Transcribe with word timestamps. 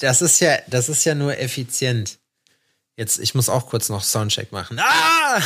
das 0.00 0.22
ist 0.22 0.40
ja, 0.40 0.58
das 0.68 0.88
ist 0.88 1.04
ja 1.04 1.14
nur 1.14 1.38
effizient. 1.38 2.18
Jetzt, 2.96 3.18
ich 3.18 3.34
muss 3.34 3.48
auch 3.48 3.66
kurz 3.66 3.88
noch 3.88 4.02
Soundcheck 4.02 4.52
machen. 4.52 4.78
Ah! 4.80 5.40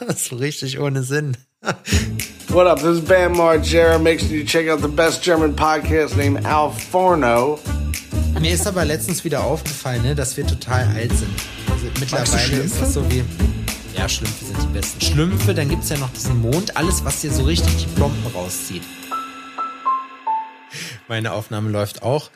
das 0.06 0.16
ist 0.16 0.24
so 0.26 0.36
richtig 0.36 0.78
ohne 0.78 1.02
Sinn. 1.02 1.36
What 2.48 2.66
up? 2.66 2.78
This 2.78 2.98
is 2.98 3.04
Bam 3.04 3.34
Margera. 3.34 3.98
Make 3.98 4.20
sure 4.20 4.32
you 4.32 4.44
check 4.44 4.68
out 4.68 4.80
the 4.80 4.88
best 4.88 5.22
German 5.22 5.54
podcast 5.54 6.16
named 6.16 6.46
Al 6.46 6.70
Forno. 6.70 7.58
Mir 8.40 8.54
ist 8.54 8.66
aber 8.66 8.84
letztens 8.84 9.24
wieder 9.24 9.42
aufgefallen, 9.42 10.02
ne, 10.02 10.14
dass 10.14 10.36
wir 10.36 10.46
total 10.46 10.86
alt 10.94 11.12
sind. 11.12 11.34
Also 11.70 11.86
mittlerweile 11.98 12.62
ist 12.62 12.80
es 12.80 12.94
so 12.94 13.10
wie. 13.10 13.24
Ja, 13.94 14.08
Schlümpfe 14.08 14.44
sind 14.44 14.62
die 14.62 14.66
besten. 14.68 15.00
Schlümpfe, 15.00 15.54
dann 15.54 15.68
gibt 15.68 15.82
es 15.82 15.90
ja 15.90 15.98
noch 15.98 16.12
diesen 16.12 16.40
Mond, 16.40 16.76
alles, 16.76 17.04
was 17.04 17.20
dir 17.20 17.32
so 17.32 17.42
richtig 17.42 17.76
die 17.76 17.86
Plomben 17.96 18.24
rauszieht. 18.32 18.82
Meine 21.08 21.32
Aufnahme 21.32 21.70
läuft 21.70 22.02
auch. 22.02 22.30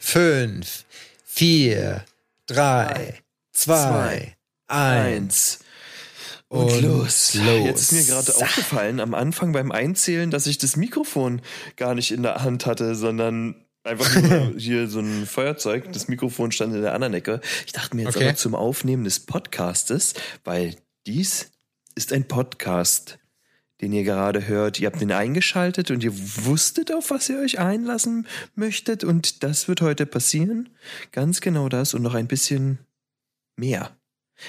Fünf, 0.00 0.84
vier, 1.24 2.04
drei, 2.46 3.20
zwei, 3.52 4.36
eins. 4.66 5.60
Und, 6.48 6.82
los. 6.82 7.34
los. 7.34 7.64
Jetzt 7.64 7.80
ist 7.80 7.92
mir 7.92 8.04
gerade 8.04 8.34
aufgefallen 8.36 9.00
am 9.00 9.14
Anfang 9.14 9.52
beim 9.52 9.72
Einzählen, 9.72 10.30
dass 10.30 10.46
ich 10.46 10.56
das 10.56 10.76
Mikrofon 10.76 11.42
gar 11.76 11.94
nicht 11.94 12.12
in 12.12 12.22
der 12.22 12.42
Hand 12.42 12.64
hatte, 12.64 12.94
sondern 12.94 13.56
einfach 13.82 14.22
nur 14.22 14.54
hier 14.58 14.88
so 14.88 15.00
ein 15.00 15.26
Feuerzeug. 15.26 15.92
Das 15.92 16.08
Mikrofon 16.08 16.52
stand 16.52 16.74
in 16.74 16.82
der 16.82 16.94
anderen 16.94 17.14
Ecke. 17.14 17.40
Ich 17.66 17.72
dachte 17.72 17.96
mir 17.96 18.04
jetzt 18.04 18.16
okay. 18.16 18.28
aber 18.28 18.36
zum 18.36 18.54
Aufnehmen 18.54 19.04
des 19.04 19.20
Podcastes, 19.20 20.14
weil 20.44 20.76
dies 21.06 21.50
ist 21.94 22.12
ein 22.12 22.26
Podcast, 22.26 23.18
den 23.80 23.92
ihr 23.92 24.04
gerade 24.04 24.46
hört. 24.46 24.78
Ihr 24.78 24.86
habt 24.86 25.00
den 25.00 25.12
eingeschaltet 25.12 25.90
und 25.90 26.04
ihr 26.04 26.12
wusstet, 26.14 26.92
auf 26.92 27.10
was 27.10 27.28
ihr 27.28 27.38
euch 27.38 27.58
einlassen 27.58 28.26
möchtet. 28.54 29.04
Und 29.04 29.42
das 29.42 29.68
wird 29.68 29.80
heute 29.80 30.06
passieren. 30.06 30.70
Ganz 31.12 31.40
genau 31.40 31.68
das 31.68 31.94
und 31.94 32.02
noch 32.02 32.14
ein 32.14 32.28
bisschen 32.28 32.78
mehr. 33.56 33.96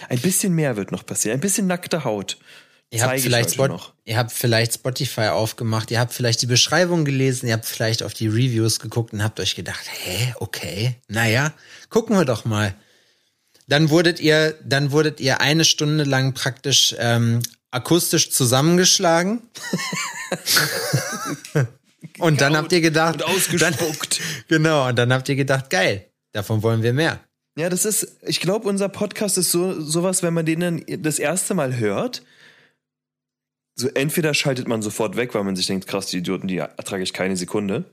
Ein 0.09 0.19
bisschen 0.19 0.53
mehr 0.53 0.77
wird 0.77 0.91
noch 0.91 1.05
passieren. 1.05 1.37
Ein 1.37 1.41
bisschen 1.41 1.67
nackte 1.67 2.03
Haut. 2.03 2.37
Ihr 2.91 3.03
habt, 3.03 3.19
vielleicht 3.19 3.53
Spot, 3.53 3.79
ihr 4.05 4.17
habt 4.17 4.31
vielleicht 4.31 4.75
Spotify 4.75 5.27
aufgemacht, 5.27 5.89
ihr 5.91 5.99
habt 5.99 6.13
vielleicht 6.13 6.41
die 6.43 6.45
Beschreibung 6.45 7.03
gelesen, 7.03 7.47
ihr 7.47 7.53
habt 7.53 7.65
vielleicht 7.65 8.03
auf 8.03 8.13
die 8.13 8.27
Reviews 8.27 8.79
geguckt 8.79 9.11
und 9.11 9.23
habt 9.23 9.39
euch 9.39 9.55
gedacht, 9.55 9.83
hä, 9.89 10.33
okay, 10.39 10.95
naja, 11.07 11.51
gucken 11.89 12.15
wir 12.15 12.25
doch 12.25 12.45
mal. 12.45 12.75
Dann 13.67 13.89
wurdet 13.89 14.19
ihr, 14.19 14.57
dann 14.63 14.91
wurdet 14.91 15.19
ihr 15.19 15.41
eine 15.41 15.65
Stunde 15.65 16.03
lang 16.03 16.33
praktisch 16.33 16.95
ähm, 16.99 17.41
akustisch 17.75 18.31
zusammengeschlagen. 18.31 19.41
und 22.19 22.41
dann 22.41 22.55
habt 22.55 22.71
ihr 22.71 22.81
gedacht, 22.81 23.15
und 23.15 23.23
ausgespuckt. 23.23 24.19
Dann, 24.19 24.43
genau, 24.47 24.87
und 24.87 24.95
dann 24.95 25.11
habt 25.13 25.27
ihr 25.27 25.35
gedacht, 25.35 25.69
geil, 25.69 26.09
davon 26.31 26.63
wollen 26.63 26.81
wir 26.81 26.93
mehr. 26.93 27.19
Ja, 27.57 27.69
das 27.69 27.85
ist, 27.85 28.17
ich 28.21 28.39
glaube, 28.39 28.67
unser 28.67 28.89
Podcast 28.89 29.37
ist 29.37 29.51
so 29.51 29.79
sowas, 29.79 30.23
wenn 30.23 30.33
man 30.33 30.45
den 30.45 30.59
dann 30.59 30.85
das 30.99 31.19
erste 31.19 31.53
Mal 31.53 31.77
hört. 31.77 32.23
So 33.77 33.89
entweder 33.89 34.33
schaltet 34.33 34.67
man 34.67 34.81
sofort 34.81 35.17
weg, 35.17 35.35
weil 35.35 35.43
man 35.43 35.55
sich 35.55 35.67
denkt, 35.67 35.85
krass, 35.87 36.07
die 36.07 36.17
Idioten, 36.17 36.47
die 36.47 36.57
ertrage 36.57 37.03
ich 37.03 37.13
keine 37.13 37.35
Sekunde. 37.35 37.83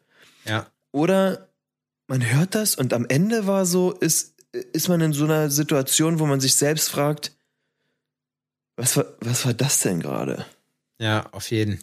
Ja. 0.44 0.66
Oder 0.92 1.48
man 2.06 2.24
hört 2.32 2.54
das 2.54 2.76
und 2.76 2.92
am 2.92 3.06
Ende 3.08 3.46
war 3.46 3.66
so, 3.66 3.92
ist, 3.92 4.34
ist 4.52 4.88
man 4.88 5.00
in 5.00 5.12
so 5.12 5.24
einer 5.24 5.50
Situation, 5.50 6.20
wo 6.20 6.26
man 6.26 6.40
sich 6.40 6.54
selbst 6.54 6.90
fragt, 6.90 7.32
was 8.82 8.96
war, 8.96 9.06
was 9.20 9.46
war 9.46 9.54
das 9.54 9.78
denn 9.78 10.00
gerade? 10.00 10.44
Ja, 11.00 11.28
auf 11.30 11.50
jeden. 11.52 11.82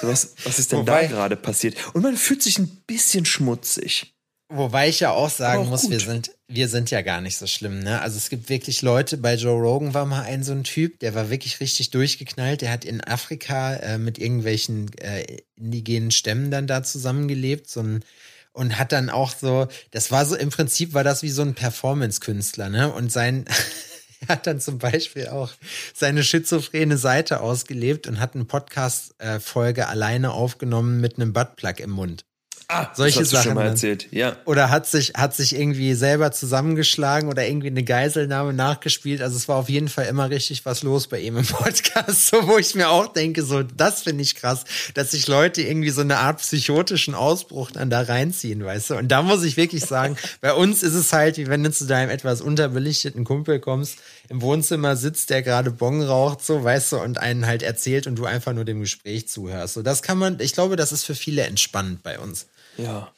Was, 0.00 0.34
was 0.44 0.58
ist 0.58 0.72
denn 0.72 0.80
Wobei, 0.80 1.02
da 1.02 1.08
gerade 1.08 1.36
passiert? 1.36 1.76
Und 1.94 2.02
man 2.02 2.16
fühlt 2.16 2.42
sich 2.42 2.58
ein 2.58 2.68
bisschen 2.86 3.26
schmutzig. 3.26 4.14
Wobei 4.48 4.88
ich 4.88 5.00
ja 5.00 5.10
auch 5.10 5.28
sagen 5.28 5.64
auch 5.64 5.70
muss, 5.70 5.90
wir 5.90 6.00
sind, 6.00 6.30
wir 6.48 6.68
sind 6.68 6.90
ja 6.90 7.02
gar 7.02 7.20
nicht 7.20 7.36
so 7.36 7.46
schlimm, 7.46 7.80
ne? 7.80 8.00
Also 8.00 8.16
es 8.16 8.30
gibt 8.30 8.48
wirklich 8.48 8.80
Leute, 8.80 9.18
bei 9.18 9.34
Joe 9.34 9.60
Rogan 9.60 9.92
war 9.92 10.06
mal 10.06 10.22
ein 10.22 10.42
so 10.42 10.52
ein 10.52 10.64
Typ, 10.64 11.00
der 11.00 11.14
war 11.14 11.30
wirklich 11.30 11.60
richtig 11.60 11.90
durchgeknallt, 11.90 12.62
der 12.62 12.70
hat 12.70 12.84
in 12.84 13.02
Afrika 13.02 13.74
äh, 13.74 13.98
mit 13.98 14.18
irgendwelchen 14.18 14.96
äh, 14.98 15.38
indigenen 15.56 16.12
Stämmen 16.12 16.50
dann 16.50 16.66
da 16.66 16.82
zusammengelebt, 16.82 17.68
so 17.68 17.80
ein 17.80 18.04
und 18.52 18.78
hat 18.78 18.92
dann 18.92 19.10
auch 19.10 19.34
so, 19.36 19.66
das 19.90 20.10
war 20.10 20.24
so 20.24 20.34
im 20.34 20.48
Prinzip 20.48 20.94
war 20.94 21.04
das 21.04 21.22
wie 21.22 21.28
so 21.28 21.42
ein 21.42 21.54
Performance-Künstler, 21.54 22.70
ne? 22.70 22.90
Und 22.90 23.12
sein 23.12 23.44
er 24.20 24.28
hat 24.28 24.46
dann 24.46 24.60
zum 24.60 24.78
Beispiel 24.78 25.28
auch 25.28 25.52
seine 25.94 26.22
schizophrene 26.22 26.98
Seite 26.98 27.40
ausgelebt 27.40 28.06
und 28.06 28.20
hat 28.20 28.34
eine 28.34 28.44
Podcast-Folge 28.44 29.88
alleine 29.88 30.32
aufgenommen 30.32 31.00
mit 31.00 31.16
einem 31.16 31.32
Buttplug 31.32 31.80
im 31.80 31.90
Mund. 31.90 32.25
Ah, 32.68 32.88
solche 32.94 33.20
das 33.20 33.28
hast 33.28 33.30
Sachen. 33.30 33.42
Du 33.42 33.48
schon 33.48 33.54
mal 33.54 33.66
erzählt. 33.66 34.08
Ja. 34.10 34.36
Oder 34.44 34.70
hat 34.70 34.88
sich, 34.88 35.12
hat 35.14 35.36
sich 35.36 35.54
irgendwie 35.54 35.94
selber 35.94 36.32
zusammengeschlagen 36.32 37.28
oder 37.28 37.46
irgendwie 37.46 37.68
eine 37.68 37.84
Geiselnahme 37.84 38.52
nachgespielt. 38.52 39.22
Also 39.22 39.36
es 39.36 39.46
war 39.46 39.56
auf 39.56 39.68
jeden 39.68 39.88
Fall 39.88 40.06
immer 40.06 40.30
richtig 40.30 40.66
was 40.66 40.82
los 40.82 41.06
bei 41.06 41.20
ihm 41.20 41.36
im 41.36 41.46
Podcast, 41.46 42.26
so 42.26 42.48
wo 42.48 42.58
ich 42.58 42.74
mir 42.74 42.88
auch 42.88 43.12
denke, 43.12 43.44
so 43.44 43.62
das 43.62 44.02
finde 44.02 44.22
ich 44.22 44.34
krass, 44.34 44.64
dass 44.94 45.12
sich 45.12 45.28
Leute 45.28 45.62
irgendwie 45.62 45.90
so 45.90 46.00
eine 46.00 46.18
Art 46.18 46.38
psychotischen 46.38 47.14
Ausbruch 47.14 47.70
dann 47.70 47.88
da 47.88 48.00
reinziehen, 48.00 48.64
weißt 48.64 48.90
du? 48.90 48.94
Und 48.96 49.08
da 49.08 49.22
muss 49.22 49.44
ich 49.44 49.56
wirklich 49.56 49.84
sagen, 49.84 50.16
bei 50.40 50.52
uns 50.52 50.82
ist 50.82 50.94
es 50.94 51.12
halt, 51.12 51.38
wie 51.38 51.46
wenn 51.46 51.62
du 51.62 51.70
zu 51.70 51.86
deinem 51.86 52.10
etwas 52.10 52.40
unterbelichteten 52.40 53.22
Kumpel 53.22 53.60
kommst, 53.60 53.98
im 54.28 54.42
Wohnzimmer 54.42 54.96
sitzt, 54.96 55.30
der 55.30 55.42
gerade 55.42 55.70
Bong 55.70 56.02
raucht, 56.02 56.44
so, 56.44 56.64
weißt 56.64 56.92
du, 56.92 56.96
und 56.98 57.18
einen 57.18 57.46
halt 57.46 57.62
erzählt 57.62 58.08
und 58.08 58.16
du 58.16 58.24
einfach 58.24 58.52
nur 58.52 58.64
dem 58.64 58.80
Gespräch 58.80 59.28
zuhörst. 59.28 59.74
So, 59.74 59.82
das 59.82 60.02
kann 60.02 60.18
man, 60.18 60.40
ich 60.40 60.52
glaube, 60.52 60.74
das 60.74 60.90
ist 60.90 61.04
für 61.04 61.14
viele 61.14 61.42
entspannend 61.42 62.02
bei 62.02 62.18
uns. 62.18 62.46
Ja. 62.76 63.12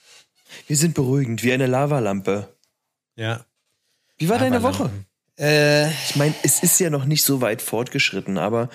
Wir 0.67 0.77
sind 0.77 0.95
beruhigend, 0.95 1.43
wie 1.43 1.53
eine 1.53 1.67
Lavalampe. 1.67 2.55
Ja. 3.17 3.45
Wie 4.17 4.29
war 4.29 4.39
deine 4.39 4.63
Woche? 4.63 4.91
Äh, 5.39 5.91
ich 5.91 6.17
meine, 6.17 6.35
es 6.43 6.63
ist 6.63 6.81
ja 6.81 6.91
noch 6.91 7.05
nicht 7.05 7.23
so 7.23 7.41
weit 7.41 7.63
fortgeschritten, 7.63 8.39
aber 8.39 8.69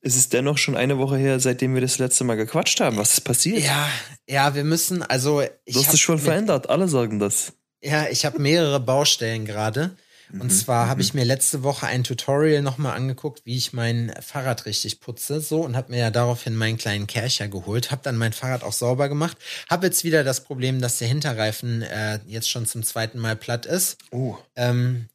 es 0.00 0.16
ist 0.16 0.32
dennoch 0.32 0.58
schon 0.58 0.76
eine 0.76 0.98
Woche 0.98 1.16
her, 1.16 1.40
seitdem 1.40 1.74
wir 1.74 1.80
das 1.80 1.98
letzte 1.98 2.24
Mal 2.24 2.36
gequatscht 2.36 2.78
haben. 2.80 2.98
Was 2.98 3.14
ist 3.14 3.22
passiert? 3.22 3.64
Ja, 3.64 3.88
ja, 4.28 4.54
wir 4.54 4.64
müssen, 4.64 5.02
also. 5.02 5.42
Ich 5.64 5.74
du 5.74 5.80
hast 5.80 5.94
es 5.94 6.00
schon 6.00 6.18
verändert, 6.18 6.68
alle 6.68 6.88
sagen 6.88 7.18
das. 7.18 7.54
Ja, 7.82 8.08
ich 8.08 8.24
habe 8.24 8.38
mehrere 8.38 8.80
Baustellen 8.80 9.44
gerade. 9.44 9.96
Und 10.32 10.44
mhm. 10.44 10.50
zwar 10.50 10.88
habe 10.88 11.02
ich 11.02 11.14
mhm. 11.14 11.20
mir 11.20 11.26
letzte 11.26 11.62
Woche 11.62 11.86
ein 11.86 12.04
Tutorial 12.04 12.62
nochmal 12.62 12.96
angeguckt, 12.96 13.44
wie 13.44 13.56
ich 13.56 13.72
mein 13.72 14.12
Fahrrad 14.20 14.66
richtig 14.66 15.00
putze, 15.00 15.40
so 15.40 15.60
und 15.60 15.76
habe 15.76 15.92
mir 15.92 15.98
ja 15.98 16.10
daraufhin 16.10 16.56
meinen 16.56 16.78
kleinen 16.78 17.06
Kercher 17.06 17.48
geholt, 17.48 17.90
habe 17.90 18.02
dann 18.02 18.16
mein 18.16 18.32
Fahrrad 18.32 18.62
auch 18.62 18.72
sauber 18.72 19.08
gemacht, 19.08 19.36
habe 19.68 19.86
jetzt 19.86 20.04
wieder 20.04 20.24
das 20.24 20.44
Problem, 20.44 20.80
dass 20.80 20.98
der 20.98 21.08
Hinterreifen 21.08 21.82
äh, 21.82 22.20
jetzt 22.26 22.50
schon 22.50 22.66
zum 22.66 22.82
zweiten 22.82 23.18
Mal 23.18 23.36
platt 23.36 23.66
ist. 23.66 23.98
Oh. 24.10 24.36
Ähm, 24.56 25.08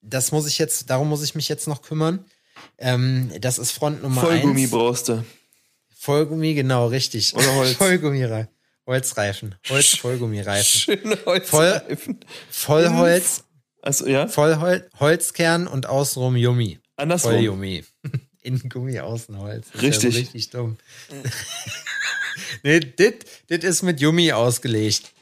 das 0.00 0.32
muss 0.32 0.46
ich 0.46 0.58
jetzt, 0.58 0.90
darum 0.90 1.08
muss 1.08 1.22
ich 1.22 1.34
mich 1.34 1.48
jetzt 1.48 1.66
noch 1.66 1.82
kümmern. 1.82 2.24
Ähm, 2.78 3.32
das 3.40 3.58
ist 3.58 3.72
Front 3.72 4.02
Nummer 4.02 4.20
Vollgummi 4.20 4.62
eins. 4.62 4.70
brauchst 4.70 5.08
du. 5.08 5.24
Vollgummi, 5.96 6.54
genau, 6.54 6.88
richtig. 6.88 7.34
Oder 7.34 7.54
Holz. 7.54 7.72
Vollgummi. 7.76 8.46
Holzreifen. 8.86 9.54
Holz-Vollgummireifen. 9.68 10.64
Schöne 10.98 11.18
Holzreifen. 11.24 12.20
Voll, 12.50 12.84
Vollholz. 12.84 13.44
Also, 13.84 14.06
ja? 14.06 14.26
Voll 14.28 14.60
Hol 14.60 14.88
Holzkern 14.98 15.66
und 15.66 15.86
außenrum 15.86 16.36
Yummi. 16.36 16.78
Andersrum. 16.96 17.32
Voll 17.32 17.40
Yummi. 17.42 17.84
Innen 18.42 18.68
Gummi, 18.70 18.98
außen 18.98 19.38
Holz. 19.38 19.68
Das 19.72 19.82
richtig. 19.82 20.14
Ja 20.14 20.20
richtig 20.20 20.50
dumm. 20.50 20.78
nee, 22.62 22.80
dit 22.80 23.64
ist 23.64 23.82
mit 23.82 24.00
Yummi 24.00 24.32
ausgelegt. 24.32 25.12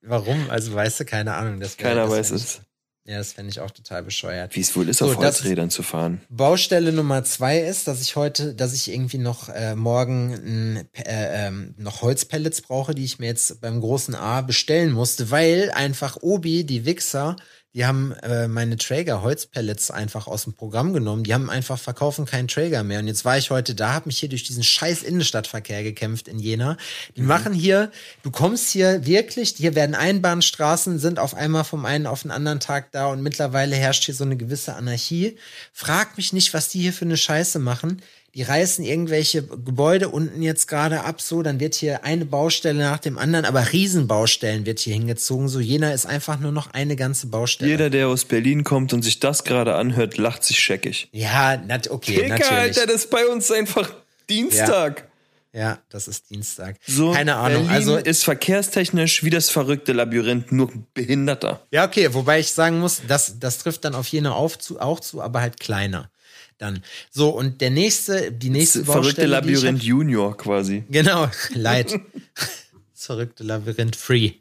Warum? 0.00 0.48
Also 0.48 0.72
weißt 0.72 1.00
du, 1.00 1.04
keine 1.04 1.34
Ahnung. 1.34 1.58
Das 1.58 1.76
Keiner 1.76 2.02
das 2.02 2.10
weiß 2.10 2.30
es. 2.30 2.60
Ja, 3.04 3.18
das 3.18 3.32
fände 3.32 3.50
ich 3.50 3.58
auch 3.58 3.72
total 3.72 4.04
bescheuert. 4.04 4.54
Wie 4.54 4.60
es 4.60 4.76
wohl 4.76 4.88
ist, 4.88 4.98
so, 4.98 5.06
auf 5.06 5.16
Holzrädern 5.16 5.70
zu 5.70 5.82
fahren. 5.82 6.20
Baustelle 6.28 6.92
Nummer 6.92 7.24
zwei 7.24 7.58
ist, 7.58 7.88
dass 7.88 8.00
ich 8.00 8.14
heute, 8.14 8.54
dass 8.54 8.74
ich 8.74 8.92
irgendwie 8.92 9.18
noch 9.18 9.48
äh, 9.48 9.74
morgen 9.74 10.86
äh, 10.94 11.46
ähm, 11.46 11.74
noch 11.78 12.02
Holzpellets 12.02 12.62
brauche, 12.62 12.94
die 12.94 13.04
ich 13.04 13.18
mir 13.18 13.26
jetzt 13.26 13.60
beim 13.60 13.80
großen 13.80 14.14
A 14.14 14.40
bestellen 14.42 14.92
musste, 14.92 15.32
weil 15.32 15.72
einfach 15.72 16.18
Obi, 16.20 16.62
die 16.62 16.84
Wichser, 16.84 17.34
die 17.74 17.86
haben 17.86 18.12
äh, 18.22 18.48
meine 18.48 18.76
Traeger 18.76 19.22
Holzpellets 19.22 19.90
einfach 19.90 20.26
aus 20.26 20.44
dem 20.44 20.52
Programm 20.52 20.92
genommen. 20.92 21.24
Die 21.24 21.32
haben 21.32 21.48
einfach 21.48 21.78
verkaufen 21.78 22.26
keinen 22.26 22.48
Traeger 22.48 22.82
mehr. 22.82 22.98
Und 22.98 23.06
jetzt 23.06 23.24
war 23.24 23.38
ich 23.38 23.50
heute 23.50 23.74
da, 23.74 23.94
habe 23.94 24.06
mich 24.06 24.18
hier 24.18 24.28
durch 24.28 24.44
diesen 24.44 24.62
scheiß 24.62 25.02
Innenstadtverkehr 25.02 25.82
gekämpft 25.82 26.28
in 26.28 26.38
Jena. 26.38 26.76
Die 27.16 27.22
mhm. 27.22 27.28
machen 27.28 27.54
hier, 27.54 27.90
du 28.22 28.30
kommst 28.30 28.68
hier 28.68 29.06
wirklich, 29.06 29.54
hier 29.56 29.74
werden 29.74 29.94
Einbahnstraßen, 29.94 30.98
sind 30.98 31.18
auf 31.18 31.34
einmal 31.34 31.64
vom 31.64 31.86
einen 31.86 32.06
auf 32.06 32.22
den 32.22 32.30
anderen 32.30 32.60
Tag 32.60 32.92
da 32.92 33.06
und 33.06 33.22
mittlerweile 33.22 33.74
herrscht 33.74 34.04
hier 34.04 34.14
so 34.14 34.24
eine 34.24 34.36
gewisse 34.36 34.74
Anarchie. 34.74 35.38
Frag 35.72 36.18
mich 36.18 36.34
nicht, 36.34 36.52
was 36.52 36.68
die 36.68 36.80
hier 36.80 36.92
für 36.92 37.06
eine 37.06 37.16
Scheiße 37.16 37.58
machen 37.58 38.02
die 38.34 38.42
reißen 38.42 38.84
irgendwelche 38.84 39.42
Gebäude 39.42 40.08
unten 40.08 40.40
jetzt 40.40 40.66
gerade 40.66 41.04
ab, 41.04 41.20
so, 41.20 41.42
dann 41.42 41.60
wird 41.60 41.74
hier 41.74 42.04
eine 42.04 42.24
Baustelle 42.24 42.78
nach 42.78 42.98
dem 42.98 43.18
anderen, 43.18 43.44
aber 43.44 43.72
Riesenbaustellen 43.72 44.64
wird 44.64 44.78
hier 44.78 44.94
hingezogen, 44.94 45.48
so 45.48 45.60
Jena 45.60 45.92
ist 45.92 46.06
einfach 46.06 46.40
nur 46.40 46.52
noch 46.52 46.72
eine 46.72 46.96
ganze 46.96 47.26
Baustelle. 47.26 47.70
Jeder, 47.70 47.90
der 47.90 48.08
aus 48.08 48.24
Berlin 48.24 48.64
kommt 48.64 48.94
und 48.94 49.02
sich 49.02 49.20
das 49.20 49.44
gerade 49.44 49.74
anhört, 49.74 50.16
lacht 50.16 50.44
sich 50.44 50.58
scheckig. 50.60 51.08
Ja, 51.12 51.58
nat 51.58 51.90
okay, 51.90 52.14
Kicker, 52.14 52.28
natürlich. 52.28 52.52
Alter, 52.52 52.86
das 52.86 52.96
ist 52.96 53.10
bei 53.10 53.26
uns 53.26 53.50
einfach 53.50 53.92
Dienstag. 54.30 55.08
Ja, 55.54 55.78
das 55.90 56.08
ist 56.08 56.30
Dienstag. 56.30 56.76
So, 56.86 57.12
Keine 57.12 57.36
Ahnung. 57.36 57.66
Berlin 57.66 57.70
also 57.70 57.96
ist 57.96 58.24
verkehrstechnisch 58.24 59.22
wie 59.22 59.28
das 59.28 59.50
verrückte 59.50 59.92
Labyrinth, 59.92 60.50
nur 60.50 60.72
behinderter. 60.94 61.66
Ja, 61.70 61.84
okay, 61.84 62.14
wobei 62.14 62.40
ich 62.40 62.52
sagen 62.52 62.80
muss, 62.80 63.02
das, 63.06 63.38
das 63.38 63.58
trifft 63.58 63.84
dann 63.84 63.94
auf 63.94 64.06
Jena 64.06 64.32
auf 64.32 64.58
zu, 64.58 64.80
auch 64.80 65.00
zu, 65.00 65.20
aber 65.20 65.42
halt 65.42 65.60
kleiner. 65.60 66.10
Dann. 66.58 66.82
So, 67.10 67.30
und 67.30 67.60
der 67.60 67.70
nächste, 67.70 68.30
die 68.32 68.50
nächste 68.50 68.80
Das 68.80 68.86
verrückte 68.86 69.22
Baustelle, 69.28 69.52
ich 69.52 69.62
Labyrinth 69.62 69.82
Junior 69.82 70.36
quasi. 70.36 70.84
Genau, 70.88 71.28
Light. 71.54 71.92
das 71.92 72.50
verrückte 72.94 73.42
Labyrinth 73.44 73.96
Free. 73.96 74.32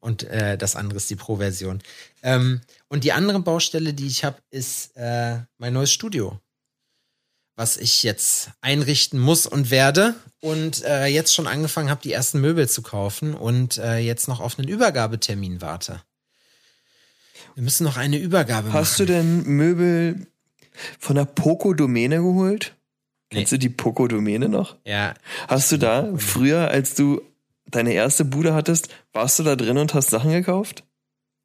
Und 0.00 0.24
äh, 0.24 0.58
das 0.58 0.76
andere 0.76 0.98
ist 0.98 1.08
die 1.08 1.16
Pro-Version. 1.16 1.80
Ähm, 2.22 2.60
und 2.88 3.04
die 3.04 3.12
andere 3.12 3.40
Baustelle, 3.40 3.94
die 3.94 4.06
ich 4.06 4.22
habe, 4.22 4.36
ist 4.50 4.94
äh, 4.96 5.38
mein 5.58 5.72
neues 5.72 5.92
Studio. 5.92 6.38
Was 7.56 7.76
ich 7.76 8.02
jetzt 8.02 8.50
einrichten 8.60 9.18
muss 9.18 9.46
und 9.46 9.70
werde. 9.70 10.14
Und 10.40 10.84
äh, 10.84 11.06
jetzt 11.06 11.32
schon 11.34 11.46
angefangen 11.46 11.88
habe, 11.88 12.02
die 12.02 12.12
ersten 12.12 12.40
Möbel 12.40 12.68
zu 12.68 12.82
kaufen 12.82 13.32
und 13.32 13.78
äh, 13.78 13.96
jetzt 13.96 14.28
noch 14.28 14.40
auf 14.40 14.58
einen 14.58 14.68
Übergabetermin 14.68 15.62
warte. 15.62 16.02
Wir 17.54 17.62
müssen 17.62 17.84
noch 17.84 17.96
eine 17.96 18.18
Übergabe 18.18 18.72
Hast 18.72 18.98
du 18.98 19.04
machen. 19.04 19.14
denn 19.14 19.42
Möbel 19.44 20.26
von 20.98 21.16
der 21.16 21.24
Poco-Domäne 21.24 22.16
geholt? 22.16 22.74
Nee. 23.32 23.38
Kennst 23.40 23.52
du 23.52 23.58
die 23.58 23.68
Poco-Domäne 23.68 24.48
noch? 24.48 24.76
Ja, 24.86 25.14
Hast 25.48 25.72
du 25.72 25.76
da 25.76 26.12
früher, 26.16 26.68
als 26.68 26.94
du 26.94 27.20
deine 27.66 27.92
erste 27.92 28.24
Bude 28.24 28.54
hattest, 28.54 28.88
warst 29.12 29.38
du 29.38 29.42
da 29.42 29.56
drin 29.56 29.78
und 29.78 29.94
hast 29.94 30.10
Sachen 30.10 30.30
gekauft? 30.32 30.84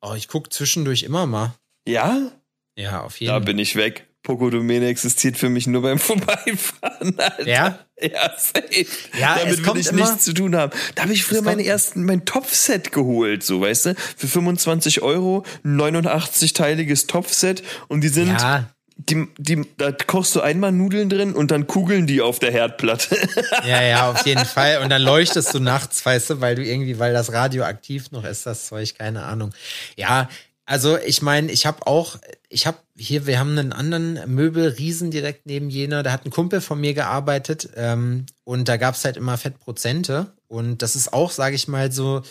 oh, 0.01 0.13
ich 0.15 0.27
guck 0.29 0.53
zwischendurch 0.53 1.03
immer 1.03 1.25
mal. 1.25 1.55
Ja? 1.87 2.31
Ja, 2.77 3.01
auf 3.01 3.19
jeden 3.19 3.29
Da 3.31 3.35
Fall. 3.37 3.45
bin 3.45 3.59
ich 3.59 3.75
weg. 3.75 4.05
Poco-Domäne 4.23 4.87
existiert 4.87 5.37
für 5.37 5.49
mich 5.49 5.65
nur 5.67 5.81
beim 5.81 5.97
Vorbeifahren. 5.99 7.17
Alter. 7.19 7.47
Ja? 7.47 7.79
Ja, 8.01 8.31
safe. 8.37 8.85
Ja, 9.19 9.37
Damit 9.39 9.65
will 9.65 9.77
ich 9.77 9.87
immer- 9.89 10.01
nichts 10.09 10.23
zu 10.25 10.33
tun 10.33 10.55
haben. 10.55 10.71
Da 10.95 11.03
habe 11.03 11.13
ich 11.13 11.23
früher 11.25 11.41
meine 11.41 11.65
ersten, 11.65 12.03
mein 12.05 12.23
Topfset 12.25 12.91
geholt, 12.91 13.43
so, 13.43 13.59
weißt 13.61 13.87
du? 13.87 13.95
Für 13.95 14.27
25 14.27 15.01
Euro, 15.01 15.43
89-teiliges 15.65 17.07
Topfset 17.07 17.63
und 17.87 18.01
die 18.01 18.09
sind, 18.09 18.27
Ja, 18.29 18.69
die, 19.09 19.27
die, 19.37 19.65
da 19.77 19.91
kochst 19.91 20.35
du 20.35 20.41
einmal 20.41 20.71
Nudeln 20.71 21.09
drin 21.09 21.33
und 21.33 21.51
dann 21.51 21.67
kugeln 21.67 22.07
die 22.07 22.21
auf 22.21 22.39
der 22.39 22.51
Herdplatte. 22.51 23.17
Ja, 23.65 23.81
ja, 23.81 24.11
auf 24.11 24.25
jeden 24.25 24.45
Fall. 24.45 24.79
Und 24.81 24.89
dann 24.89 25.01
leuchtest 25.01 25.53
du 25.53 25.59
nachts, 25.59 26.05
weißt 26.05 26.29
du, 26.29 26.41
weil 26.41 26.55
du 26.55 26.63
irgendwie, 26.63 26.97
weil 26.97 27.13
das 27.13 27.33
radioaktiv 27.33 28.11
noch 28.11 28.23
ist, 28.23 28.45
das 28.45 28.67
Zeug, 28.67 28.95
keine 28.97 29.23
Ahnung. 29.23 29.53
Ja, 29.95 30.29
also 30.65 30.97
ich 30.97 31.21
meine, 31.21 31.51
ich 31.51 31.65
habe 31.65 31.85
auch, 31.87 32.17
ich 32.47 32.67
habe 32.67 32.77
hier, 32.95 33.25
wir 33.25 33.39
haben 33.39 33.57
einen 33.57 33.73
anderen 33.73 34.19
Möbelriesen 34.33 35.11
direkt 35.11 35.45
neben 35.45 35.69
Jena, 35.69 36.03
da 36.03 36.11
hat 36.11 36.25
ein 36.25 36.31
Kumpel 36.31 36.61
von 36.61 36.79
mir 36.79 36.93
gearbeitet 36.93 37.69
ähm, 37.75 38.27
und 38.43 38.67
da 38.69 38.77
gab's 38.77 39.03
halt 39.03 39.17
immer 39.17 39.37
Fettprozente 39.37 40.31
und 40.47 40.81
das 40.81 40.95
ist 40.95 41.11
auch, 41.11 41.31
sage 41.31 41.55
ich 41.55 41.67
mal, 41.67 41.91
so 41.91 42.21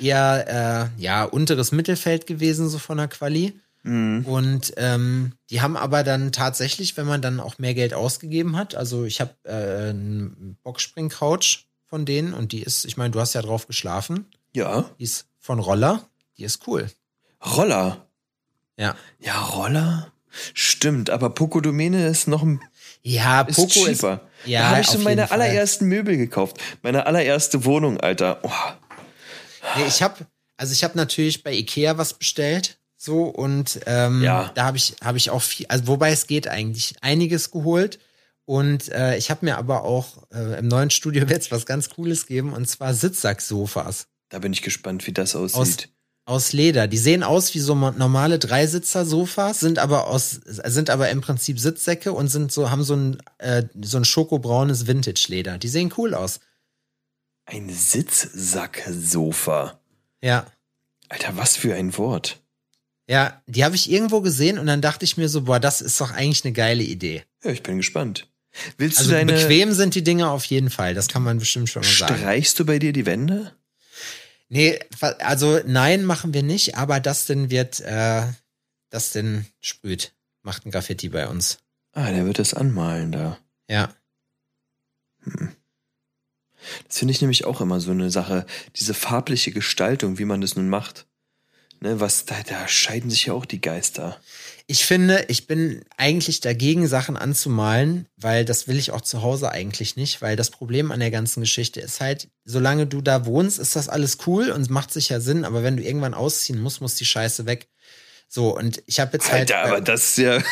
eher, 0.00 0.92
äh, 0.96 1.02
ja, 1.02 1.24
unteres 1.24 1.72
Mittelfeld 1.72 2.26
gewesen, 2.26 2.68
so 2.68 2.78
von 2.78 2.98
der 2.98 3.08
Quali. 3.08 3.58
Und 3.84 4.72
ähm, 4.76 5.32
die 5.50 5.62
haben 5.62 5.76
aber 5.76 6.02
dann 6.04 6.30
tatsächlich, 6.32 6.96
wenn 6.96 7.06
man 7.06 7.22
dann 7.22 7.40
auch 7.40 7.58
mehr 7.58 7.74
Geld 7.74 7.94
ausgegeben 7.94 8.56
hat, 8.56 8.74
also 8.74 9.04
ich 9.04 9.20
habe 9.20 9.34
äh, 9.44 9.90
eine 9.90 10.56
Boxspring-Couch 10.62 11.60
von 11.86 12.04
denen 12.04 12.34
und 12.34 12.52
die 12.52 12.62
ist, 12.62 12.84
ich 12.84 12.96
meine, 12.96 13.12
du 13.12 13.20
hast 13.20 13.34
ja 13.34 13.40
drauf 13.40 13.66
geschlafen, 13.66 14.26
ja. 14.54 14.90
die 14.98 15.04
ist 15.04 15.26
von 15.38 15.58
Roller, 15.58 16.06
die 16.36 16.44
ist 16.44 16.66
cool. 16.66 16.90
Roller. 17.56 18.06
Ja. 18.76 18.94
Ja, 19.20 19.40
Roller? 19.40 20.12
Stimmt, 20.52 21.08
aber 21.08 21.30
Poco-Domäne 21.30 22.06
ist 22.08 22.28
noch 22.28 22.42
ein 22.42 22.60
Ja, 23.02 23.40
ist 23.42 23.56
Poco 23.56 23.86
ist. 23.86 24.00
cheaper. 24.00 24.20
Ja, 24.44 24.60
da 24.60 24.68
habe 24.70 24.80
ich 24.82 24.86
so 24.88 24.98
auf 24.98 25.04
meine 25.04 25.30
allerersten 25.30 25.86
Möbel 25.86 26.16
gekauft. 26.16 26.58
Meine 26.82 27.06
allererste 27.06 27.64
Wohnung, 27.64 27.98
Alter. 27.98 28.40
Oh, 28.42 28.50
Nee, 29.76 29.86
ich 29.86 30.02
habe, 30.02 30.26
also 30.56 30.72
ich 30.72 30.84
habe 30.84 30.96
natürlich 30.96 31.42
bei 31.42 31.52
Ikea 31.52 31.98
was 31.98 32.14
bestellt, 32.14 32.77
so 33.00 33.24
und 33.26 33.80
ähm, 33.86 34.22
Ja. 34.22 34.50
da 34.54 34.64
habe 34.66 34.76
ich, 34.76 34.96
habe 35.02 35.16
ich 35.16 35.30
auch 35.30 35.40
viel, 35.40 35.66
also 35.68 35.86
wobei 35.86 36.10
es 36.10 36.26
geht 36.26 36.48
eigentlich 36.48 36.96
einiges 37.00 37.50
geholt. 37.50 37.98
Und 38.44 38.88
äh, 38.88 39.16
ich 39.18 39.30
habe 39.30 39.44
mir 39.44 39.56
aber 39.58 39.84
auch 39.84 40.26
äh, 40.32 40.58
im 40.58 40.68
neuen 40.68 40.90
Studio 40.90 41.24
jetzt 41.28 41.52
was 41.52 41.64
ganz 41.64 41.90
Cooles 41.90 42.26
geben 42.26 42.52
und 42.52 42.68
zwar 42.68 42.92
Sitzsack-Sofas. 42.94 44.08
da 44.30 44.38
bin 44.40 44.52
ich 44.52 44.62
gespannt, 44.62 45.06
wie 45.06 45.12
das 45.12 45.36
aus, 45.36 45.54
aussieht. 45.54 45.90
aus 46.24 46.52
Leder. 46.52 46.88
Die 46.88 46.98
sehen 46.98 47.22
aus 47.22 47.54
wie 47.54 47.60
so 47.60 47.74
normale 47.74 48.38
Dreisitzer-Sofas, 48.38 49.60
sind 49.60 49.78
aber 49.78 50.06
aus, 50.08 50.40
sind 50.44 50.90
aber 50.90 51.10
im 51.10 51.20
Prinzip 51.20 51.60
Sitzsäcke 51.60 52.12
und 52.12 52.28
sind 52.28 52.50
so, 52.50 52.70
haben 52.70 52.82
so 52.84 52.94
ein, 52.96 53.22
äh, 53.38 53.64
so 53.82 53.98
ein 53.98 54.04
schokobraunes 54.04 54.86
Vintage-Leder. 54.86 55.58
Die 55.58 55.68
sehen 55.68 55.92
cool 55.98 56.14
aus. 56.14 56.40
Ein 57.44 57.68
Sitzsacksofa. 57.70 59.78
Ja. 60.22 60.46
Alter, 61.08 61.36
was 61.36 61.56
für 61.56 61.74
ein 61.74 61.96
Wort. 61.96 62.40
Ja, 63.08 63.42
die 63.46 63.64
habe 63.64 63.74
ich 63.74 63.90
irgendwo 63.90 64.20
gesehen 64.20 64.58
und 64.58 64.66
dann 64.66 64.82
dachte 64.82 65.04
ich 65.04 65.16
mir 65.16 65.28
so, 65.28 65.42
boah, 65.42 65.58
das 65.58 65.80
ist 65.80 66.00
doch 66.00 66.10
eigentlich 66.10 66.44
eine 66.44 66.52
geile 66.52 66.82
Idee. 66.82 67.24
Ja, 67.42 67.50
ich 67.50 67.62
bin 67.62 67.78
gespannt. 67.78 68.28
Willst 68.76 68.98
Also 68.98 69.10
du 69.10 69.16
deine. 69.16 69.32
bequem 69.32 69.72
sind 69.72 69.94
die 69.94 70.02
Dinge 70.04 70.28
auf 70.30 70.44
jeden 70.44 70.70
Fall, 70.70 70.94
das 70.94 71.08
kann 71.08 71.22
man 71.22 71.38
bestimmt 71.38 71.68
schon 71.70 71.82
mal 71.82 71.88
sagen. 71.88 72.16
Streichst 72.16 72.58
du 72.58 72.66
bei 72.66 72.78
dir 72.78 72.92
die 72.92 73.06
Wände? 73.06 73.54
Nee, 74.50 74.78
also 75.20 75.60
nein, 75.66 76.04
machen 76.04 76.32
wir 76.34 76.42
nicht, 76.42 76.76
aber 76.76 77.00
Dustin 77.00 77.50
wird, 77.50 77.80
äh, 77.80 78.22
Dustin 78.90 79.46
sprüht, 79.60 80.12
macht 80.42 80.64
ein 80.66 80.70
Graffiti 80.70 81.08
bei 81.10 81.28
uns. 81.28 81.58
Ah, 81.92 82.10
der 82.10 82.24
wird 82.26 82.38
das 82.38 82.54
anmalen 82.54 83.12
da. 83.12 83.38
Ja. 83.68 83.92
Das 86.86 86.98
finde 86.98 87.12
ich 87.12 87.20
nämlich 87.20 87.44
auch 87.44 87.60
immer 87.60 87.80
so 87.80 87.90
eine 87.90 88.10
Sache. 88.10 88.46
Diese 88.76 88.94
farbliche 88.94 89.52
Gestaltung, 89.52 90.18
wie 90.18 90.24
man 90.24 90.40
das 90.40 90.56
nun 90.56 90.68
macht. 90.68 91.06
Ne, 91.80 92.00
was, 92.00 92.24
da, 92.24 92.34
da 92.48 92.66
scheiden 92.66 93.08
sich 93.08 93.26
ja 93.26 93.34
auch 93.34 93.46
die 93.46 93.60
Geister. 93.60 94.18
Ich 94.66 94.84
finde, 94.84 95.24
ich 95.28 95.46
bin 95.46 95.82
eigentlich 95.96 96.40
dagegen, 96.40 96.88
Sachen 96.88 97.16
anzumalen, 97.16 98.06
weil 98.16 98.44
das 98.44 98.66
will 98.66 98.78
ich 98.78 98.90
auch 98.90 99.00
zu 99.00 99.22
Hause 99.22 99.52
eigentlich 99.52 99.94
nicht, 99.94 100.20
weil 100.20 100.34
das 100.34 100.50
Problem 100.50 100.90
an 100.90 100.98
der 100.98 101.12
ganzen 101.12 101.40
Geschichte 101.40 101.80
ist 101.80 102.00
halt, 102.00 102.28
solange 102.44 102.86
du 102.86 103.00
da 103.00 103.26
wohnst, 103.26 103.60
ist 103.60 103.76
das 103.76 103.88
alles 103.88 104.18
cool 104.26 104.50
und 104.50 104.68
macht 104.70 104.92
sicher 104.92 105.20
Sinn, 105.20 105.44
aber 105.44 105.62
wenn 105.62 105.76
du 105.76 105.84
irgendwann 105.84 106.14
ausziehen 106.14 106.60
musst, 106.60 106.80
muss 106.80 106.96
die 106.96 107.06
Scheiße 107.06 107.46
weg. 107.46 107.68
So, 108.30 108.54
und 108.54 108.82
ich 108.84 109.00
habe 109.00 109.14
jetzt 109.14 109.32
halt. 109.32 109.50
Alter, 109.52 109.68
aber 109.68 109.80
das 109.80 110.10
ist 110.10 110.18
ja. 110.18 110.38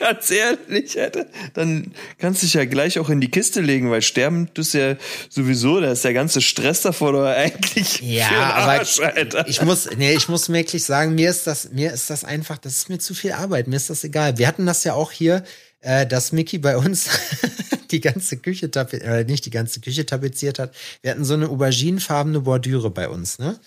Ganz 0.00 0.28
ehrlich, 0.32 1.00
Alter. 1.00 1.26
Dann 1.54 1.94
kannst 2.18 2.42
du 2.42 2.46
dich 2.46 2.54
ja 2.54 2.64
gleich 2.64 2.98
auch 2.98 3.08
in 3.08 3.20
die 3.20 3.30
Kiste 3.30 3.60
legen, 3.60 3.88
weil 3.88 4.02
sterben 4.02 4.52
tust 4.52 4.74
ja 4.74 4.96
sowieso, 5.28 5.80
da 5.80 5.92
ist 5.92 6.02
der 6.02 6.12
ganze 6.12 6.40
Stress 6.40 6.82
davor 6.82 7.12
doch 7.12 7.24
eigentlich. 7.24 8.00
Ja, 8.00 8.28
den 8.28 8.36
aber 8.36 8.72
Arsch, 8.72 8.98
Alter. 8.98 9.46
ich 9.46 9.62
muss, 9.62 9.88
nee, 9.96 10.12
ich 10.14 10.28
muss 10.28 10.48
wirklich 10.48 10.82
sagen, 10.82 11.14
mir 11.14 11.30
ist 11.30 11.46
das, 11.46 11.70
mir 11.70 11.92
ist 11.92 12.10
das 12.10 12.24
einfach, 12.24 12.58
das 12.58 12.74
ist 12.76 12.88
mir 12.88 12.98
zu 12.98 13.14
viel 13.14 13.32
Arbeit, 13.32 13.68
mir 13.68 13.76
ist 13.76 13.90
das 13.90 14.02
egal. 14.02 14.38
Wir 14.38 14.48
hatten 14.48 14.66
das 14.66 14.82
ja 14.82 14.94
auch 14.94 15.12
hier, 15.12 15.44
äh, 15.82 16.04
dass 16.04 16.32
Mickey 16.32 16.58
bei 16.58 16.76
uns 16.76 17.10
die 17.92 18.00
ganze 18.00 18.38
Küche 18.38 18.72
tapeziert, 18.72 19.04
oder 19.04 19.22
nicht 19.22 19.46
die 19.46 19.50
ganze 19.50 19.80
Küche 19.80 20.04
tapeziert 20.04 20.58
hat. 20.58 20.74
Wir 21.02 21.12
hatten 21.12 21.24
so 21.24 21.34
eine 21.34 21.48
auberginefarbene 21.48 22.40
Bordüre 22.40 22.90
bei 22.90 23.08
uns, 23.08 23.38
ne? 23.38 23.60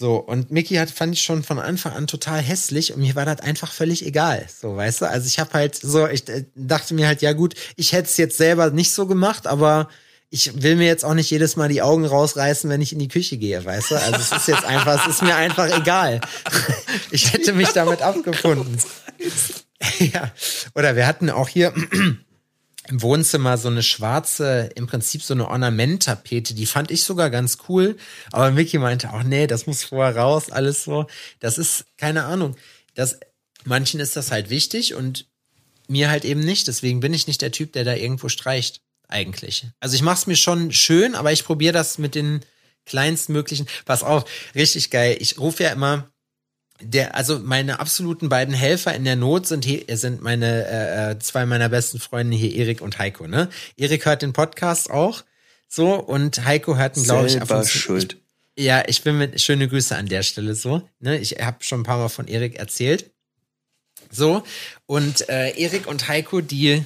So, 0.00 0.16
und 0.16 0.52
Mickey 0.52 0.76
hat, 0.76 0.92
fand 0.92 1.14
ich 1.14 1.22
schon 1.22 1.42
von 1.42 1.58
Anfang 1.58 1.92
an 1.92 2.06
total 2.06 2.40
hässlich 2.40 2.92
und 2.92 3.00
mir 3.00 3.16
war 3.16 3.24
das 3.24 3.40
einfach 3.40 3.72
völlig 3.72 4.06
egal. 4.06 4.46
So, 4.48 4.76
weißt 4.76 5.00
du? 5.00 5.08
Also 5.08 5.26
ich 5.26 5.40
habe 5.40 5.52
halt 5.54 5.74
so, 5.74 6.06
ich 6.06 6.28
äh, 6.28 6.44
dachte 6.54 6.94
mir 6.94 7.08
halt, 7.08 7.20
ja 7.20 7.32
gut, 7.32 7.54
ich 7.74 7.92
hätte 7.92 8.08
es 8.08 8.16
jetzt 8.16 8.36
selber 8.36 8.70
nicht 8.70 8.92
so 8.92 9.06
gemacht, 9.08 9.48
aber 9.48 9.88
ich 10.30 10.62
will 10.62 10.76
mir 10.76 10.86
jetzt 10.86 11.04
auch 11.04 11.14
nicht 11.14 11.30
jedes 11.30 11.56
Mal 11.56 11.68
die 11.68 11.82
Augen 11.82 12.04
rausreißen, 12.04 12.70
wenn 12.70 12.80
ich 12.80 12.92
in 12.92 13.00
die 13.00 13.08
Küche 13.08 13.38
gehe, 13.38 13.64
weißt 13.64 13.90
du? 13.90 13.94
Also 13.96 14.16
es 14.20 14.30
ist 14.30 14.46
jetzt 14.46 14.64
einfach, 14.64 15.04
es 15.04 15.16
ist 15.16 15.22
mir 15.22 15.34
einfach 15.34 15.66
egal. 15.76 16.20
Ich 17.10 17.32
hätte 17.32 17.52
mich 17.52 17.70
damit 17.70 18.02
abgefunden. 18.02 18.78
Ja. 19.98 20.30
Oder 20.74 20.96
wir 20.96 21.06
hatten 21.06 21.30
auch 21.30 21.48
hier 21.48 21.72
im 22.88 23.02
Wohnzimmer 23.02 23.58
so 23.58 23.68
eine 23.68 23.82
schwarze, 23.82 24.70
im 24.74 24.86
Prinzip 24.86 25.22
so 25.22 25.34
eine 25.34 25.48
Ornamenttapete, 25.48 26.54
die 26.54 26.66
fand 26.66 26.90
ich 26.90 27.04
sogar 27.04 27.30
ganz 27.30 27.58
cool. 27.68 27.96
Aber 28.32 28.50
Mickey 28.50 28.78
meinte 28.78 29.12
auch, 29.12 29.22
nee, 29.22 29.46
das 29.46 29.66
muss 29.66 29.84
vorher 29.84 30.16
raus, 30.16 30.50
alles 30.50 30.84
so. 30.84 31.06
Das 31.40 31.58
ist, 31.58 31.84
keine 31.96 32.24
Ahnung. 32.24 32.56
Das, 32.94 33.18
manchen 33.64 34.00
ist 34.00 34.16
das 34.16 34.30
halt 34.30 34.50
wichtig 34.50 34.94
und 34.94 35.26
mir 35.86 36.10
halt 36.10 36.24
eben 36.24 36.40
nicht. 36.40 36.66
Deswegen 36.66 37.00
bin 37.00 37.14
ich 37.14 37.26
nicht 37.26 37.42
der 37.42 37.52
Typ, 37.52 37.72
der 37.72 37.84
da 37.84 37.94
irgendwo 37.94 38.28
streicht, 38.28 38.80
eigentlich. 39.08 39.66
Also 39.80 39.94
ich 39.94 40.02
mach's 40.02 40.26
mir 40.26 40.36
schon 40.36 40.72
schön, 40.72 41.14
aber 41.14 41.32
ich 41.32 41.44
probiere 41.44 41.72
das 41.72 41.98
mit 41.98 42.14
den 42.14 42.40
kleinstmöglichen. 42.86 43.66
Pass 43.84 44.02
auf, 44.02 44.24
richtig 44.54 44.90
geil. 44.90 45.16
Ich 45.20 45.38
rufe 45.38 45.62
ja 45.62 45.70
immer 45.70 46.10
der, 46.80 47.14
also 47.14 47.38
meine 47.38 47.80
absoluten 47.80 48.28
beiden 48.28 48.54
Helfer 48.54 48.94
in 48.94 49.04
der 49.04 49.16
Not 49.16 49.46
sind 49.46 49.64
hier, 49.64 49.84
sind 49.96 50.22
meine 50.22 50.66
äh, 50.66 51.10
äh, 51.10 51.18
zwei 51.18 51.46
meiner 51.46 51.68
besten 51.68 51.98
Freunde 51.98 52.36
hier, 52.36 52.54
Erik 52.54 52.80
und 52.80 52.98
Heiko. 52.98 53.26
Ne? 53.26 53.48
Erik 53.76 54.06
hört 54.06 54.22
den 54.22 54.32
Podcast 54.32 54.90
auch, 54.90 55.24
so 55.68 55.94
und 55.94 56.44
Heiko 56.44 56.76
hört 56.76 56.96
ihn, 56.96 57.04
glaube 57.04 57.26
ich, 57.26 57.40
ab 57.40 57.50
und 57.50 57.64
zu. 57.64 57.78
schuld. 57.78 58.16
Ja, 58.56 58.82
ich 58.88 59.02
bin 59.02 59.18
mit 59.18 59.40
schöne 59.40 59.68
Grüße 59.68 59.96
an 59.96 60.06
der 60.06 60.22
Stelle 60.22 60.54
so. 60.56 60.82
Ne, 60.98 61.18
ich 61.18 61.36
habe 61.40 61.62
schon 61.62 61.80
ein 61.80 61.84
paar 61.84 61.98
Mal 61.98 62.08
von 62.08 62.26
Erik 62.26 62.56
erzählt. 62.58 63.10
So 64.10 64.42
und 64.86 65.28
äh, 65.28 65.50
Erik 65.50 65.86
und 65.86 66.08
Heiko, 66.08 66.40
die 66.40 66.84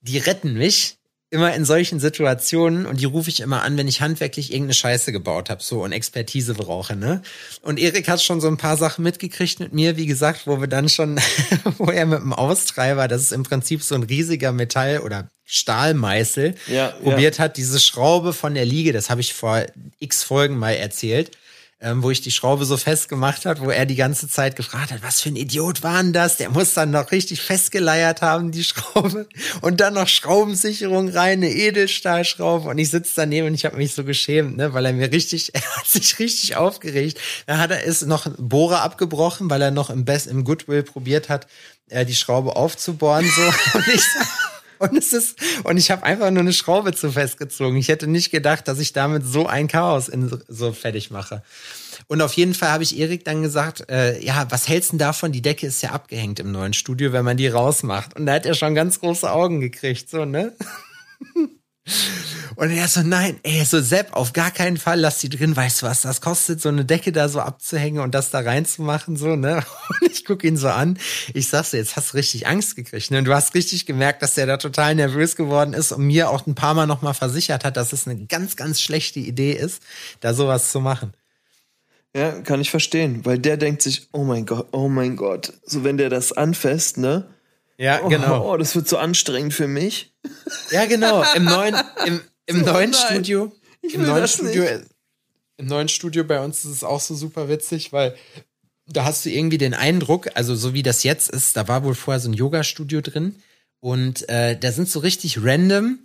die 0.00 0.18
retten 0.18 0.54
mich 0.54 0.97
immer 1.30 1.54
in 1.54 1.64
solchen 1.64 2.00
Situationen 2.00 2.86
und 2.86 3.00
die 3.00 3.04
rufe 3.04 3.28
ich 3.28 3.40
immer 3.40 3.62
an, 3.62 3.76
wenn 3.76 3.86
ich 3.86 4.00
handwerklich 4.00 4.50
irgendeine 4.50 4.74
Scheiße 4.74 5.12
gebaut 5.12 5.50
habe, 5.50 5.62
so 5.62 5.82
und 5.82 5.92
Expertise 5.92 6.54
brauche, 6.54 6.96
ne? 6.96 7.20
Und 7.60 7.78
Erik 7.78 8.08
hat 8.08 8.22
schon 8.22 8.40
so 8.40 8.48
ein 8.48 8.56
paar 8.56 8.78
Sachen 8.78 9.04
mitgekriegt 9.04 9.60
mit 9.60 9.74
mir, 9.74 9.98
wie 9.98 10.06
gesagt, 10.06 10.46
wo 10.46 10.60
wir 10.60 10.68
dann 10.68 10.88
schon, 10.88 11.20
wo 11.78 11.90
er 11.90 12.06
mit 12.06 12.20
dem 12.20 12.32
Austreiber, 12.32 13.08
das 13.08 13.22
ist 13.22 13.32
im 13.32 13.42
Prinzip 13.42 13.82
so 13.82 13.94
ein 13.94 14.04
riesiger 14.04 14.52
Metall- 14.52 15.00
oder 15.00 15.28
Stahlmeißel, 15.44 16.54
ja, 16.66 16.88
probiert 17.02 17.36
ja. 17.36 17.44
hat, 17.44 17.58
diese 17.58 17.80
Schraube 17.80 18.32
von 18.32 18.54
der 18.54 18.64
Liege, 18.64 18.92
das 18.92 19.10
habe 19.10 19.20
ich 19.20 19.34
vor 19.34 19.64
x 19.98 20.22
Folgen 20.22 20.58
mal 20.58 20.72
erzählt, 20.72 21.32
ähm, 21.80 22.02
wo 22.02 22.10
ich 22.10 22.20
die 22.20 22.32
Schraube 22.32 22.64
so 22.64 22.76
festgemacht 22.76 23.46
hat, 23.46 23.60
wo 23.60 23.70
er 23.70 23.86
die 23.86 23.94
ganze 23.94 24.28
Zeit 24.28 24.56
gefragt 24.56 24.90
hat, 24.90 25.02
was 25.02 25.20
für 25.20 25.28
ein 25.28 25.36
Idiot 25.36 25.84
war 25.84 26.02
denn 26.02 26.12
das? 26.12 26.36
Der 26.36 26.50
muss 26.50 26.74
dann 26.74 26.90
noch 26.90 27.12
richtig 27.12 27.40
festgeleiert 27.40 28.20
haben, 28.20 28.50
die 28.50 28.64
Schraube. 28.64 29.28
Und 29.60 29.80
dann 29.80 29.94
noch 29.94 30.08
Schraubensicherung 30.08 31.08
rein, 31.08 31.38
eine 31.38 31.50
Edelstahlschraube. 31.50 32.68
Und 32.68 32.78
ich 32.78 32.90
sitze 32.90 33.12
daneben 33.16 33.46
und 33.46 33.54
ich 33.54 33.64
habe 33.64 33.76
mich 33.76 33.94
so 33.94 34.02
geschämt, 34.02 34.56
ne, 34.56 34.74
weil 34.74 34.86
er 34.86 34.92
mir 34.92 35.12
richtig, 35.12 35.54
er 35.54 35.76
hat 35.76 35.86
sich 35.86 36.18
richtig 36.18 36.56
aufgeregt. 36.56 37.20
Da 37.46 37.58
hat 37.58 37.70
er 37.70 37.84
ist 37.84 38.04
noch 38.06 38.28
Bohrer 38.38 38.82
abgebrochen, 38.82 39.48
weil 39.48 39.62
er 39.62 39.70
noch 39.70 39.90
im 39.90 40.04
Best, 40.04 40.26
im 40.26 40.42
Goodwill 40.42 40.82
probiert 40.82 41.28
hat, 41.28 41.46
äh, 41.90 42.04
die 42.04 42.16
Schraube 42.16 42.56
aufzubohren. 42.56 43.24
So. 43.24 43.42
Und 43.78 43.88
ich 43.88 44.02
und 44.78 44.96
es 44.96 45.12
ist, 45.12 45.38
und 45.64 45.76
ich 45.76 45.90
habe 45.90 46.02
einfach 46.02 46.30
nur 46.30 46.40
eine 46.40 46.52
Schraube 46.52 46.92
zu 46.94 47.12
festgezogen. 47.12 47.76
Ich 47.76 47.88
hätte 47.88 48.06
nicht 48.06 48.30
gedacht, 48.30 48.68
dass 48.68 48.78
ich 48.78 48.92
damit 48.92 49.24
so 49.26 49.46
ein 49.46 49.68
Chaos 49.68 50.08
in, 50.08 50.30
so 50.48 50.72
fertig 50.72 51.10
mache. 51.10 51.42
Und 52.06 52.22
auf 52.22 52.34
jeden 52.34 52.54
Fall 52.54 52.70
habe 52.70 52.82
ich 52.82 52.98
Erik 52.98 53.24
dann 53.24 53.42
gesagt, 53.42 53.90
äh, 53.90 54.18
ja, 54.20 54.46
was 54.50 54.68
hältst 54.68 54.92
du 54.92 54.96
davon? 54.96 55.32
Die 55.32 55.42
Decke 55.42 55.66
ist 55.66 55.82
ja 55.82 55.90
abgehängt 55.90 56.40
im 56.40 56.52
neuen 56.52 56.72
Studio, 56.72 57.12
wenn 57.12 57.24
man 57.24 57.36
die 57.36 57.48
rausmacht. 57.48 58.16
Und 58.16 58.26
da 58.26 58.34
hat 58.34 58.46
er 58.46 58.54
schon 58.54 58.74
ganz 58.74 59.00
große 59.00 59.30
Augen 59.30 59.60
gekriegt, 59.60 60.08
so, 60.08 60.24
ne? 60.24 60.56
Und 62.58 62.72
er 62.72 62.88
so, 62.88 63.02
nein, 63.02 63.38
ey, 63.44 63.64
so 63.64 63.80
Sepp, 63.80 64.14
auf 64.14 64.32
gar 64.32 64.50
keinen 64.50 64.78
Fall, 64.78 64.98
lass 64.98 65.20
die 65.20 65.28
drin, 65.28 65.54
weißt 65.54 65.80
du 65.80 65.86
was, 65.86 66.00
das 66.00 66.20
kostet, 66.20 66.60
so 66.60 66.68
eine 66.68 66.84
Decke 66.84 67.12
da 67.12 67.28
so 67.28 67.38
abzuhängen 67.38 68.00
und 68.00 68.16
das 68.16 68.30
da 68.30 68.40
reinzumachen, 68.40 69.16
so, 69.16 69.36
ne? 69.36 69.62
Und 70.00 70.10
ich 70.10 70.24
guck 70.24 70.42
ihn 70.42 70.56
so 70.56 70.66
an, 70.66 70.98
ich 71.34 71.46
sag 71.46 71.66
so, 71.66 71.76
jetzt 71.76 71.94
hast 71.94 72.12
du 72.12 72.16
richtig 72.16 72.48
Angst 72.48 72.74
gekriegt, 72.74 73.12
ne? 73.12 73.18
Und 73.18 73.26
du 73.26 73.32
hast 73.32 73.54
richtig 73.54 73.86
gemerkt, 73.86 74.22
dass 74.22 74.34
der 74.34 74.46
da 74.46 74.56
total 74.56 74.96
nervös 74.96 75.36
geworden 75.36 75.72
ist 75.72 75.92
und 75.92 76.04
mir 76.04 76.30
auch 76.30 76.48
ein 76.48 76.56
paar 76.56 76.74
Mal 76.74 76.88
nochmal 76.88 77.14
versichert 77.14 77.64
hat, 77.64 77.76
dass 77.76 77.92
es 77.92 78.08
eine 78.08 78.26
ganz, 78.26 78.56
ganz 78.56 78.80
schlechte 78.80 79.20
Idee 79.20 79.52
ist, 79.52 79.80
da 80.18 80.34
sowas 80.34 80.72
zu 80.72 80.80
machen. 80.80 81.12
Ja, 82.12 82.40
kann 82.40 82.60
ich 82.60 82.72
verstehen, 82.72 83.24
weil 83.24 83.38
der 83.38 83.56
denkt 83.56 83.82
sich, 83.82 84.08
oh 84.10 84.24
mein 84.24 84.46
Gott, 84.46 84.66
oh 84.72 84.88
mein 84.88 85.14
Gott, 85.14 85.52
so 85.64 85.84
wenn 85.84 85.96
der 85.96 86.10
das 86.10 86.32
anfasst, 86.32 86.98
ne? 86.98 87.28
Ja, 87.76 88.00
oh, 88.02 88.08
genau. 88.08 88.52
Oh, 88.52 88.56
das 88.56 88.74
wird 88.74 88.88
so 88.88 88.98
anstrengend 88.98 89.54
für 89.54 89.68
mich. 89.68 90.12
Ja, 90.72 90.86
genau. 90.86 91.24
Im 91.36 91.44
neuen, 91.44 91.76
im, 92.04 92.20
im 92.48 92.60
so 92.60 92.72
neuen 92.72 92.90
nein. 92.90 93.00
Studio, 93.00 93.52
im 93.82 94.02
neuen 94.02 94.26
Studio, 94.28 94.62
nicht. 94.62 94.84
im 95.58 95.66
neuen 95.66 95.88
Studio 95.88 96.24
bei 96.24 96.42
uns 96.42 96.64
ist 96.64 96.72
es 96.72 96.84
auch 96.84 97.00
so 97.00 97.14
super 97.14 97.48
witzig, 97.48 97.92
weil 97.92 98.16
da 98.86 99.04
hast 99.04 99.24
du 99.24 99.30
irgendwie 99.30 99.58
den 99.58 99.74
Eindruck, 99.74 100.30
also 100.34 100.54
so 100.54 100.72
wie 100.72 100.82
das 100.82 101.02
jetzt 101.02 101.30
ist, 101.30 101.56
da 101.56 101.68
war 101.68 101.84
wohl 101.84 101.94
vorher 101.94 102.20
so 102.20 102.30
ein 102.30 102.34
Yoga-Studio 102.34 103.02
drin 103.02 103.36
und 103.80 104.28
äh, 104.28 104.58
da 104.58 104.72
sind 104.72 104.88
so 104.88 105.00
richtig 105.00 105.42
random. 105.42 105.98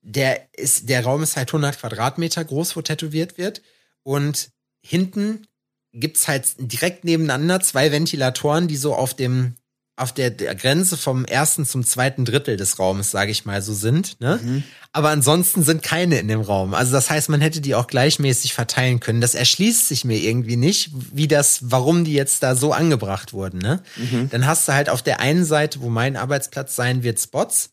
Der 0.00 0.48
ist, 0.54 0.88
der 0.88 1.04
Raum 1.04 1.22
ist 1.22 1.36
halt 1.36 1.48
100 1.48 1.78
Quadratmeter 1.78 2.44
groß, 2.44 2.76
wo 2.76 2.82
tätowiert 2.82 3.38
wird 3.38 3.62
und 4.02 4.50
hinten 4.82 5.46
gibt's 5.92 6.28
halt 6.28 6.46
direkt 6.58 7.04
nebeneinander 7.04 7.60
zwei 7.60 7.92
Ventilatoren, 7.92 8.68
die 8.68 8.76
so 8.76 8.94
auf 8.94 9.14
dem 9.14 9.54
auf 9.96 10.12
der, 10.12 10.30
der 10.30 10.54
Grenze 10.56 10.96
vom 10.96 11.24
ersten 11.24 11.64
zum 11.64 11.84
zweiten 11.84 12.24
Drittel 12.24 12.56
des 12.56 12.78
Raumes, 12.78 13.12
sage 13.12 13.30
ich 13.30 13.44
mal, 13.44 13.62
so 13.62 13.72
sind. 13.72 14.20
Ne? 14.20 14.40
Mhm. 14.42 14.64
Aber 14.92 15.10
ansonsten 15.10 15.62
sind 15.62 15.82
keine 15.82 16.18
in 16.18 16.26
dem 16.26 16.40
Raum. 16.40 16.74
Also 16.74 16.92
das 16.92 17.10
heißt, 17.10 17.28
man 17.28 17.40
hätte 17.40 17.60
die 17.60 17.76
auch 17.76 17.86
gleichmäßig 17.86 18.54
verteilen 18.54 18.98
können. 18.98 19.20
Das 19.20 19.34
erschließt 19.34 19.86
sich 19.86 20.04
mir 20.04 20.18
irgendwie 20.18 20.56
nicht, 20.56 20.90
wie 21.12 21.28
das, 21.28 21.70
warum 21.70 22.04
die 22.04 22.12
jetzt 22.12 22.42
da 22.42 22.56
so 22.56 22.72
angebracht 22.72 23.32
wurden. 23.32 23.58
Ne? 23.58 23.82
Mhm. 23.96 24.30
Dann 24.30 24.46
hast 24.46 24.66
du 24.66 24.72
halt 24.72 24.88
auf 24.88 25.02
der 25.02 25.20
einen 25.20 25.44
Seite, 25.44 25.80
wo 25.80 25.88
mein 25.88 26.16
Arbeitsplatz 26.16 26.74
sein 26.74 27.04
wird, 27.04 27.20
Spots. 27.20 27.70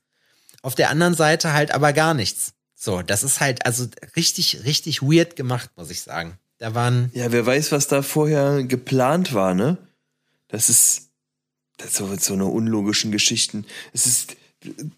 Auf 0.62 0.75
der 0.75 0.92
anderen 0.92 1.16
Seite 1.16 1.54
halt 1.54 1.74
aber 1.74 1.92
gar 1.92 2.13
nichts. 2.13 2.54
So, 2.75 3.01
das 3.01 3.24
ist 3.24 3.40
halt 3.40 3.66
also 3.66 3.88
richtig, 4.16 4.63
richtig 4.63 5.01
weird 5.01 5.36
gemacht, 5.36 5.72
muss 5.75 5.90
ich 5.90 6.01
sagen. 6.01 6.38
Da 6.60 6.75
waren. 6.75 7.10
Ja, 7.13 7.32
wer 7.32 7.46
weiß, 7.46 7.72
was 7.72 7.88
da 7.88 8.04
vorher 8.04 8.63
geplant 8.63 9.34
war, 9.34 9.56
ne? 9.56 9.78
Das 10.48 10.70
ist 10.70 11.11
so, 11.89 12.15
so 12.17 12.33
eine 12.33 12.45
unlogischen 12.45 13.11
Geschichten. 13.11 13.65
Es 13.93 14.05
ist, 14.05 14.35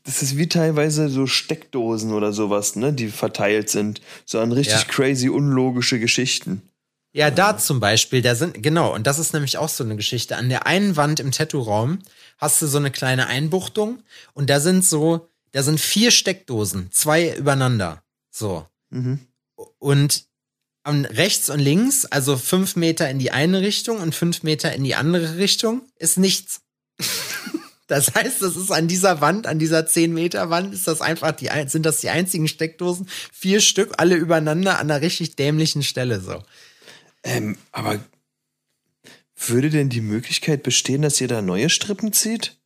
das 0.03 0.21
ist 0.21 0.37
wie 0.37 0.47
teilweise 0.47 1.09
so 1.09 1.27
Steckdosen 1.27 2.13
oder 2.13 2.33
sowas, 2.33 2.75
ne, 2.75 2.93
die 2.93 3.07
verteilt 3.07 3.69
sind. 3.69 4.01
So 4.25 4.39
an 4.39 4.51
richtig 4.51 4.81
ja. 4.81 4.87
crazy, 4.87 5.29
unlogische 5.29 5.99
Geschichten. 5.99 6.61
Ja, 7.15 7.29
da 7.29 7.57
zum 7.57 7.79
Beispiel, 7.79 8.23
da 8.23 8.33
sind, 8.33 8.63
genau, 8.63 8.93
und 8.93 9.05
das 9.05 9.19
ist 9.19 9.33
nämlich 9.33 9.59
auch 9.59 9.69
so 9.69 9.83
eine 9.83 9.95
Geschichte. 9.95 10.35
An 10.35 10.49
der 10.49 10.65
einen 10.65 10.95
Wand 10.97 11.19
im 11.19 11.31
Tattoo-Raum 11.31 11.99
hast 12.39 12.61
du 12.61 12.67
so 12.67 12.79
eine 12.79 12.89
kleine 12.89 13.27
Einbuchtung 13.27 14.01
und 14.33 14.49
da 14.49 14.59
sind 14.59 14.83
so, 14.83 15.29
da 15.51 15.61
sind 15.61 15.79
vier 15.79 16.09
Steckdosen, 16.09 16.91
zwei 16.91 17.35
übereinander. 17.35 18.01
So. 18.31 18.65
Mhm. 18.89 19.19
Und 19.77 20.25
an 20.81 21.05
rechts 21.05 21.49
und 21.51 21.59
links, 21.59 22.05
also 22.05 22.35
fünf 22.35 22.75
Meter 22.75 23.09
in 23.09 23.19
die 23.19 23.31
eine 23.31 23.61
Richtung 23.61 23.99
und 23.99 24.15
fünf 24.15 24.41
Meter 24.41 24.73
in 24.73 24.83
die 24.83 24.95
andere 24.95 25.37
Richtung, 25.37 25.83
ist 25.97 26.17
nichts. 26.17 26.61
Das 27.87 28.15
heißt, 28.15 28.41
das 28.41 28.55
ist 28.55 28.71
an 28.71 28.87
dieser 28.87 29.19
Wand, 29.19 29.45
an 29.45 29.59
dieser 29.59 29.85
10 29.85 30.13
Meter 30.13 30.49
Wand, 30.49 30.73
ist 30.73 30.87
das 30.87 31.01
einfach 31.01 31.33
die, 31.33 31.49
sind 31.67 31.85
das 31.85 31.99
die 31.99 32.09
einzigen 32.09 32.47
Steckdosen. 32.47 33.07
Vier 33.31 33.59
Stück, 33.59 33.95
alle 33.97 34.15
übereinander 34.15 34.79
an 34.79 34.89
einer 34.89 35.01
richtig 35.01 35.35
dämlichen 35.35 35.83
Stelle, 35.83 36.21
so. 36.21 36.41
Ähm, 37.23 37.57
aber 37.71 37.99
würde 39.35 39.69
denn 39.69 39.89
die 39.89 40.01
Möglichkeit 40.01 40.63
bestehen, 40.63 41.01
dass 41.01 41.19
ihr 41.19 41.27
da 41.27 41.41
neue 41.41 41.69
Strippen 41.69 42.13
zieht? 42.13 42.57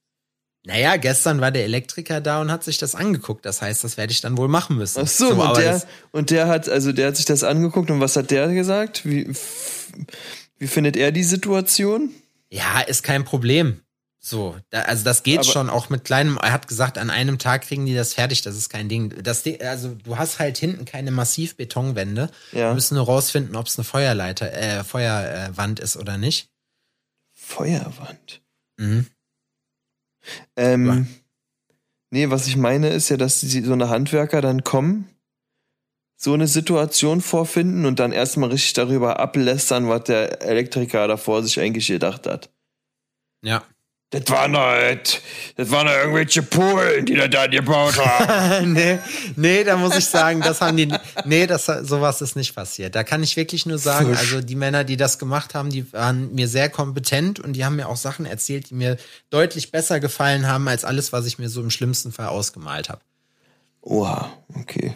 Naja, 0.63 0.97
gestern 0.97 1.39
war 1.39 1.51
der 1.51 1.63
Elektriker 1.63 2.19
da 2.19 2.41
und 2.41 2.51
hat 2.51 2.63
sich 2.63 2.77
das 2.77 2.93
angeguckt. 2.93 3.45
Das 3.45 3.61
heißt, 3.61 3.83
das 3.83 3.95
werde 3.95 4.11
ich 4.11 4.21
dann 4.21 4.37
wohl 4.37 4.49
machen 4.49 4.77
müssen. 4.77 5.01
Ach 5.01 5.07
so, 5.07 5.33
so 5.33 5.41
und, 5.41 5.57
der, 5.57 5.81
und 6.11 6.29
der 6.29 6.47
hat, 6.47 6.67
also 6.67 6.91
der 6.91 7.07
hat 7.07 7.15
sich 7.15 7.25
das 7.25 7.43
angeguckt 7.43 7.89
und 7.89 8.01
was 8.01 8.17
hat 8.17 8.31
der 8.31 8.53
gesagt? 8.53 9.05
Wie, 9.05 9.31
wie 10.57 10.67
findet 10.67 10.97
er 10.97 11.11
die 11.11 11.23
Situation? 11.23 12.11
Ja, 12.49 12.81
ist 12.81 13.03
kein 13.03 13.23
Problem. 13.23 13.81
So, 14.29 14.57
da, 14.71 14.81
also 14.81 15.05
das 15.05 15.23
geht 15.23 15.39
aber 15.39 15.47
schon 15.47 15.69
auch 15.69 15.89
mit 15.89 16.03
kleinem. 16.03 16.35
Er 16.35 16.51
hat 16.51 16.67
gesagt, 16.67 16.97
an 16.97 17.09
einem 17.09 17.39
Tag 17.39 17.61
kriegen 17.61 17.85
die 17.85 17.95
das 17.95 18.13
fertig. 18.13 18.41
Das 18.41 18.57
ist 18.57 18.67
kein 18.67 18.89
Ding. 18.89 19.23
Das, 19.23 19.45
also 19.61 19.95
du 19.95 20.17
hast 20.17 20.39
halt 20.39 20.57
hinten 20.57 20.83
keine 20.83 21.11
Massivbetonwände. 21.11 22.29
Ja. 22.51 22.71
Wir 22.71 22.73
müssen 22.73 22.95
nur 22.95 23.05
rausfinden, 23.05 23.55
ob 23.55 23.67
es 23.67 23.77
eine 23.77 23.85
Feuerleiter, 23.85 24.51
äh, 24.51 24.83
Feuerwand 24.83 25.79
ist 25.79 25.95
oder 25.95 26.17
nicht. 26.17 26.49
Feuerwand. 27.31 28.41
Mhm. 28.75 29.07
Ähm, 30.57 30.87
ja. 30.87 31.05
nee, 32.09 32.29
was 32.29 32.47
ich 32.47 32.57
meine 32.57 32.89
ist 32.89 33.07
ja, 33.07 33.15
dass 33.15 33.39
die, 33.39 33.61
so 33.61 33.71
eine 33.71 33.87
Handwerker 33.87 34.41
dann 34.41 34.65
kommen, 34.65 35.07
so 36.17 36.33
eine 36.33 36.47
Situation 36.47 37.21
vorfinden 37.21 37.85
und 37.85 37.99
dann 37.99 38.11
erstmal 38.11 38.49
richtig 38.49 38.73
darüber 38.73 39.21
ablästern, 39.21 39.87
was 39.87 40.03
der 40.03 40.41
Elektriker 40.41 41.07
davor 41.07 41.43
sich 41.43 41.61
eigentlich 41.61 41.87
gedacht 41.87 42.27
hat. 42.27 42.49
Ja. 43.41 43.63
Das 44.09 44.29
waren 44.29 44.55
halt, 44.55 45.21
das 45.57 45.69
waren 45.69 45.87
irgendwelche 45.87 46.41
Polen, 46.41 47.05
die 47.05 47.15
da, 47.15 47.27
da 47.27 47.47
gebaut 47.47 47.97
haben. 47.97 48.71
nee, 48.73 48.99
nee, 49.35 49.65
da 49.65 49.75
muss 49.75 49.97
ich 49.97 50.05
sagen, 50.05 50.39
das 50.39 50.61
haben 50.61 50.77
die, 50.77 50.87
nee, 51.25 51.45
das, 51.45 51.65
sowas 51.65 52.21
ist 52.21 52.37
nicht 52.37 52.55
passiert. 52.55 52.95
Da 52.95 53.03
kann 53.03 53.21
ich 53.21 53.35
wirklich 53.35 53.65
nur 53.65 53.77
sagen, 53.77 54.11
Fisch. 54.11 54.19
also 54.19 54.41
die 54.41 54.55
Männer, 54.55 54.85
die 54.85 54.95
das 54.95 55.19
gemacht 55.19 55.55
haben, 55.55 55.71
die 55.71 55.91
waren 55.91 56.33
mir 56.33 56.47
sehr 56.47 56.69
kompetent 56.69 57.41
und 57.41 57.51
die 57.53 57.65
haben 57.65 57.75
mir 57.75 57.89
auch 57.89 57.97
Sachen 57.97 58.25
erzählt, 58.25 58.69
die 58.69 58.75
mir 58.75 58.95
deutlich 59.29 59.71
besser 59.71 59.99
gefallen 59.99 60.47
haben 60.47 60.69
als 60.69 60.85
alles, 60.85 61.11
was 61.11 61.25
ich 61.25 61.37
mir 61.37 61.49
so 61.49 61.59
im 61.59 61.69
schlimmsten 61.69 62.13
Fall 62.13 62.27
ausgemalt 62.27 62.87
habe. 62.87 63.01
Oha, 63.81 64.31
okay. 64.53 64.95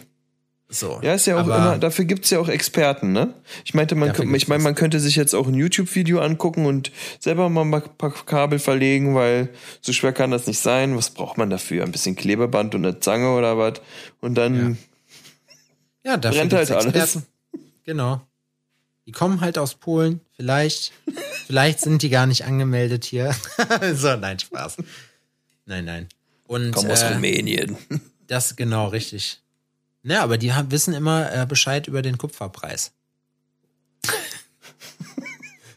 So. 0.74 1.00
Ja, 1.02 1.12
ist 1.12 1.26
ja 1.26 1.36
auch 1.36 1.44
immer, 1.44 1.76
dafür 1.78 2.06
gibt's 2.06 2.30
ja 2.30 2.38
auch 2.38 2.48
Experten, 2.48 3.12
ne? 3.12 3.34
Ich 3.64 3.74
meinte, 3.74 3.94
man, 3.94 4.14
ich 4.34 4.48
meine, 4.48 4.62
man 4.62 4.74
könnte 4.74 5.00
sich 5.00 5.16
jetzt 5.16 5.34
auch 5.34 5.46
ein 5.46 5.54
YouTube-Video 5.54 6.20
angucken 6.20 6.64
und 6.64 6.90
selber 7.20 7.50
mal 7.50 7.64
ein 7.64 7.82
paar 7.98 8.10
Kabel 8.24 8.58
verlegen, 8.58 9.14
weil 9.14 9.50
so 9.82 9.92
schwer 9.92 10.14
kann 10.14 10.30
das 10.30 10.46
nicht 10.46 10.60
sein. 10.60 10.96
Was 10.96 11.10
braucht 11.10 11.36
man 11.36 11.50
dafür? 11.50 11.84
Ein 11.84 11.92
bisschen 11.92 12.16
Klebeband 12.16 12.74
und 12.74 12.86
eine 12.86 13.00
Zange 13.00 13.34
oder 13.34 13.58
was? 13.58 13.82
Und 14.22 14.34
dann 14.36 14.78
ja. 16.04 16.12
Ja, 16.12 16.16
dafür 16.16 16.40
brennt 16.40 16.52
halt 16.54 16.70
Experten. 16.70 16.98
alles. 16.98 17.18
Genau. 17.84 18.22
Die 19.06 19.12
kommen 19.12 19.40
halt 19.40 19.58
aus 19.58 19.74
Polen, 19.74 20.20
vielleicht. 20.36 20.92
vielleicht 21.46 21.80
sind 21.80 22.02
die 22.02 22.08
gar 22.08 22.26
nicht 22.26 22.44
angemeldet 22.44 23.04
hier. 23.04 23.34
so, 23.94 24.16
nein, 24.16 24.38
Spaß. 24.38 24.76
Nein, 25.66 25.84
nein. 25.84 26.08
Und, 26.46 26.72
kommen 26.72 26.90
aus 26.90 27.02
äh, 27.02 27.14
Rumänien. 27.14 27.76
Das 28.26 28.56
genau 28.56 28.88
richtig. 28.88 29.42
Ja, 30.04 30.22
aber 30.22 30.38
die 30.38 30.52
haben, 30.52 30.70
wissen 30.70 30.94
immer 30.94 31.32
äh, 31.32 31.46
Bescheid 31.46 31.86
über 31.86 32.02
den 32.02 32.18
Kupferpreis. 32.18 32.92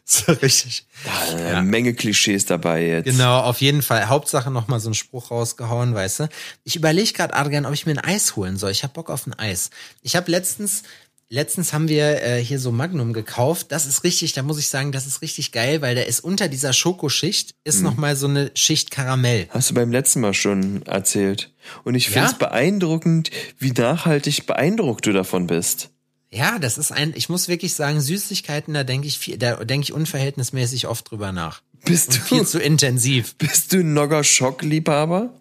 so 0.04 0.32
richtig. 0.32 0.86
Ja, 1.04 1.34
eine 1.34 1.50
ja. 1.50 1.62
Menge 1.62 1.94
Klischees 1.94 2.44
dabei 2.46 2.86
jetzt. 2.86 3.04
Genau, 3.04 3.40
auf 3.40 3.60
jeden 3.60 3.82
Fall. 3.82 4.08
Hauptsache 4.08 4.50
noch 4.50 4.66
mal 4.66 4.80
so 4.80 4.88
einen 4.88 4.94
Spruch 4.94 5.30
rausgehauen, 5.30 5.94
weißt 5.94 6.20
du. 6.20 6.28
Ich 6.64 6.74
überlege 6.74 7.12
gerade, 7.12 7.34
Adrian, 7.34 7.66
ob 7.66 7.74
ich 7.74 7.86
mir 7.86 7.92
ein 7.92 8.04
Eis 8.04 8.34
holen 8.34 8.56
soll. 8.56 8.72
Ich 8.72 8.82
habe 8.82 8.94
Bock 8.94 9.10
auf 9.10 9.26
ein 9.26 9.34
Eis. 9.34 9.70
Ich 10.02 10.16
habe 10.16 10.30
letztens 10.30 10.82
Letztens 11.28 11.72
haben 11.72 11.88
wir 11.88 12.22
äh, 12.22 12.42
hier 12.42 12.60
so 12.60 12.70
Magnum 12.70 13.12
gekauft. 13.12 13.72
Das 13.72 13.86
ist 13.86 14.04
richtig, 14.04 14.32
da 14.32 14.44
muss 14.44 14.60
ich 14.60 14.68
sagen, 14.68 14.92
das 14.92 15.08
ist 15.08 15.22
richtig 15.22 15.50
geil, 15.50 15.82
weil 15.82 15.96
da 15.96 16.02
ist 16.02 16.20
unter 16.20 16.46
dieser 16.46 16.72
Schokoschicht 16.72 17.56
ist 17.64 17.78
hm. 17.78 17.82
noch 17.82 17.96
mal 17.96 18.14
so 18.14 18.28
eine 18.28 18.52
Schicht 18.54 18.92
Karamell. 18.92 19.48
Hast 19.50 19.70
du 19.70 19.74
beim 19.74 19.90
letzten 19.90 20.20
Mal 20.20 20.34
schon 20.34 20.82
erzählt. 20.86 21.52
Und 21.82 21.96
ich 21.96 22.10
finde 22.10 22.26
es 22.26 22.32
ja? 22.32 22.38
beeindruckend, 22.38 23.30
wie 23.58 23.72
nachhaltig 23.72 24.46
beeindruckt 24.46 25.04
du 25.06 25.12
davon 25.12 25.48
bist. 25.48 25.90
Ja, 26.30 26.60
das 26.60 26.78
ist 26.78 26.92
ein, 26.92 27.12
ich 27.16 27.28
muss 27.28 27.48
wirklich 27.48 27.74
sagen, 27.74 28.00
Süßigkeiten, 28.00 28.74
da 28.74 28.84
denke 28.84 29.08
ich 29.08 29.18
viel, 29.18 29.36
da 29.36 29.64
denke 29.64 29.84
ich 29.84 29.92
unverhältnismäßig 29.92 30.86
oft 30.86 31.10
drüber 31.10 31.32
nach. 31.32 31.62
Bist 31.84 32.08
Und 32.08 32.16
du 32.16 32.20
viel 32.22 32.46
zu 32.46 32.60
intensiv? 32.60 33.34
Bist 33.36 33.72
du 33.72 33.82
Nogger 33.82 34.22
Schock-Liebhaber? 34.22 35.32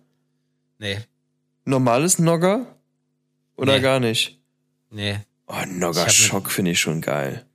Nee. 0.80 1.00
Normales 1.64 2.18
Nogger? 2.18 2.66
Oder 3.56 3.76
nee. 3.76 3.82
gar 3.82 4.00
nicht? 4.00 4.40
Nee. 4.90 5.20
Oh, 5.48 5.64
Nogger 5.68 6.10
Schock 6.10 6.52
finde 6.52 6.72
ich 6.72 6.80
schon 6.80 7.02
geil. 7.02 7.46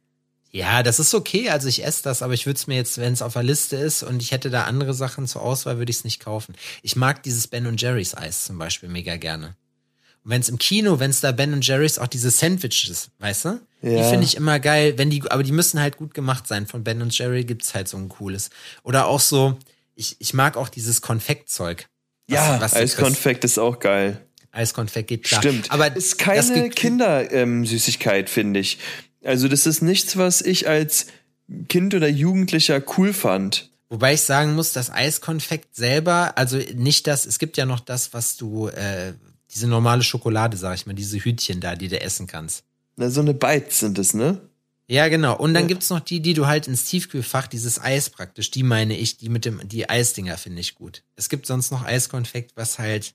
Ja, 0.53 0.83
das 0.83 0.99
ist 0.99 1.15
okay. 1.15 1.51
Also 1.51 1.69
ich 1.69 1.85
esse 1.85 2.03
das, 2.03 2.23
aber 2.23 2.35
ich 2.35 2.47
würde 2.47 2.57
es 2.57 2.67
mir 2.67 2.75
jetzt, 2.75 2.99
wenn 2.99 3.13
es 3.13 3.23
auf 3.23 3.35
der 3.35 3.43
Liste 3.43 3.77
ist 3.77 4.03
und 4.03 4.21
ich 4.21 4.33
hätte 4.33 4.51
da 4.51 4.65
andere 4.65 4.95
Sachen 4.95 5.27
zur 5.27 5.43
Auswahl, 5.43 5.79
würde 5.79 5.91
ich 5.91 5.99
es 5.99 6.05
nicht 6.05 6.21
kaufen. 6.21 6.57
Ich 6.83 6.97
mag 6.97 7.23
dieses 7.23 7.47
Ben 7.47 7.67
und 7.67 7.81
Jerry's 7.81 8.17
Eis 8.17 8.45
zum 8.45 8.59
Beispiel 8.59 8.89
mega 8.89 9.17
gerne. 9.17 9.55
Und 10.25 10.33
wenn 10.33 10.41
es 10.41 10.49
im 10.49 10.59
Kino, 10.59 10.99
wenn 10.99 11.11
es 11.11 11.21
da 11.21 11.33
Ben 11.33 11.53
und 11.53 11.67
Jerry's 11.67 11.99
auch 11.99 12.09
diese 12.09 12.31
Sandwiches, 12.31 13.11
weißt 13.21 13.45
du? 13.45 13.61
Ja. 13.83 14.03
Die 14.03 14.11
finde 14.11 14.27
ich 14.27 14.37
immer 14.37 14.59
geil, 14.59 14.99
wenn 14.99 15.09
die, 15.09 15.23
aber 15.31 15.43
die 15.43 15.53
müssen 15.53 15.81
halt 15.81 15.97
gut 15.97 16.15
gemacht 16.15 16.47
sein. 16.47 16.67
Von 16.67 16.85
Ben 16.85 17.01
und 17.01 17.17
Jerry 17.17 17.45
gibt's 17.45 17.75
halt 17.75 17.89
so 17.89 17.97
ein 17.97 18.09
cooles. 18.09 18.51
Oder 18.83 19.07
auch 19.07 19.21
so, 19.21 19.57
ich, 19.95 20.17
ich 20.19 20.35
mag 20.35 20.57
auch 20.57 20.69
dieses 20.69 21.01
Konfektzeug. 21.01 21.89
Ja, 22.29 22.61
was 22.61 22.75
Eiskonfekt 22.75 23.45
ist 23.45 23.59
auch 23.59 23.79
geil. 23.79 24.25
Eiskonfekt 24.53 25.09
geht 25.09 25.25
klar. 25.25 25.43
Stimmt. 25.43 25.71
Aber 25.71 25.95
ist 25.95 26.19
keine 26.19 26.71
Kindersüßigkeit, 26.71 28.29
ähm, 28.29 28.33
finde 28.33 28.61
ich. 28.61 28.79
Also 29.23 29.49
das 29.49 29.67
ist 29.67 29.83
nichts, 29.83 30.17
was 30.17 30.41
ich 30.41 30.69
als 30.69 31.07
Kind 31.69 31.95
oder 31.95 32.09
Jugendlicher 32.09 32.83
cool 32.97 33.13
fand. 33.13 33.71
Wobei 33.89 34.15
ich 34.15 34.21
sagen 34.21 34.55
muss, 34.55 34.73
das 34.73 34.91
Eiskonfekt 34.91 35.75
selber, 35.75 36.39
also 36.39 36.59
nicht 36.75 37.07
das, 37.07 37.27
es 37.27 37.39
gibt 37.39 37.57
ja 37.57 37.67
noch 37.67 37.81
das, 37.81 38.15
was 38.15 38.37
du, 38.37 38.69
äh, 38.69 39.15
diese 39.53 39.67
normale 39.67 40.05
Schokolade, 40.05 40.57
sag 40.57 40.77
ich 40.77 40.87
mal, 40.87 40.95
diese 40.95 41.19
Hütchen 41.19 41.61
da, 41.61 41.75
die 41.75 41.89
du 41.89 42.01
essen 42.01 42.29
kannst. 42.29 42.63
Na, 42.97 43.11
so 43.11 43.21
eine 43.21 43.35
Bites 43.35 43.81
sind 43.81 43.99
es, 43.99 44.15
ne? 44.15 44.41
Ja, 44.87 45.09
genau. 45.09 45.37
Und 45.37 45.55
dann 45.55 45.65
ja. 45.65 45.69
gibt's 45.69 45.91
noch 45.91 46.01
die, 46.01 46.21
die 46.21 46.35
du 46.35 46.47
halt 46.47 46.69
ins 46.69 46.85
Tiefkühlfach, 46.85 47.47
dieses 47.47 47.81
Eis 47.81 48.11
praktisch, 48.11 48.51
die 48.51 48.63
meine 48.63 48.97
ich, 48.97 49.19
die 49.19 49.29
mit 49.29 49.45
dem, 49.45 49.61
die 49.67 49.89
Eisdinger 49.89 50.37
finde 50.37 50.61
ich 50.61 50.75
gut. 50.75 51.03
Es 51.17 51.29
gibt 51.29 51.47
sonst 51.47 51.71
noch 51.71 51.85
Eiskonfekt, 51.85 52.53
was 52.57 52.79
halt 52.79 53.15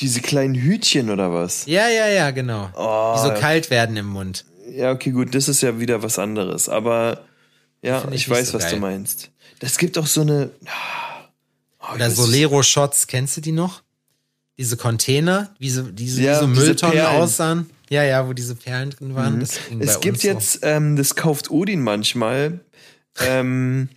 diese 0.00 0.20
kleinen 0.20 0.54
Hütchen 0.54 1.10
oder 1.10 1.32
was? 1.32 1.66
Ja, 1.66 1.88
ja, 1.88 2.06
ja, 2.08 2.30
genau. 2.30 2.70
Oh. 2.76 3.14
Die 3.16 3.22
so 3.22 3.40
kalt 3.40 3.70
werden 3.70 3.96
im 3.96 4.06
Mund. 4.06 4.44
Ja, 4.70 4.92
okay, 4.92 5.10
gut, 5.10 5.34
das 5.34 5.48
ist 5.48 5.62
ja 5.62 5.80
wieder 5.80 6.02
was 6.02 6.18
anderes. 6.18 6.68
Aber 6.68 7.24
ja, 7.82 8.04
ich, 8.08 8.22
ich 8.22 8.30
weiß, 8.30 8.48
so 8.48 8.54
was 8.54 8.64
geil. 8.64 8.74
du 8.74 8.80
meinst. 8.80 9.30
Das 9.58 9.78
gibt 9.78 9.98
auch 9.98 10.06
so 10.06 10.20
eine. 10.20 10.50
Oh, 11.80 11.94
oder 11.94 12.10
Solero-Shots, 12.10 13.06
kennst 13.06 13.36
du 13.36 13.40
die 13.40 13.52
noch? 13.52 13.82
Diese 14.58 14.76
Container, 14.76 15.54
wie 15.58 15.70
so, 15.70 15.82
diese, 15.82 16.22
ja, 16.22 16.36
wie 16.36 16.40
so 16.40 16.46
Mülltonnen 16.48 17.00
aussahen. 17.00 17.70
Ja, 17.90 18.02
ja, 18.02 18.28
wo 18.28 18.32
diese 18.32 18.54
Perlen 18.54 18.90
drin 18.90 19.14
waren. 19.14 19.38
Mhm. 19.38 19.80
Es 19.80 20.00
gibt 20.00 20.22
jetzt, 20.22 20.60
so. 20.60 20.66
ähm, 20.66 20.96
das 20.96 21.14
kauft 21.14 21.50
Odin 21.50 21.80
manchmal, 21.80 22.60
ähm, 23.20 23.88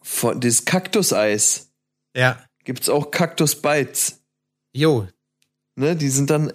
von, 0.00 0.40
das 0.40 0.64
Kaktuseis. 0.64 1.68
Ja. 2.16 2.42
Gibt's 2.64 2.88
auch 2.88 3.10
Kaktus 3.10 3.56
Bites. 3.60 4.17
Jo. 4.78 5.08
Ne, 5.74 5.96
die 5.96 6.08
sind 6.08 6.30
dann, 6.30 6.52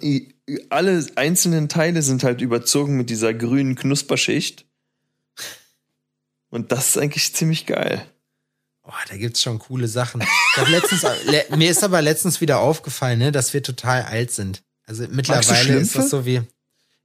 alle 0.70 1.06
einzelnen 1.16 1.68
Teile 1.68 2.02
sind 2.02 2.24
halt 2.24 2.40
überzogen 2.40 2.96
mit 2.96 3.10
dieser 3.10 3.34
grünen 3.34 3.74
Knusperschicht. 3.74 4.66
Und 6.48 6.72
das 6.72 6.90
ist 6.90 6.98
eigentlich 6.98 7.34
ziemlich 7.34 7.66
geil. 7.66 8.06
Oh, 8.82 8.92
da 9.08 9.16
gibt's 9.16 9.42
schon 9.42 9.58
coole 9.58 9.88
Sachen. 9.88 10.22
letztens, 10.68 11.02
le, 11.26 11.44
mir 11.56 11.70
ist 11.70 11.84
aber 11.84 12.00
letztens 12.00 12.40
wieder 12.40 12.60
aufgefallen, 12.60 13.18
ne, 13.18 13.32
dass 13.32 13.52
wir 13.52 13.62
total 13.62 14.02
alt 14.02 14.30
sind. 14.30 14.62
Also 14.86 15.06
mittlerweile 15.10 15.76
ist 15.76 15.96
das 15.96 16.10
so 16.10 16.24
wie. 16.24 16.42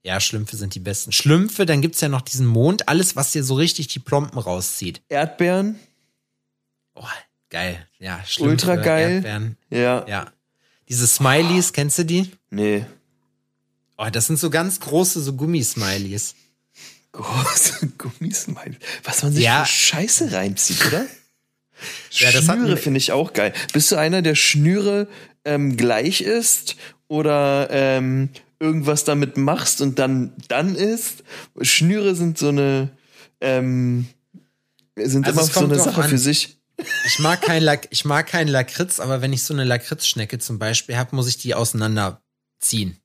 Ja, 0.02 0.22
Schlümpfe 0.22 0.56
sind 0.56 0.76
die 0.76 0.80
besten. 0.80 1.12
Schlümpfe, 1.12 1.66
dann 1.66 1.82
gibt's 1.82 2.00
ja 2.00 2.08
noch 2.08 2.22
diesen 2.22 2.46
Mond, 2.46 2.88
alles, 2.88 3.18
was 3.18 3.32
dir 3.32 3.44
so 3.44 3.56
richtig 3.56 3.88
die 3.88 4.00
Plomben 4.00 4.40
rauszieht. 4.40 5.02
Erdbeeren. 5.10 5.78
Oh, 6.96 7.04
geil. 7.50 7.86
Ja, 7.98 8.24
Schlümpfe, 8.26 8.52
Ultra 8.52 8.76
geil. 8.78 9.12
Erdbeeren. 9.16 9.58
Ja. 9.70 10.08
Ja. 10.08 10.34
Diese 10.90 11.08
Smileys, 11.08 11.72
kennst 11.72 12.00
du 12.00 12.06
die? 12.06 12.32
Nee. 12.50 12.86
Oh, 13.98 14.08
das 14.12 14.28
sind 14.28 14.40
so 14.40 14.50
ganz 14.50 14.80
große, 14.80 15.22
so 15.22 15.34
Gummismileys. 15.34 16.36
Große 17.12 17.88
Gummismileys. 17.98 18.78
Was 19.04 19.24
man 19.24 19.34
sich 19.34 19.44
ja. 19.44 19.66
für 19.66 19.72
Scheiße 19.72 20.32
reinzieht, 20.32 20.86
oder? 20.88 21.06
ja, 22.12 22.32
das 22.32 22.46
Schnüre 22.46 22.78
finde 22.78 22.98
ich 22.98 23.12
auch 23.12 23.34
geil. 23.34 23.54
Bist 23.72 23.92
du 23.92 23.98
einer, 23.98 24.22
der 24.22 24.36
Schnüre 24.36 25.08
ähm, 25.46 25.78
gleich 25.78 26.22
ist 26.22 26.76
oder 27.08 27.70
ähm, 27.72 28.30
irgendwas 28.60 29.04
damit 29.04 29.38
machst 29.38 29.82
und 29.82 30.00
dann 30.00 30.34
dann 30.48 30.76
isst? 30.76 31.24
Schnüre 31.62 32.16
sind 32.16 32.38
so 32.38 32.50
eine 32.50 32.90
ähm, 33.42 34.08
sind 34.96 35.26
also 35.28 35.40
immer 35.40 35.50
so 35.50 35.60
eine 35.66 35.80
Sache 35.80 36.04
an. 36.04 36.10
für 36.10 36.18
sich. 36.18 36.59
Ich 37.06 37.20
mag 37.20 37.42
kein 37.42 37.64
Lack, 37.64 37.88
ich 37.90 38.06
mag 38.06 38.28
keinen 38.28 38.48
Lakritz, 38.48 39.00
aber 39.00 39.22
wenn 39.22 39.34
ich 39.34 39.44
so 39.44 39.54
eine 39.54 39.64
Lakritzschnecke 39.64 40.40
zum 40.40 40.60
Beispiel 40.60 40.98
habe, 40.98 41.16
muss 41.16 41.28
ich 41.28 41.38
die 41.38 41.56
auseinanderziehen. 41.56 43.00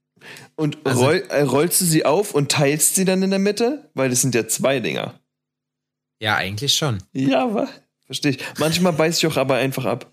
Und 0.57 0.79
also, 0.85 1.05
roll, 1.05 1.25
äh, 1.29 1.43
rollst 1.43 1.81
du 1.81 1.85
sie 1.85 2.05
auf 2.05 2.35
und 2.35 2.51
teilst 2.51 2.95
sie 2.95 3.05
dann 3.05 3.23
in 3.23 3.31
der 3.31 3.39
Mitte? 3.39 3.91
Weil 3.95 4.11
das 4.11 4.21
sind 4.21 4.35
ja 4.35 4.49
zwei 4.49 4.81
Dinger. 4.81 5.21
Ja, 6.21 6.37
eigentlich 6.37 6.75
schon. 6.75 7.03
Ja, 7.13 7.45
aber 7.45 7.69
verstehe 8.07 8.33
ich. 8.33 8.39
Manchmal 8.59 8.93
beiß 8.93 9.19
ich 9.19 9.27
auch 9.27 9.37
aber 9.37 9.57
einfach 9.57 9.85
ab. 9.85 10.11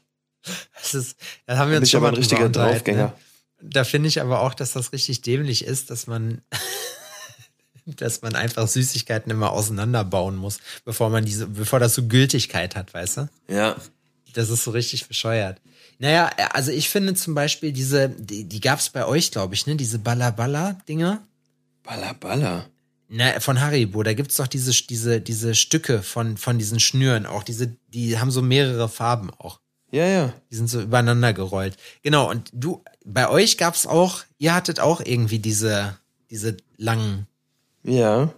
Das 0.74 0.94
ist, 0.94 1.18
da 1.46 1.58
haben 1.58 1.72
wir 1.72 1.78
uns 1.78 1.92
schon 1.92 2.00
aber 2.00 2.10
ein 2.10 2.16
richtiger 2.16 2.50
Draufgänger. 2.50 3.08
Ne? 3.08 3.14
Da 3.62 3.84
finde 3.84 4.10
ich 4.10 4.20
aber 4.20 4.42
auch, 4.42 4.56
dass 4.56 4.74
das 4.74 4.92
richtig 4.92 5.22
dämlich 5.22 5.66
ist, 5.66 5.92
dass 5.92 6.08
man 6.08 6.42
dass 7.98 8.22
man 8.22 8.36
einfach 8.36 8.68
Süßigkeiten 8.68 9.32
immer 9.32 9.52
auseinanderbauen 9.52 10.36
muss, 10.36 10.60
bevor 10.86 11.10
man 11.10 11.26
diese, 11.26 11.48
bevor 11.48 11.80
das 11.80 11.96
so 11.96 12.08
Gültigkeit 12.08 12.76
hat, 12.76 12.94
weißt 12.94 13.18
du? 13.18 13.30
Ja. 13.50 13.76
Das 14.34 14.50
ist 14.50 14.64
so 14.64 14.72
richtig 14.72 15.08
bescheuert. 15.08 15.60
Naja, 16.00 16.32
also 16.54 16.72
ich 16.72 16.90
finde 16.90 17.14
zum 17.14 17.36
Beispiel 17.36 17.72
diese, 17.72 18.10
die, 18.10 18.46
die 18.46 18.60
gab's 18.60 18.90
bei 18.90 19.06
euch, 19.06 19.32
glaube 19.32 19.54
ich, 19.54 19.68
ne? 19.68 19.76
Diese 19.76 20.00
Balla-Balla-Dinger. 20.00 21.22
Balla-Balla? 21.84 22.66
Na, 23.10 23.40
von 23.42 23.60
Haribo, 23.60 24.02
da 24.04 24.14
gibt's 24.14 24.38
doch 24.38 24.48
diese, 24.48 24.72
diese, 24.72 25.20
diese 25.20 25.54
Stücke 25.54 26.02
von, 26.02 26.38
von 26.38 26.58
diesen 26.58 26.80
Schnüren 26.80 27.26
auch, 27.26 27.44
diese, 27.44 27.76
die 27.90 28.18
haben 28.18 28.32
so 28.32 28.42
mehrere 28.42 28.88
Farben 28.88 29.32
auch. 29.32 29.60
Ja, 29.92 30.06
ja. 30.06 30.34
Die 30.50 30.56
sind 30.56 30.70
so 30.70 30.82
übereinander 30.82 31.34
gerollt. 31.34 31.76
Genau, 32.04 32.30
und 32.30 32.50
du, 32.54 32.84
bei 33.06 33.30
euch 33.30 33.58
gab's 33.58 33.86
auch, 33.86 34.24
ihr 34.38 34.54
hattet 34.54 34.80
auch 34.80 35.02
irgendwie 35.02 35.40
diese, 35.40 35.98
diese 36.30 36.56
langen 36.78 37.28
ja. 37.84 38.34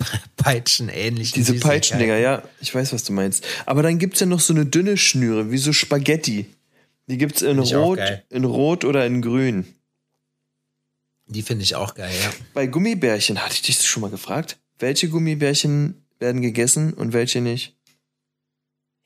Peitschen 0.36 0.88
ähnlich. 0.88 1.32
Diese 1.32 1.54
Peitschendinger, 1.54 2.16
ja. 2.18 2.42
Ich 2.60 2.74
weiß, 2.74 2.92
was 2.92 3.04
du 3.04 3.12
meinst. 3.12 3.44
Aber 3.66 3.82
dann 3.82 3.98
gibt's 3.98 4.20
ja 4.20 4.26
noch 4.26 4.40
so 4.40 4.54
eine 4.54 4.66
dünne 4.66 4.96
Schnüre, 4.96 5.50
wie 5.50 5.58
so 5.58 5.72
Spaghetti. 5.72 6.46
Die 7.08 7.18
gibt's 7.18 7.42
in 7.42 7.58
Rot, 7.58 8.00
in 8.28 8.44
Rot 8.44 8.84
oder 8.84 9.06
in 9.06 9.22
Grün. 9.22 9.66
Die 11.26 11.42
finde 11.42 11.64
ich 11.64 11.74
auch 11.74 11.94
geil, 11.94 12.14
ja. 12.22 12.30
Bei 12.54 12.66
Gummibärchen 12.66 13.42
hatte 13.42 13.54
ich 13.54 13.62
dich 13.62 13.86
schon 13.86 14.00
mal 14.00 14.10
gefragt, 14.10 14.58
welche 14.78 15.08
Gummibärchen 15.08 16.06
werden 16.18 16.40
gegessen 16.40 16.94
und 16.94 17.12
welche 17.12 17.40
nicht? 17.40 17.76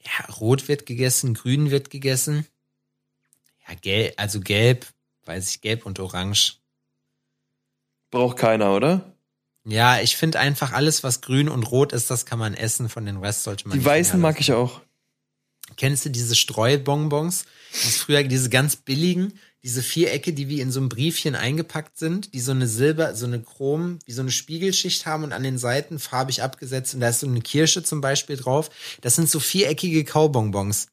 Ja, 0.00 0.34
rot 0.34 0.68
wird 0.68 0.86
gegessen, 0.86 1.34
grün 1.34 1.70
wird 1.70 1.90
gegessen. 1.90 2.46
Ja, 3.68 3.74
gelb, 3.74 4.14
also 4.16 4.40
gelb, 4.40 4.86
weiß 5.24 5.50
ich, 5.50 5.60
gelb 5.60 5.86
und 5.86 6.00
orange. 6.00 6.58
Braucht 8.10 8.36
keiner, 8.36 8.74
oder? 8.74 9.16
Ja, 9.64 10.00
ich 10.00 10.16
finde 10.16 10.40
einfach 10.40 10.72
alles, 10.72 11.04
was 11.04 11.20
grün 11.20 11.48
und 11.48 11.64
rot 11.64 11.92
ist, 11.92 12.10
das 12.10 12.26
kann 12.26 12.38
man 12.38 12.54
essen. 12.54 12.88
Von 12.88 13.06
den 13.06 13.18
Rest 13.18 13.44
sollte 13.44 13.68
man. 13.68 13.78
Die 13.78 13.84
weißen 13.84 14.20
mag 14.20 14.40
ich 14.40 14.52
auch. 14.52 14.80
Kennst 15.76 16.04
du 16.04 16.10
diese 16.10 16.34
Streubonbons? 16.34 17.44
Das 17.72 17.96
früher 17.96 18.24
diese 18.24 18.50
ganz 18.50 18.76
billigen, 18.76 19.32
diese 19.62 19.82
Vierecke, 19.82 20.32
die 20.32 20.48
wie 20.48 20.60
in 20.60 20.70
so 20.72 20.80
einem 20.80 20.88
Briefchen 20.88 21.34
eingepackt 21.34 21.96
sind, 21.96 22.34
die 22.34 22.40
so 22.40 22.50
eine 22.50 22.66
Silber, 22.66 23.14
so 23.14 23.26
eine 23.26 23.40
Chrom, 23.40 23.98
wie 24.04 24.12
so 24.12 24.20
eine 24.20 24.30
Spiegelschicht 24.30 25.06
haben 25.06 25.24
und 25.24 25.32
an 25.32 25.42
den 25.42 25.58
Seiten 25.58 25.98
farbig 25.98 26.42
abgesetzt 26.42 26.94
und 26.94 27.00
da 27.00 27.08
ist 27.08 27.20
so 27.20 27.26
eine 27.26 27.40
Kirsche 27.40 27.82
zum 27.82 28.00
Beispiel 28.00 28.36
drauf. 28.36 28.70
Das 29.00 29.14
sind 29.14 29.30
so 29.30 29.40
viereckige 29.40 30.04
Kaubonbons. 30.04 30.88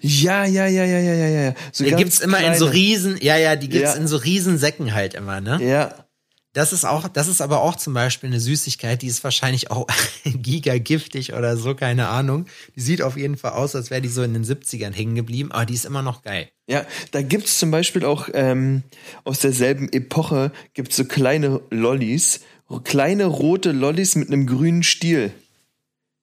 Ja, 0.00 0.46
ja, 0.46 0.66
ja, 0.66 0.84
ja, 0.84 0.98
ja, 0.98 1.14
ja, 1.14 1.28
ja. 1.28 1.54
So 1.70 1.84
die 1.84 1.90
gibt's 1.92 2.20
immer 2.20 2.38
kleine. 2.38 2.54
in 2.54 2.58
so 2.58 2.66
riesen, 2.66 3.18
ja, 3.20 3.36
ja, 3.36 3.56
die 3.56 3.68
gibt's 3.68 3.94
ja. 3.94 4.00
in 4.00 4.08
so 4.08 4.16
riesen 4.16 4.56
Säcken 4.56 4.94
halt 4.94 5.12
immer, 5.12 5.42
ne? 5.42 5.62
Ja. 5.62 6.05
Das 6.56 6.72
ist 6.72 6.86
auch, 6.86 7.06
das 7.06 7.28
ist 7.28 7.42
aber 7.42 7.60
auch 7.60 7.76
zum 7.76 7.92
Beispiel 7.92 8.30
eine 8.30 8.40
Süßigkeit, 8.40 9.02
die 9.02 9.08
ist 9.08 9.22
wahrscheinlich 9.22 9.70
auch 9.70 9.86
gigagiftig 10.24 11.34
oder 11.34 11.54
so, 11.58 11.74
keine 11.74 12.08
Ahnung. 12.08 12.46
Die 12.74 12.80
sieht 12.80 13.02
auf 13.02 13.18
jeden 13.18 13.36
Fall 13.36 13.52
aus, 13.52 13.76
als 13.76 13.90
wäre 13.90 14.00
die 14.00 14.08
so 14.08 14.22
in 14.22 14.32
den 14.32 14.42
70ern 14.42 14.94
hängen 14.94 15.14
geblieben, 15.14 15.52
aber 15.52 15.66
die 15.66 15.74
ist 15.74 15.84
immer 15.84 16.00
noch 16.00 16.22
geil. 16.22 16.48
Ja, 16.66 16.86
da 17.10 17.20
gibt's 17.20 17.58
zum 17.58 17.70
Beispiel 17.70 18.06
auch 18.06 18.30
ähm, 18.32 18.84
aus 19.24 19.40
derselben 19.40 19.92
Epoche 19.92 20.50
gibt's 20.72 20.96
so 20.96 21.04
kleine 21.04 21.60
Lollis, 21.68 22.40
kleine 22.84 23.26
rote 23.26 23.72
Lollis 23.72 24.14
mit 24.14 24.28
einem 24.28 24.46
grünen 24.46 24.82
Stiel. 24.82 25.32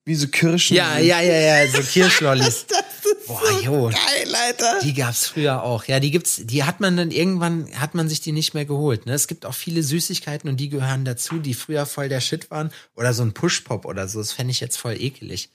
Wie 0.04 0.16
so 0.16 0.26
Kirschen. 0.26 0.76
Ja, 0.76 0.98
ja, 0.98 1.20
ja, 1.20 1.62
ja, 1.62 1.68
so 1.68 1.80
Kirschlollis. 1.80 2.66
Boah, 3.26 3.40
so 3.40 3.60
jo. 3.60 3.84
Geil, 3.88 4.34
Alter. 4.34 4.80
Die 4.82 4.94
gab's 4.94 5.26
früher 5.26 5.62
auch. 5.62 5.84
Ja, 5.84 6.00
die 6.00 6.10
gibt's, 6.10 6.40
die 6.44 6.64
hat 6.64 6.80
man 6.80 6.96
dann 6.96 7.10
irgendwann, 7.10 7.68
hat 7.74 7.94
man 7.94 8.08
sich 8.08 8.20
die 8.20 8.32
nicht 8.32 8.54
mehr 8.54 8.64
geholt. 8.64 9.06
Ne? 9.06 9.12
Es 9.12 9.28
gibt 9.28 9.46
auch 9.46 9.54
viele 9.54 9.82
Süßigkeiten 9.82 10.48
und 10.48 10.58
die 10.58 10.68
gehören 10.68 11.04
dazu, 11.04 11.38
die 11.38 11.54
früher 11.54 11.86
voll 11.86 12.08
der 12.08 12.20
Shit 12.20 12.50
waren. 12.50 12.70
Oder 12.96 13.14
so 13.14 13.22
ein 13.22 13.32
Pushpop 13.32 13.84
oder 13.84 14.08
so. 14.08 14.18
Das 14.18 14.32
fände 14.32 14.50
ich 14.50 14.60
jetzt 14.60 14.76
voll 14.76 15.00
ekelig. 15.00 15.50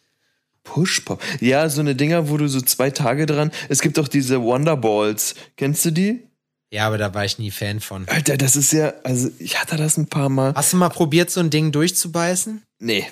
Pushpop. 0.64 1.22
Ja, 1.40 1.70
so 1.70 1.82
eine 1.82 1.96
Dinger, 1.96 2.30
wo 2.30 2.38
du 2.38 2.48
so 2.48 2.62
zwei 2.62 2.90
Tage 2.90 3.26
dran. 3.26 3.52
Es 3.70 3.82
gibt 3.82 3.98
auch 4.00 4.08
diese 4.08 4.42
Wonderballs. 4.42 5.36
Kennst 5.56 5.86
du 5.86 5.92
die? 5.92 6.24
Ja, 6.72 6.86
aber 6.86 7.00
da 7.00 7.14
war 7.14 7.26
ich 7.26 7.40
nie 7.40 7.50
Fan 7.50 7.80
von. 7.80 8.08
Alter, 8.08 8.38
das 8.38 8.56
ist 8.56 8.72
ja, 8.74 8.94
also 9.04 9.30
ich 9.40 9.60
hatte 9.60 9.76
das 9.76 9.98
ein 9.98 10.08
paar 10.08 10.30
Mal. 10.30 10.54
Hast 10.54 10.74
du 10.74 10.78
mal 10.78 10.90
probiert, 10.90 11.32
so 11.32 11.40
ein 11.40 11.50
Ding 11.50 11.72
durchzubeißen? 11.72 12.62
Nee. 12.80 13.08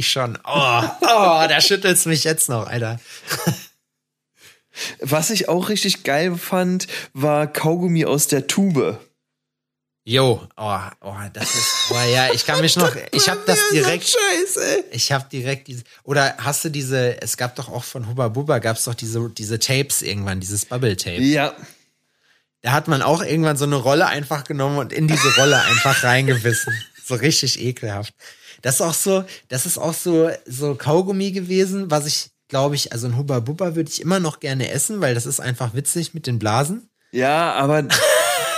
Ich 0.00 0.10
schon. 0.10 0.38
Oh, 0.46 0.82
oh 1.02 1.44
da 1.46 1.60
schüttelt's 1.60 2.06
mich 2.06 2.24
jetzt 2.24 2.48
noch, 2.48 2.66
Alter. 2.66 2.98
Was 5.00 5.28
ich 5.28 5.50
auch 5.50 5.68
richtig 5.68 6.04
geil 6.04 6.36
fand, 6.36 6.86
war 7.12 7.46
Kaugummi 7.46 8.06
aus 8.06 8.26
der 8.26 8.46
Tube. 8.46 8.98
Jo, 10.04 10.48
oh, 10.56 10.78
oh, 11.02 11.14
das 11.34 11.54
ist, 11.54 11.90
oh 11.90 12.10
ja, 12.10 12.32
ich 12.32 12.46
kann 12.46 12.62
mich 12.62 12.76
noch, 12.76 12.96
ich 13.12 13.28
habe 13.28 13.42
das 13.44 13.58
direkt, 13.74 14.08
Scheiße. 14.08 14.84
ich 14.90 15.12
habe 15.12 15.26
direkt 15.30 15.68
diese, 15.68 15.84
oder 16.02 16.34
hast 16.38 16.64
du 16.64 16.70
diese, 16.70 17.20
es 17.20 17.36
gab 17.36 17.56
doch 17.56 17.68
auch 17.68 17.84
von 17.84 18.08
Hubba 18.08 18.28
Bubba, 18.28 18.58
gab's 18.58 18.84
doch 18.84 18.94
diese, 18.94 19.28
diese 19.28 19.58
Tapes 19.58 20.00
irgendwann, 20.00 20.40
dieses 20.40 20.64
Bubble 20.64 20.96
Tape. 20.96 21.20
Ja. 21.20 21.54
Da 22.62 22.72
hat 22.72 22.88
man 22.88 23.02
auch 23.02 23.22
irgendwann 23.22 23.58
so 23.58 23.66
eine 23.66 23.76
Rolle 23.76 24.06
einfach 24.06 24.44
genommen 24.44 24.78
und 24.78 24.94
in 24.94 25.08
diese 25.08 25.36
Rolle 25.36 25.60
einfach 25.60 26.02
reingewissen. 26.02 26.72
So 27.04 27.16
richtig 27.16 27.60
ekelhaft. 27.60 28.14
Das 28.62 28.76
ist 28.76 28.80
auch 28.80 28.94
so, 28.94 29.24
das 29.48 29.66
ist 29.66 29.78
auch 29.78 29.94
so, 29.94 30.30
so 30.46 30.74
Kaugummi 30.74 31.32
gewesen, 31.32 31.90
was 31.90 32.06
ich, 32.06 32.30
glaube 32.48 32.74
ich, 32.74 32.92
also 32.92 33.06
ein 33.06 33.16
Hubba 33.16 33.40
Bubba 33.40 33.74
würde 33.74 33.90
ich 33.90 34.00
immer 34.00 34.20
noch 34.20 34.40
gerne 34.40 34.70
essen, 34.70 35.00
weil 35.00 35.14
das 35.14 35.26
ist 35.26 35.40
einfach 35.40 35.74
witzig 35.74 36.14
mit 36.14 36.26
den 36.26 36.38
Blasen. 36.38 36.88
Ja, 37.12 37.52
aber 37.54 37.84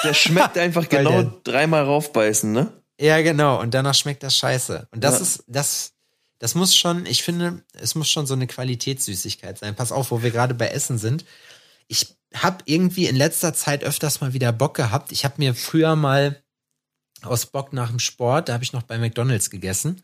der 0.05 0.15
schmeckt 0.15 0.59
einfach 0.59 0.89
genau 0.89 1.23
dreimal 1.45 1.85
raufbeißen, 1.85 2.53
ne? 2.53 2.73
Ja, 3.01 3.21
genau. 3.23 3.61
Und 3.61 3.75
danach 3.75 3.95
schmeckt 3.95 4.23
das 4.23 4.37
scheiße. 4.37 4.89
Und 4.93 5.03
das 5.03 5.15
ja. 5.15 5.21
ist, 5.23 5.45
das, 5.47 5.93
das 6.39 6.55
muss 6.55 6.77
schon, 6.77 7.07
ich 7.07 7.23
finde, 7.23 7.63
es 7.73 7.95
muss 7.95 8.09
schon 8.09 8.27
so 8.27 8.35
eine 8.35 8.47
Qualitätssüßigkeit 8.47 9.59
sein. 9.59 9.75
Pass 9.75 9.93
auf, 9.93 10.11
wo 10.11 10.23
wir 10.23 10.31
gerade 10.31 10.55
bei 10.55 10.69
Essen 10.69 10.99
sind. 10.99 11.25
Ich 11.89 12.17
habe 12.35 12.59
irgendwie 12.67 13.07
in 13.07 13.17
letzter 13.17 13.55
Zeit 13.55 13.85
öfters 13.85 14.21
mal 14.21 14.33
wieder 14.33 14.53
Bock 14.53 14.75
gehabt. 14.75 15.13
Ich 15.13 15.25
habe 15.25 15.35
mir 15.39 15.55
früher 15.55 15.97
mal 15.97 16.42
aus 17.25 17.47
Bock 17.47 17.73
nach 17.73 17.91
dem 17.91 17.99
Sport, 17.99 18.49
da 18.49 18.55
habe 18.55 18.65
ich 18.65 18.73
noch 18.73 18.83
bei 18.83 18.99
McDonalds 18.99 19.51
gegessen. 19.51 20.03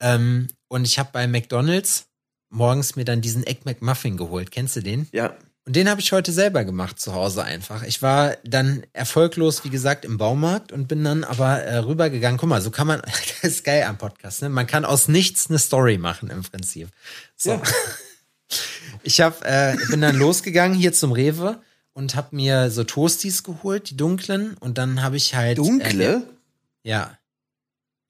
Ähm, 0.00 0.48
und 0.68 0.84
ich 0.84 0.98
habe 0.98 1.10
bei 1.12 1.26
McDonalds 1.26 2.06
morgens 2.50 2.96
mir 2.96 3.04
dann 3.04 3.20
diesen 3.20 3.44
Egg 3.46 3.60
McMuffin 3.64 4.16
geholt. 4.16 4.50
Kennst 4.50 4.76
du 4.76 4.80
den? 4.80 5.08
Ja. 5.12 5.36
Und 5.66 5.76
den 5.76 5.90
habe 5.90 6.00
ich 6.00 6.12
heute 6.12 6.32
selber 6.32 6.64
gemacht 6.64 6.98
zu 6.98 7.12
Hause 7.12 7.44
einfach. 7.44 7.82
Ich 7.82 8.00
war 8.00 8.36
dann 8.42 8.84
erfolglos, 8.94 9.64
wie 9.64 9.68
gesagt, 9.68 10.06
im 10.06 10.16
Baumarkt 10.16 10.72
und 10.72 10.88
bin 10.88 11.04
dann 11.04 11.24
aber 11.24 11.62
äh, 11.62 11.76
rübergegangen. 11.78 12.38
Guck 12.38 12.48
mal, 12.48 12.62
so 12.62 12.70
kann 12.70 12.86
man, 12.86 13.02
das 13.42 13.52
ist 13.52 13.64
geil 13.64 13.82
am 13.82 13.98
Podcast, 13.98 14.40
ne? 14.40 14.48
Man 14.48 14.66
kann 14.66 14.86
aus 14.86 15.08
nichts 15.08 15.50
eine 15.50 15.58
Story 15.58 15.98
machen 15.98 16.30
im 16.30 16.42
Prinzip. 16.42 16.88
So. 17.36 17.50
Ja. 17.50 17.62
Ich 19.02 19.20
hab, 19.20 19.44
äh, 19.44 19.76
bin 19.90 20.00
dann 20.00 20.16
losgegangen 20.16 20.76
hier 20.76 20.94
zum 20.94 21.12
Rewe 21.12 21.60
und 21.92 22.14
habe 22.14 22.34
mir 22.34 22.70
so 22.70 22.84
Toasties 22.84 23.42
geholt, 23.42 23.90
die 23.90 23.96
dunklen. 23.96 24.56
Und 24.58 24.78
dann 24.78 25.02
habe 25.02 25.16
ich 25.16 25.34
halt. 25.34 25.58
Dunkle? 25.58 26.14
Äh, 26.14 26.37
ja. 26.82 27.18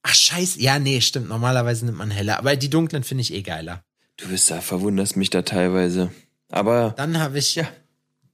Ach, 0.03 0.15
scheiße. 0.15 0.61
Ja, 0.61 0.79
nee, 0.79 1.01
stimmt. 1.01 1.29
Normalerweise 1.29 1.85
nimmt 1.85 1.99
man 1.99 2.11
helle. 2.11 2.39
Aber 2.39 2.57
die 2.57 2.71
dunklen 2.71 3.05
finde 3.05 3.23
ich 3.23 3.35
eh 3.35 3.43
geiler. 3.43 3.85
Du 4.17 4.29
bist 4.29 4.51
da, 4.51 4.61
verwunderst 4.61 5.17
mich 5.17 5.31
da 5.31 5.43
teilweise. 5.43 6.11
Aber. 6.51 6.95
Dann 6.97 7.19
habe 7.19 7.39
ich. 7.39 7.55
Ja. 7.55 7.69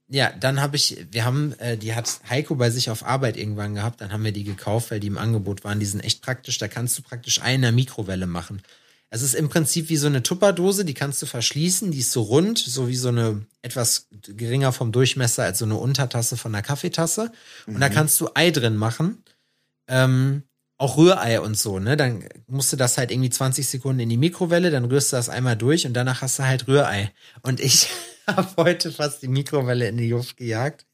Ja, 0.07 0.31
dann 0.31 0.61
habe 0.61 0.75
ich, 0.75 1.07
wir 1.09 1.25
haben, 1.25 1.53
äh, 1.53 1.77
die 1.77 1.95
hat 1.95 2.19
Heiko 2.29 2.53
bei 2.53 2.69
sich 2.69 2.91
auf 2.91 3.03
Arbeit 3.03 3.37
irgendwann 3.37 3.73
gehabt, 3.73 4.01
dann 4.01 4.11
haben 4.11 4.23
wir 4.23 4.31
die 4.31 4.43
gekauft, 4.43 4.91
weil 4.91 4.99
die 4.99 5.07
im 5.07 5.17
Angebot 5.17 5.63
waren. 5.63 5.79
Die 5.79 5.85
sind 5.87 6.01
echt 6.01 6.21
praktisch, 6.21 6.59
da 6.59 6.67
kannst 6.67 6.95
du 6.95 7.01
praktisch 7.01 7.41
eine 7.41 7.71
Mikrowelle 7.71 8.27
machen. 8.27 8.61
Es 9.09 9.23
ist 9.23 9.33
im 9.33 9.49
Prinzip 9.49 9.89
wie 9.89 9.97
so 9.97 10.05
eine 10.05 10.21
Tupperdose, 10.21 10.85
die 10.85 10.93
kannst 10.93 11.23
du 11.23 11.25
verschließen, 11.25 11.89
die 11.89 11.99
ist 11.99 12.11
so 12.11 12.21
rund, 12.21 12.59
so 12.59 12.87
wie 12.87 12.95
so 12.95 13.07
eine 13.07 13.47
etwas 13.63 14.07
geringer 14.11 14.71
vom 14.71 14.91
Durchmesser 14.91 15.43
als 15.43 15.57
so 15.57 15.65
eine 15.65 15.75
Untertasse 15.75 16.37
von 16.37 16.53
einer 16.53 16.61
Kaffeetasse. 16.61 17.31
Und 17.65 17.79
da 17.79 17.89
mhm. 17.89 17.93
kannst 17.93 18.21
du 18.21 18.29
Ei 18.35 18.51
drin 18.51 18.75
machen 18.75 19.23
ähm, 19.87 20.43
auch 20.77 20.97
Rührei 20.97 21.39
und 21.39 21.57
so, 21.57 21.79
ne? 21.79 21.95
Dann 21.95 22.27
musst 22.47 22.73
du 22.73 22.77
das 22.77 22.97
halt 22.97 23.11
irgendwie 23.11 23.29
20 23.29 23.67
Sekunden 23.67 24.01
in 24.01 24.09
die 24.09 24.17
Mikrowelle, 24.17 24.71
dann 24.71 24.85
rührst 24.85 25.13
du 25.13 25.15
das 25.15 25.29
einmal 25.29 25.55
durch 25.55 25.85
und 25.85 25.93
danach 25.93 26.21
hast 26.21 26.39
du 26.39 26.43
halt 26.43 26.67
Rührei. 26.67 27.11
Und 27.41 27.59
ich 27.59 27.87
habe 28.27 28.49
heute 28.57 28.91
fast 28.91 29.21
die 29.21 29.27
Mikrowelle 29.27 29.87
in 29.87 29.97
die 29.97 30.09
Luft 30.09 30.37
gejagt. 30.37 30.85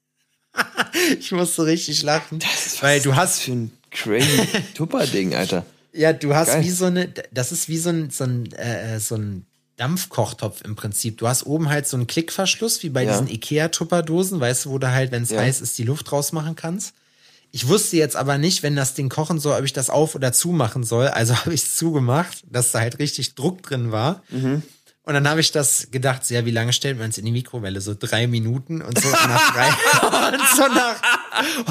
ich 1.19 1.32
musste 1.32 1.65
richtig 1.65 2.04
lachen. 2.04 2.39
Das 2.39 2.82
weil 2.84 3.01
du 3.01 3.15
hast 3.15 3.41
für 3.41 3.54
ein 3.54 3.71
crazy 3.89 4.47
Tupper-Ding, 4.75 5.34
Alter. 5.34 5.65
Ja, 5.93 6.13
du 6.13 6.36
hast 6.36 6.47
Geil. 6.47 6.63
wie 6.63 6.69
so 6.69 6.86
eine, 6.86 7.10
das 7.32 7.51
ist 7.51 7.67
wie 7.67 7.77
so 7.77 7.89
ein, 7.89 8.12
so 8.12 8.23
ein, 8.23 8.51
äh, 8.54 8.99
so 8.99 9.15
ein 9.15 9.45
Dampfkochtopf 9.77 10.62
im 10.62 10.75
Prinzip. 10.75 11.17
Du 11.17 11.27
hast 11.27 11.45
oben 11.45 11.69
halt 11.69 11.88
so 11.88 11.97
einen 11.97 12.08
Klickverschluss, 12.08 12.84
wie 12.84 12.89
bei 12.89 13.04
ja. 13.04 13.12
diesen 13.12 13.27
Ikea-Tupperdosen, 13.27 14.39
weißt 14.39 14.65
du, 14.65 14.69
wo 14.69 14.77
du 14.77 14.91
halt, 14.91 15.12
wenn 15.12 15.23
es 15.23 15.32
ja. 15.32 15.41
heiß 15.41 15.60
ist, 15.60 15.77
die 15.77 15.84
Luft 15.84 16.12
rausmachen 16.12 16.56
kannst. 16.56 16.93
Ich 17.51 17.67
wusste 17.67 17.97
jetzt 17.97 18.15
aber 18.15 18.37
nicht, 18.37 18.63
wenn 18.63 18.75
das 18.75 18.93
Ding 18.93 19.09
kochen 19.09 19.39
soll, 19.39 19.59
ob 19.59 19.65
ich 19.65 19.73
das 19.73 19.89
auf 19.89 20.15
oder 20.15 20.31
zu 20.31 20.49
machen 20.49 20.83
soll. 20.83 21.07
Also 21.07 21.35
habe 21.39 21.53
ich 21.53 21.63
es 21.63 21.75
zugemacht, 21.75 22.43
dass 22.49 22.71
da 22.71 22.79
halt 22.79 22.99
richtig 22.99 23.35
Druck 23.35 23.61
drin 23.63 23.91
war. 23.91 24.23
Mhm. 24.29 24.63
Und 25.03 25.15
dann 25.15 25.27
habe 25.27 25.41
ich 25.41 25.51
das 25.51 25.89
gedacht, 25.89 26.29
ja, 26.29 26.45
wie 26.45 26.51
lange 26.51 26.73
stellt 26.73 26.99
man 26.99 27.09
es 27.09 27.17
in 27.17 27.25
die 27.25 27.31
Mikrowelle? 27.31 27.81
So 27.81 27.95
drei 27.97 28.27
Minuten 28.27 28.83
und 28.83 29.01
so 29.01 29.09
nach 29.09 29.53
drei 29.53 29.67
und 30.31 30.41
so 30.55 30.67
nach 30.67 31.01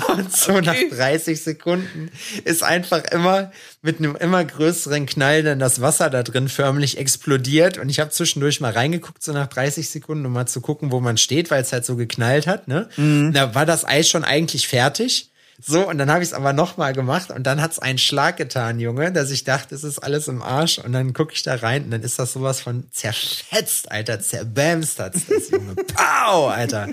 und 0.09 0.37
so 0.37 0.53
okay. 0.55 0.89
nach 0.91 0.97
30 0.97 1.41
Sekunden 1.41 2.11
ist 2.45 2.65
einfach 2.65 3.05
immer 3.13 3.53
mit 3.83 3.99
einem 3.99 4.17
immer 4.17 4.45
größeren 4.45 5.07
Knall 5.07 5.45
dann 5.45 5.61
das 5.61 5.81
Wasser 5.81 6.11
da 6.11 6.25
drin 6.25 6.49
förmlich 6.49 6.99
explodiert. 6.99 7.79
Und 7.79 7.89
ich 7.89 8.01
habe 8.01 8.11
zwischendurch 8.11 8.61
mal 8.61 8.73
reingeguckt, 8.73 9.23
so 9.23 9.33
nach 9.33 9.47
30 9.47 9.89
Sekunden, 9.89 10.27
um 10.27 10.33
mal 10.33 10.47
zu 10.47 10.61
gucken, 10.61 10.91
wo 10.91 10.99
man 10.99 11.17
steht, 11.17 11.53
weil 11.53 11.63
es 11.63 11.73
halt 11.73 11.85
so 11.85 11.95
geknallt 11.95 12.49
hat. 12.49 12.67
Ne? 12.67 12.89
Mhm. 12.97 13.33
Da 13.33 13.55
war 13.55 13.65
das 13.65 13.85
Eis 13.85 14.09
schon 14.09 14.25
eigentlich 14.25 14.67
fertig. 14.67 15.30
So, 15.63 15.89
und 15.89 15.99
dann 15.99 16.11
habe 16.11 16.23
ich 16.23 16.31
es 16.31 16.35
aber 16.35 16.53
nochmal 16.53 16.93
gemacht 16.93 17.31
und 17.31 17.45
dann 17.45 17.61
hat's 17.61 17.79
einen 17.79 17.99
Schlag 17.99 18.37
getan, 18.37 18.81
Junge, 18.81 19.13
dass 19.13 19.31
ich 19.31 19.45
dachte, 19.45 19.75
es 19.75 19.85
ist 19.85 19.99
alles 19.99 20.29
im 20.29 20.43
Arsch 20.43 20.79
und 20.79 20.93
dann 20.93 21.13
gucke 21.13 21.35
ich 21.35 21.43
da 21.43 21.57
rein 21.57 21.85
und 21.85 21.91
dann 21.91 22.03
ist 22.03 22.19
das 22.19 22.33
sowas 22.33 22.61
von 22.61 22.91
zerfetzt, 22.91 23.91
Alter, 23.91 24.21
zerbämst 24.21 24.99
hat's 24.99 25.27
das, 25.27 25.51
Junge. 25.51 25.75
Pow, 25.95 26.51
Alter. 26.51 26.89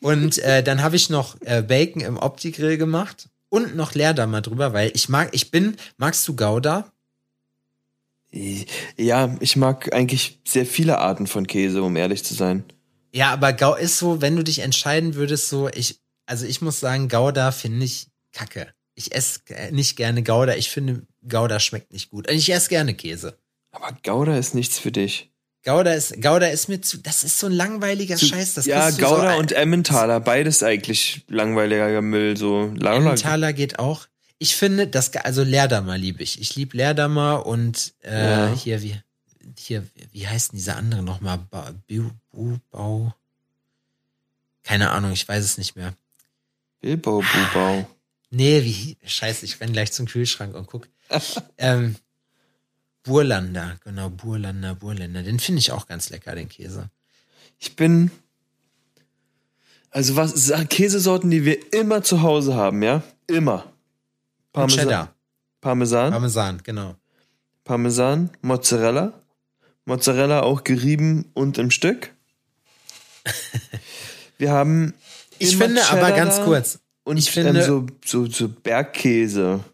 und 0.00 0.38
äh, 0.38 0.62
dann 0.62 0.82
habe 0.82 0.96
ich 0.96 1.10
noch 1.10 1.36
äh, 1.42 1.62
Bacon 1.62 2.00
im 2.00 2.16
Opti-Grill 2.16 2.78
gemacht 2.78 3.28
und 3.48 3.76
noch 3.76 3.94
Leerdammer 3.94 4.40
drüber, 4.40 4.72
weil 4.72 4.90
ich 4.94 5.08
mag, 5.08 5.28
ich 5.32 5.50
bin, 5.50 5.76
magst 5.96 6.26
du 6.28 6.36
Gouda? 6.36 6.90
Ja, 8.30 9.36
ich 9.40 9.56
mag 9.56 9.92
eigentlich 9.94 10.40
sehr 10.46 10.66
viele 10.66 10.98
Arten 10.98 11.26
von 11.26 11.46
Käse, 11.46 11.82
um 11.82 11.96
ehrlich 11.96 12.24
zu 12.24 12.34
sein. 12.34 12.64
Ja, 13.12 13.32
aber 13.32 13.52
Gau 13.54 13.74
ist 13.74 13.98
so, 13.98 14.20
wenn 14.20 14.36
du 14.36 14.44
dich 14.44 14.58
entscheiden 14.58 15.14
würdest, 15.14 15.48
so, 15.48 15.68
ich, 15.68 16.00
also 16.28 16.46
ich 16.46 16.60
muss 16.60 16.78
sagen, 16.78 17.08
Gouda 17.08 17.50
finde 17.52 17.86
ich 17.86 18.08
kacke. 18.32 18.68
Ich 18.94 19.14
esse 19.14 19.40
nicht 19.70 19.96
gerne 19.96 20.22
Gouda. 20.22 20.56
Ich 20.56 20.70
finde, 20.70 21.06
Gouda 21.26 21.58
schmeckt 21.58 21.92
nicht 21.92 22.10
gut. 22.10 22.28
Und 22.28 22.36
ich 22.36 22.52
esse 22.52 22.68
gerne 22.68 22.94
Käse. 22.94 23.38
Aber 23.70 23.96
Gouda 24.04 24.36
ist 24.36 24.54
nichts 24.54 24.78
für 24.78 24.92
dich. 24.92 25.30
Gouda 25.64 25.92
ist, 25.92 26.20
Gouda 26.20 26.46
ist 26.46 26.68
mir 26.68 26.80
zu, 26.80 26.98
das 26.98 27.24
ist 27.24 27.38
so 27.38 27.46
ein 27.46 27.52
langweiliger 27.52 28.16
zu, 28.16 28.26
Scheiß. 28.26 28.54
Das 28.54 28.66
ja, 28.66 28.90
Gouda 28.90 29.34
so 29.34 29.38
und 29.38 29.52
Emmentaler, 29.52 30.20
beides 30.20 30.62
eigentlich 30.62 31.22
langweiliger 31.28 32.02
Müll, 32.02 32.36
so. 32.36 32.72
Emmentaler 32.78 33.52
geht 33.52 33.78
auch. 33.78 34.06
Ich 34.38 34.54
finde, 34.54 34.86
das, 34.86 35.14
also 35.16 35.42
Leerdammer 35.42 35.98
liebe 35.98 36.22
ich. 36.22 36.40
Ich 36.40 36.54
liebe 36.56 36.76
Leerdammer 36.76 37.46
und, 37.46 37.94
äh, 38.02 38.30
ja. 38.30 38.54
hier, 38.54 38.82
wie, 38.82 38.96
hier, 39.58 39.84
wie 40.12 40.28
heißt 40.28 40.52
denn 40.52 40.58
dieser 40.58 40.76
andere 40.76 41.02
nochmal? 41.02 41.38
Bau, 41.50 41.64
Bau, 42.70 43.14
keine 44.62 44.90
Ahnung, 44.90 45.12
ich 45.12 45.26
weiß 45.26 45.42
es 45.42 45.56
nicht 45.56 45.76
mehr. 45.76 45.94
Bilbo 46.80 47.22
Bubau. 47.22 47.88
Nee, 48.30 48.62
wie, 48.64 48.96
scheiße, 49.04 49.44
ich 49.44 49.60
renn 49.60 49.72
gleich 49.72 49.92
zum 49.92 50.06
Kühlschrank 50.06 50.54
und 50.54 50.66
guck. 50.66 50.88
ähm, 51.58 51.96
Burlander, 53.02 53.78
genau, 53.84 54.10
Burlander, 54.10 54.74
Burländer. 54.74 55.22
Den 55.22 55.38
finde 55.38 55.60
ich 55.60 55.72
auch 55.72 55.86
ganz 55.86 56.10
lecker, 56.10 56.34
den 56.34 56.48
Käse. 56.48 56.90
Ich 57.58 57.74
bin, 57.74 58.10
also 59.90 60.16
was, 60.16 60.52
Käsesorten, 60.68 61.30
die 61.30 61.44
wir 61.44 61.72
immer 61.72 62.02
zu 62.02 62.22
Hause 62.22 62.54
haben, 62.54 62.82
ja? 62.82 63.02
Immer. 63.26 63.72
Parmesan. 64.52 64.84
Cheddar. 64.84 65.14
Parmesan. 65.60 66.10
Parmesan, 66.12 66.62
genau. 66.62 66.96
Parmesan, 67.64 68.30
Mozzarella. 68.42 69.20
Mozzarella 69.84 70.42
auch 70.42 70.64
gerieben 70.64 71.30
und 71.32 71.56
im 71.58 71.70
Stück. 71.70 72.12
Wir 74.38 74.52
haben. 74.52 74.94
Ich 75.38 75.56
finde 75.56 75.80
Cheddar 75.80 76.04
aber 76.04 76.16
ganz 76.16 76.40
kurz. 76.40 76.78
Und 77.04 77.16
ich 77.16 77.30
finde 77.30 77.64
so, 77.64 77.86
so, 78.04 78.26
so 78.26 78.48
Bergkäse. 78.48 79.64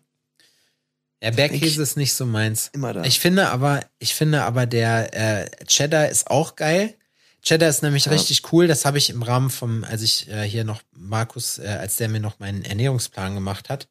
Ja, 1.23 1.31
Bergkäse 1.31 1.83
ist 1.83 1.97
nicht 1.97 2.15
so 2.15 2.27
meins. 2.27 2.71
Immer 2.73 2.93
da. 2.93 3.05
Ich 3.05 3.19
finde 3.19 3.49
aber, 3.49 3.81
ich 3.99 4.15
finde 4.15 4.43
aber 4.43 4.67
der 4.67 5.15
äh, 5.15 5.65
Cheddar 5.67 6.09
ist 6.09 6.31
auch 6.31 6.55
geil. 6.55 6.95
Cheddar 7.43 7.69
ist 7.69 7.83
nämlich 7.83 8.07
ja. 8.07 8.13
richtig 8.13 8.53
cool. 8.53 8.67
Das 8.67 8.85
habe 8.85 8.99
ich 8.99 9.11
im 9.11 9.23
Rahmen 9.23 9.51
vom, 9.51 9.85
als 9.85 10.03
ich 10.03 10.29
äh, 10.29 10.43
hier 10.43 10.65
noch 10.65 10.83
Markus, 10.93 11.59
äh, 11.59 11.67
als 11.67 11.97
der 11.97 12.09
mir 12.09 12.21
noch 12.21 12.39
meinen 12.39 12.65
Ernährungsplan 12.65 13.35
gemacht 13.35 13.69
hat. 13.69 13.89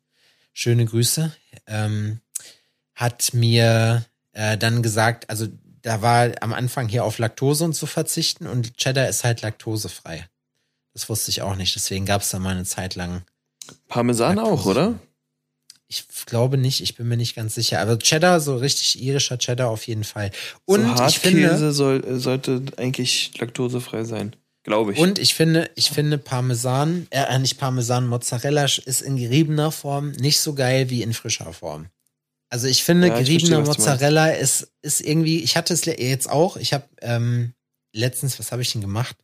Schöne 0.54 0.86
Grüße. 0.86 1.36
Ähm, 1.68 2.20
hat 2.96 3.34
mir 3.34 4.06
äh, 4.34 4.58
dann 4.58 4.84
gesagt, 4.84 5.30
also 5.30 5.48
da 5.82 6.02
war 6.02 6.32
am 6.42 6.54
Anfang 6.54 6.88
hier 6.88 7.04
auf 7.04 7.18
Laktose 7.18 7.66
und 7.66 7.74
zu 7.74 7.86
verzichten 7.86 8.48
und 8.48 8.78
Cheddar 8.78 9.10
ist 9.10 9.24
halt 9.24 9.42
laktosefrei. 9.42 10.26
Das 10.93 11.10
wusste 11.10 11.32
ich 11.32 11.41
auch 11.41 11.56
nicht. 11.56 11.75
Deswegen 11.75 12.06
gab 12.06 12.21
es 12.21 12.29
da 12.29 12.39
mal 12.39 12.51
eine 12.51 12.65
Zeit 12.65 12.95
lang. 12.95 13.23
Parmesan 13.88 14.39
auch, 14.39 14.65
oder? 14.65 14.99
Ich 15.88 16.06
glaube 16.25 16.58
nicht, 16.58 16.82
ich 16.82 16.95
bin 16.95 17.08
mir 17.08 17.17
nicht 17.17 17.36
ganz 17.36 17.56
sicher. 17.56 17.79
Aber 17.79 17.99
Cheddar, 17.99 18.39
so 18.39 18.58
richtig 18.58 19.01
irischer 19.01 19.38
Cheddar 19.38 19.69
auf 19.69 19.86
jeden 19.86 20.03
Fall. 20.03 20.32
Und 20.65 20.97
so 20.97 21.06
ich 21.06 21.19
finde, 21.19 21.71
soll, 21.71 22.19
sollte 22.19 22.63
eigentlich 22.77 23.38
laktosefrei 23.38 24.03
sein. 24.03 24.36
Glaube 24.63 24.93
ich. 24.93 24.97
Und 24.97 25.19
ich 25.19 25.34
finde, 25.34 25.69
ich 25.75 25.89
finde 25.89 26.17
Parmesan, 26.17 27.08
äh, 27.10 27.38
nicht 27.38 27.58
Parmesan, 27.58 28.08
Mozzarella 28.08 28.63
ist 28.63 29.01
in 29.01 29.17
geriebener 29.17 29.71
Form 29.71 30.12
nicht 30.12 30.39
so 30.39 30.53
geil 30.56 30.89
wie 30.89 31.03
in 31.03 31.13
frischer 31.13 31.51
Form. 31.51 31.88
Also 32.49 32.67
ich 32.67 32.84
finde, 32.84 33.08
ja, 33.08 33.17
geriebener 33.17 33.62
Mozzarella 33.62 34.29
ist, 34.29 34.71
ist 34.82 35.01
irgendwie, 35.01 35.43
ich 35.43 35.58
hatte 35.58 35.73
es 35.73 35.86
jetzt 35.86 36.29
auch, 36.29 36.56
ich 36.56 36.71
habe 36.71 36.86
ähm, 37.01 37.53
letztens, 37.93 38.39
was 38.39 38.51
habe 38.51 38.62
ich 38.62 38.71
denn 38.71 38.82
gemacht? 38.82 39.17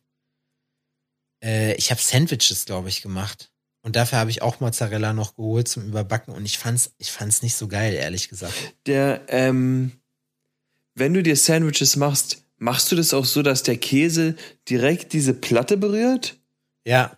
Äh, 1.42 1.74
ich 1.74 1.90
habe 1.90 2.00
Sandwiches, 2.00 2.64
glaube 2.64 2.88
ich, 2.88 3.02
gemacht. 3.02 3.50
Und 3.82 3.96
dafür 3.96 4.18
habe 4.18 4.30
ich 4.30 4.42
auch 4.42 4.60
Mozzarella 4.60 5.12
noch 5.12 5.36
geholt 5.36 5.68
zum 5.68 5.86
Überbacken 5.86 6.34
und 6.34 6.44
ich 6.44 6.58
fand's, 6.58 6.92
ich 6.98 7.10
fand's 7.10 7.42
nicht 7.42 7.54
so 7.54 7.66
geil, 7.66 7.94
ehrlich 7.94 8.28
gesagt. 8.28 8.52
Der, 8.86 9.22
ähm, 9.28 9.92
wenn 10.94 11.14
du 11.14 11.22
dir 11.22 11.34
Sandwiches 11.34 11.96
machst, 11.96 12.44
machst 12.58 12.92
du 12.92 12.96
das 12.96 13.14
auch 13.14 13.24
so, 13.24 13.42
dass 13.42 13.62
der 13.62 13.78
Käse 13.78 14.36
direkt 14.68 15.14
diese 15.14 15.32
Platte 15.32 15.78
berührt? 15.78 16.36
Ja. 16.84 17.16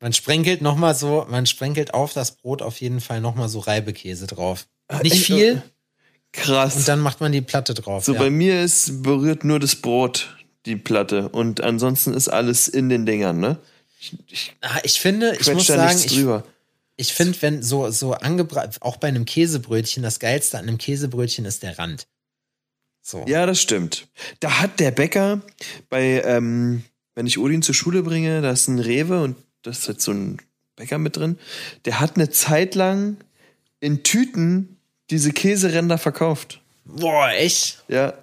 Man 0.00 0.12
sprenkelt 0.12 0.62
noch 0.62 0.76
mal 0.76 0.94
so, 0.94 1.26
man 1.28 1.46
sprenkelt 1.46 1.94
auf 1.94 2.12
das 2.12 2.36
Brot 2.36 2.62
auf 2.62 2.80
jeden 2.80 3.00
Fall 3.00 3.20
noch 3.20 3.34
mal 3.34 3.48
so 3.48 3.58
Reibekäse 3.58 4.28
drauf. 4.28 4.68
Ah, 4.86 5.00
nicht 5.02 5.26
viel. 5.26 5.62
Krass. 6.32 6.76
Und 6.76 6.86
dann 6.86 7.00
macht 7.00 7.20
man 7.20 7.32
die 7.32 7.40
Platte 7.40 7.74
drauf. 7.74 8.04
So 8.04 8.12
ja. 8.12 8.20
bei 8.20 8.30
mir 8.30 8.62
ist 8.62 9.02
berührt 9.02 9.42
nur 9.42 9.58
das 9.58 9.74
Brot 9.74 10.37
die 10.66 10.76
Platte 10.76 11.28
und 11.28 11.60
ansonsten 11.60 12.14
ist 12.14 12.28
alles 12.28 12.68
in 12.68 12.88
den 12.88 13.06
Dingern, 13.06 13.40
ne? 13.40 13.58
Ich, 14.00 14.16
ich, 14.28 14.56
ah, 14.60 14.78
ich 14.84 15.00
finde, 15.00 15.36
ich 15.38 15.52
muss 15.52 15.66
sagen, 15.66 15.98
ich, 16.04 16.24
ich 16.96 17.12
finde, 17.12 17.40
wenn 17.42 17.62
so, 17.62 17.90
so 17.90 18.12
angebracht, 18.12 18.80
auch 18.80 18.96
bei 18.96 19.08
einem 19.08 19.24
Käsebrötchen, 19.24 20.02
das 20.02 20.18
Geilste 20.18 20.58
an 20.58 20.68
einem 20.68 20.78
Käsebrötchen 20.78 21.44
ist 21.44 21.62
der 21.62 21.78
Rand. 21.78 22.06
So. 23.02 23.24
Ja, 23.26 23.46
das 23.46 23.60
stimmt. 23.60 24.06
Da 24.40 24.60
hat 24.60 24.80
der 24.80 24.90
Bäcker 24.90 25.40
bei, 25.88 26.22
ähm, 26.24 26.84
wenn 27.14 27.26
ich 27.26 27.38
Odin 27.38 27.62
zur 27.62 27.74
Schule 27.74 28.02
bringe, 28.02 28.42
da 28.42 28.50
ist 28.50 28.68
ein 28.68 28.78
Rewe 28.78 29.22
und 29.22 29.36
da 29.62 29.70
ist 29.70 29.88
jetzt 29.88 30.04
so 30.04 30.12
ein 30.12 30.38
Bäcker 30.76 30.98
mit 30.98 31.16
drin. 31.16 31.38
Der 31.84 32.00
hat 32.00 32.16
eine 32.16 32.30
Zeit 32.30 32.74
lang 32.74 33.16
in 33.80 34.02
Tüten 34.02 34.76
diese 35.10 35.32
Käseränder 35.32 35.98
verkauft. 35.98 36.60
Boah, 36.84 37.30
echt? 37.30 37.82
Ja. 37.88 38.14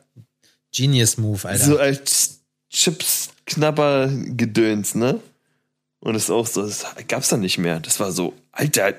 Genius 0.76 1.18
Move, 1.18 1.48
Alter. 1.48 1.64
So 1.64 1.80
als 1.80 2.42
Chips-Knapper-Gedöns, 2.70 4.96
ne? 4.96 5.22
Und 6.00 6.16
es 6.16 6.24
ist 6.26 6.32
auch 6.32 6.48
so, 6.48 6.64
das 6.64 6.86
gab's 7.08 7.30
dann 7.30 7.40
nicht 7.40 7.58
mehr. 7.58 7.80
Das 7.80 8.02
war 8.02 8.12
so, 8.12 8.34
Alter, 8.52 8.94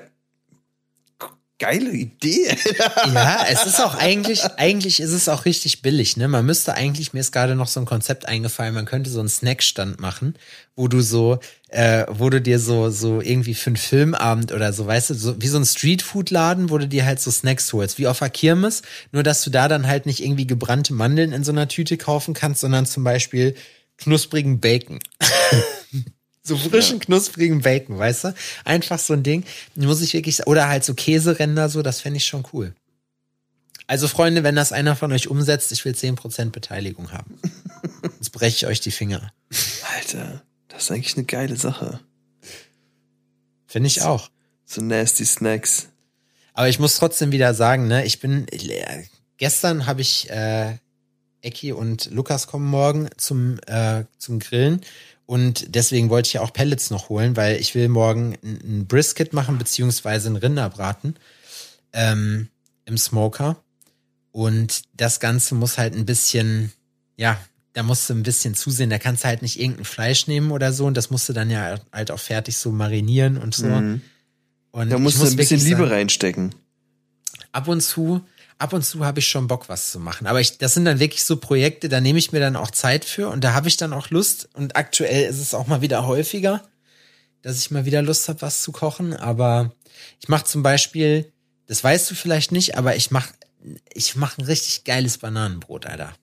geile 1.59 1.89
Idee. 1.91 2.55
ja, 3.13 3.45
es 3.49 3.65
ist 3.65 3.81
auch 3.81 3.95
eigentlich, 3.95 4.43
eigentlich 4.57 4.99
ist 4.99 5.11
es 5.11 5.27
auch 5.27 5.45
richtig 5.45 5.81
billig, 5.81 6.17
ne? 6.17 6.27
Man 6.27 6.45
müsste 6.45 6.75
eigentlich, 6.75 7.13
mir 7.13 7.19
ist 7.19 7.31
gerade 7.31 7.55
noch 7.55 7.67
so 7.67 7.79
ein 7.79 7.85
Konzept 7.85 8.27
eingefallen, 8.27 8.73
man 8.73 8.85
könnte 8.85 9.09
so 9.09 9.19
einen 9.19 9.29
Snackstand 9.29 9.99
machen, 9.99 10.35
wo 10.75 10.87
du 10.87 11.01
so, 11.01 11.39
äh, 11.69 12.05
wo 12.09 12.29
du 12.29 12.41
dir 12.41 12.59
so, 12.59 12.89
so 12.89 13.21
irgendwie 13.21 13.55
für 13.55 13.71
einen 13.71 13.77
Filmabend 13.77 14.51
oder 14.51 14.71
so, 14.71 14.85
weißt 14.85 15.11
du, 15.11 15.13
so 15.15 15.41
wie 15.41 15.47
so 15.47 15.57
ein 15.57 15.65
Streetfood-Laden, 15.65 16.69
wo 16.69 16.77
du 16.77 16.87
dir 16.87 17.05
halt 17.05 17.19
so 17.19 17.31
Snacks 17.31 17.73
holst, 17.73 17.97
wie 17.97 18.07
auf 18.07 18.19
der 18.19 18.29
Kirmes, 18.29 18.83
nur 19.11 19.23
dass 19.23 19.43
du 19.43 19.49
da 19.49 19.67
dann 19.67 19.87
halt 19.87 20.05
nicht 20.05 20.23
irgendwie 20.23 20.47
gebrannte 20.47 20.93
Mandeln 20.93 21.31
in 21.31 21.43
so 21.43 21.51
einer 21.51 21.67
Tüte 21.67 21.97
kaufen 21.97 22.33
kannst, 22.33 22.61
sondern 22.61 22.85
zum 22.85 23.03
Beispiel 23.03 23.55
knusprigen 23.97 24.59
Bacon. 24.59 24.99
So 26.47 26.55
frischen, 26.55 26.99
ja. 26.99 27.05
knusprigen 27.05 27.61
Bacon, 27.61 27.99
weißt 27.99 28.23
du? 28.23 28.35
Einfach 28.63 28.99
so 28.99 29.13
ein 29.13 29.23
Ding. 29.23 29.43
Muss 29.75 30.01
ich 30.01 30.13
wirklich, 30.13 30.47
oder 30.47 30.69
halt 30.69 30.85
so 30.85 30.93
Käseränder, 30.93 31.67
so, 31.67 31.81
das 31.81 31.99
fände 31.99 32.17
ich 32.17 32.25
schon 32.25 32.45
cool. 32.53 32.73
Also, 33.85 34.07
Freunde, 34.07 34.43
wenn 34.43 34.55
das 34.55 34.71
einer 34.71 34.95
von 34.95 35.11
euch 35.11 35.27
umsetzt, 35.27 35.71
ich 35.73 35.83
will 35.83 35.93
10% 35.93 36.51
Beteiligung 36.51 37.11
haben. 37.11 37.37
Jetzt 38.03 38.31
breche 38.31 38.55
ich 38.55 38.67
euch 38.67 38.79
die 38.79 38.91
Finger. 38.91 39.33
Alter, 39.95 40.41
das 40.69 40.83
ist 40.83 40.91
eigentlich 40.91 41.17
eine 41.17 41.25
geile 41.25 41.57
Sache. 41.57 41.99
Finde 43.65 43.87
ich 43.87 44.01
auch. 44.01 44.29
So 44.65 44.81
nasty 44.81 45.25
Snacks. 45.25 45.89
Aber 46.53 46.69
ich 46.69 46.79
muss 46.79 46.95
trotzdem 46.95 47.33
wieder 47.33 47.53
sagen, 47.53 47.87
ne, 47.87 48.05
ich 48.05 48.19
bin, 48.19 48.47
äh, 48.47 49.03
gestern 49.37 49.85
habe 49.85 50.01
ich, 50.01 50.29
äh, 50.29 50.77
Ecki 51.41 51.71
und 51.71 52.09
Lukas 52.11 52.47
kommen 52.47 52.67
morgen 52.67 53.09
zum, 53.17 53.59
äh, 53.67 54.05
zum 54.17 54.39
Grillen 54.39 54.81
und 55.27 55.75
deswegen 55.75 56.09
wollte 56.09 56.27
ich 56.27 56.33
ja 56.33 56.41
auch 56.41 56.53
Pellets 56.53 56.89
noch 56.89 57.09
holen, 57.09 57.35
weil 57.35 57.57
ich 57.57 57.75
will 57.75 57.89
morgen 57.89 58.37
ein 58.41 58.87
Brisket 58.87 59.33
machen, 59.33 59.57
beziehungsweise 59.57 60.29
ein 60.29 60.37
Rinderbraten 60.37 61.17
ähm, 61.91 62.47
im 62.85 62.97
Smoker. 62.97 63.61
Und 64.31 64.83
das 64.93 65.19
Ganze 65.19 65.53
muss 65.53 65.77
halt 65.77 65.95
ein 65.95 66.05
bisschen, 66.05 66.71
ja, 67.17 67.37
da 67.73 67.83
musst 67.83 68.09
du 68.09 68.13
ein 68.13 68.23
bisschen 68.23 68.55
zusehen. 68.55 68.89
Da 68.89 68.99
kannst 68.99 69.25
du 69.25 69.27
halt 69.27 69.41
nicht 69.41 69.59
irgendein 69.59 69.83
Fleisch 69.83 70.27
nehmen 70.27 70.51
oder 70.51 70.71
so. 70.71 70.85
Und 70.85 70.95
das 70.95 71.09
musst 71.09 71.27
du 71.27 71.33
dann 71.33 71.49
ja 71.49 71.77
halt 71.91 72.09
auch 72.09 72.19
fertig 72.19 72.57
so 72.57 72.71
marinieren 72.71 73.37
und 73.37 73.53
so. 73.53 73.67
Mhm. 73.67 74.01
Und 74.71 74.89
da 74.89 74.97
musst 74.97 75.21
du 75.21 75.25
ein 75.25 75.35
bisschen 75.35 75.59
Liebe 75.59 75.81
sagen, 75.81 75.91
reinstecken. 75.91 76.55
Ab 77.51 77.67
und 77.67 77.81
zu 77.81 78.21
ab 78.59 78.73
und 78.73 78.83
zu 78.83 79.05
habe 79.05 79.19
ich 79.19 79.27
schon 79.27 79.47
Bock, 79.47 79.69
was 79.69 79.91
zu 79.91 79.99
machen. 79.99 80.27
Aber 80.27 80.41
ich, 80.41 80.57
das 80.57 80.73
sind 80.73 80.85
dann 80.85 80.99
wirklich 80.99 81.23
so 81.23 81.37
Projekte, 81.37 81.89
da 81.89 82.01
nehme 82.01 82.19
ich 82.19 82.31
mir 82.31 82.39
dann 82.39 82.55
auch 82.55 82.71
Zeit 82.71 83.05
für 83.05 83.29
und 83.29 83.43
da 83.43 83.53
habe 83.53 83.67
ich 83.67 83.77
dann 83.77 83.93
auch 83.93 84.09
Lust. 84.09 84.49
Und 84.53 84.75
aktuell 84.75 85.29
ist 85.29 85.39
es 85.39 85.53
auch 85.53 85.67
mal 85.67 85.81
wieder 85.81 86.07
häufiger, 86.07 86.63
dass 87.41 87.59
ich 87.59 87.71
mal 87.71 87.85
wieder 87.85 88.01
Lust 88.01 88.27
habe, 88.29 88.41
was 88.41 88.61
zu 88.61 88.71
kochen. 88.71 89.13
Aber 89.13 89.71
ich 90.19 90.27
mache 90.27 90.45
zum 90.45 90.63
Beispiel, 90.63 91.31
das 91.67 91.83
weißt 91.83 92.09
du 92.09 92.15
vielleicht 92.15 92.51
nicht, 92.51 92.77
aber 92.77 92.95
ich 92.95 93.11
mache 93.11 93.33
ich 93.93 94.15
mach 94.15 94.37
ein 94.37 94.45
richtig 94.45 94.85
geiles 94.85 95.17
Bananenbrot, 95.17 95.85
Alter. 95.85 96.13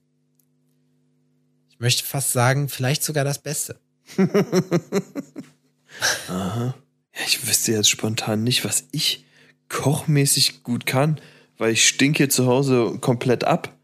Ich 1.68 1.78
möchte 1.80 2.04
fast 2.04 2.32
sagen, 2.32 2.68
vielleicht 2.68 3.02
sogar 3.02 3.24
das 3.24 3.40
Beste. 3.42 3.78
Aha. 6.28 6.74
Ja, 7.14 7.20
ich 7.26 7.46
wüsste 7.46 7.72
jetzt 7.72 7.90
spontan 7.90 8.42
nicht, 8.44 8.64
was 8.64 8.84
ich 8.92 9.26
kochmäßig 9.68 10.62
gut 10.62 10.86
kann 10.86 11.20
weil 11.58 11.72
ich 11.72 11.86
stinke 11.86 12.28
zu 12.28 12.46
Hause 12.46 12.98
komplett 13.00 13.44
ab. 13.44 13.76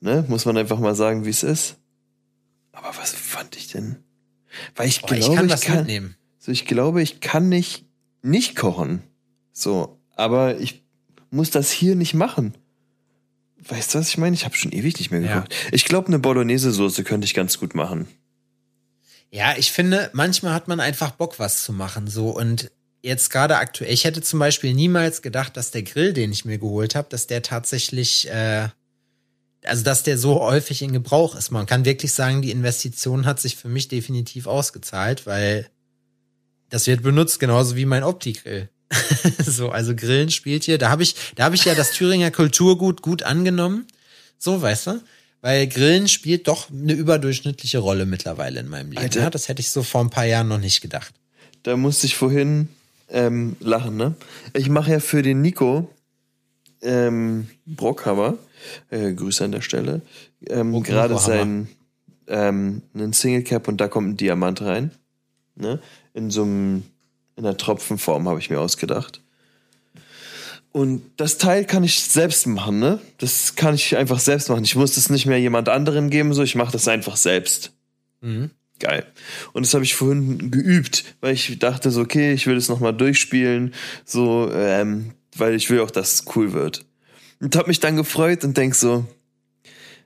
Ne? 0.00 0.24
Muss 0.28 0.44
man 0.44 0.56
einfach 0.56 0.78
mal 0.78 0.94
sagen, 0.94 1.24
wie 1.24 1.30
es 1.30 1.42
ist. 1.42 1.76
Aber 2.72 2.92
was 2.96 3.12
fand 3.12 3.56
ich 3.56 3.68
denn? 3.68 3.96
Weil 4.76 4.88
ich 4.88 5.02
oh, 5.02 5.06
glaube, 5.06 5.20
ich 5.20 5.36
kann, 5.36 5.48
ich 5.48 5.60
kann 5.60 5.76
mitnehmen. 5.78 6.16
So, 6.38 6.52
ich 6.52 6.64
glaube, 6.66 7.02
ich 7.02 7.20
kann 7.20 7.48
nicht 7.48 7.84
nicht 8.22 8.56
kochen. 8.56 9.02
So, 9.52 9.98
aber 10.16 10.58
ich 10.58 10.82
muss 11.30 11.50
das 11.50 11.70
hier 11.70 11.96
nicht 11.96 12.14
machen. 12.14 12.54
Weißt 13.68 13.94
du, 13.94 13.98
was 13.98 14.08
ich 14.08 14.18
meine? 14.18 14.34
Ich 14.34 14.44
habe 14.44 14.56
schon 14.56 14.72
ewig 14.72 14.98
nicht 14.98 15.10
mehr 15.10 15.20
gekocht. 15.20 15.52
Ja. 15.52 15.68
Ich 15.72 15.84
glaube, 15.84 16.06
eine 16.08 16.18
Bolognese-Soße 16.18 17.04
könnte 17.04 17.24
ich 17.24 17.34
ganz 17.34 17.58
gut 17.58 17.74
machen. 17.74 18.06
Ja, 19.30 19.54
ich 19.58 19.72
finde, 19.72 20.10
manchmal 20.14 20.54
hat 20.54 20.68
man 20.68 20.80
einfach 20.80 21.10
Bock, 21.10 21.38
was 21.38 21.62
zu 21.62 21.72
machen. 21.72 22.06
So 22.06 22.30
und 22.30 22.70
jetzt 23.02 23.30
gerade 23.30 23.56
aktuell, 23.56 23.92
ich 23.92 24.04
hätte 24.04 24.22
zum 24.22 24.38
Beispiel 24.38 24.74
niemals 24.74 25.22
gedacht, 25.22 25.56
dass 25.56 25.70
der 25.70 25.82
Grill, 25.82 26.12
den 26.12 26.32
ich 26.32 26.44
mir 26.44 26.58
geholt 26.58 26.94
habe, 26.94 27.08
dass 27.10 27.26
der 27.26 27.42
tatsächlich, 27.42 28.28
äh, 28.28 28.68
also 29.64 29.84
dass 29.84 30.02
der 30.02 30.18
so 30.18 30.40
häufig 30.40 30.82
in 30.82 30.92
Gebrauch 30.92 31.36
ist. 31.36 31.50
Man 31.50 31.66
kann 31.66 31.84
wirklich 31.84 32.12
sagen, 32.12 32.42
die 32.42 32.50
Investition 32.50 33.26
hat 33.26 33.40
sich 33.40 33.56
für 33.56 33.68
mich 33.68 33.88
definitiv 33.88 34.46
ausgezahlt, 34.46 35.26
weil 35.26 35.68
das 36.70 36.86
wird 36.86 37.02
benutzt, 37.02 37.40
genauso 37.40 37.76
wie 37.76 37.86
mein 37.86 38.04
Opti-Grill. 38.04 38.68
so, 39.44 39.70
also 39.70 39.94
Grillen 39.94 40.30
spielt 40.30 40.64
hier. 40.64 40.78
Da 40.78 40.90
habe 40.90 41.02
ich, 41.02 41.14
da 41.34 41.44
habe 41.44 41.54
ich 41.54 41.64
ja 41.64 41.74
das 41.74 41.92
Thüringer 41.92 42.30
Kulturgut 42.30 43.02
gut 43.02 43.22
angenommen. 43.22 43.86
So, 44.38 44.60
weißt 44.60 44.88
du? 44.88 45.02
Weil 45.40 45.68
Grillen 45.68 46.08
spielt 46.08 46.48
doch 46.48 46.70
eine 46.70 46.94
überdurchschnittliche 46.94 47.78
Rolle 47.78 48.06
mittlerweile 48.06 48.60
in 48.60 48.68
meinem 48.68 48.90
Leben. 48.90 49.02
Alter. 49.02 49.20
Ja, 49.20 49.30
das 49.30 49.48
hätte 49.48 49.60
ich 49.60 49.70
so 49.70 49.82
vor 49.82 50.00
ein 50.00 50.10
paar 50.10 50.24
Jahren 50.24 50.48
noch 50.48 50.58
nicht 50.58 50.80
gedacht. 50.80 51.14
Da 51.62 51.76
musste 51.76 52.06
ich 52.06 52.16
vorhin 52.16 52.68
ähm, 53.10 53.56
lachen, 53.60 53.96
ne? 53.96 54.14
Ich 54.54 54.68
mache 54.68 54.92
ja 54.92 55.00
für 55.00 55.22
den 55.22 55.40
Nico 55.40 55.90
ähm, 56.82 57.48
Brockhammer, 57.66 58.34
äh, 58.90 59.12
Grüße 59.12 59.44
an 59.44 59.52
der 59.52 59.62
Stelle, 59.62 60.02
ähm, 60.48 60.82
gerade 60.82 61.18
sein 61.18 61.68
ähm, 62.28 62.82
einen 62.94 63.12
Single 63.12 63.42
Cap 63.42 63.68
und 63.68 63.80
da 63.80 63.88
kommt 63.88 64.08
ein 64.08 64.16
Diamant 64.16 64.62
rein. 64.62 64.92
Ne? 65.56 65.80
In 66.14 66.30
so 66.30 66.42
einem, 66.42 66.84
in 67.36 67.44
einer 67.44 67.56
Tropfenform 67.56 68.28
habe 68.28 68.38
ich 68.38 68.50
mir 68.50 68.60
ausgedacht. 68.60 69.22
Und 70.70 71.02
das 71.16 71.38
Teil 71.38 71.64
kann 71.64 71.82
ich 71.82 72.02
selbst 72.02 72.46
machen, 72.46 72.78
ne? 72.78 73.00
Das 73.16 73.56
kann 73.56 73.74
ich 73.74 73.96
einfach 73.96 74.20
selbst 74.20 74.50
machen. 74.50 74.64
Ich 74.64 74.76
muss 74.76 74.94
das 74.94 75.08
nicht 75.08 75.26
mehr 75.26 75.40
jemand 75.40 75.68
anderem 75.68 76.10
geben, 76.10 76.34
so 76.34 76.42
ich 76.42 76.54
mache 76.54 76.72
das 76.72 76.86
einfach 76.86 77.16
selbst. 77.16 77.72
Mhm. 78.20 78.50
Geil. 78.78 79.06
Und 79.52 79.66
das 79.66 79.74
habe 79.74 79.84
ich 79.84 79.94
vorhin 79.94 80.50
geübt, 80.50 81.04
weil 81.20 81.34
ich 81.34 81.58
dachte 81.58 81.90
so, 81.90 82.00
okay, 82.00 82.32
ich 82.32 82.46
will 82.46 82.54
das 82.54 82.68
nochmal 82.68 82.94
durchspielen, 82.94 83.74
so, 84.04 84.50
ähm, 84.52 85.12
weil 85.36 85.54
ich 85.54 85.68
will 85.70 85.80
auch, 85.80 85.90
dass 85.90 86.14
es 86.14 86.24
cool 86.36 86.52
wird. 86.52 86.84
Und 87.40 87.56
habe 87.56 87.68
mich 87.68 87.80
dann 87.80 87.96
gefreut 87.96 88.44
und 88.44 88.56
denk 88.56 88.74
so, 88.74 89.06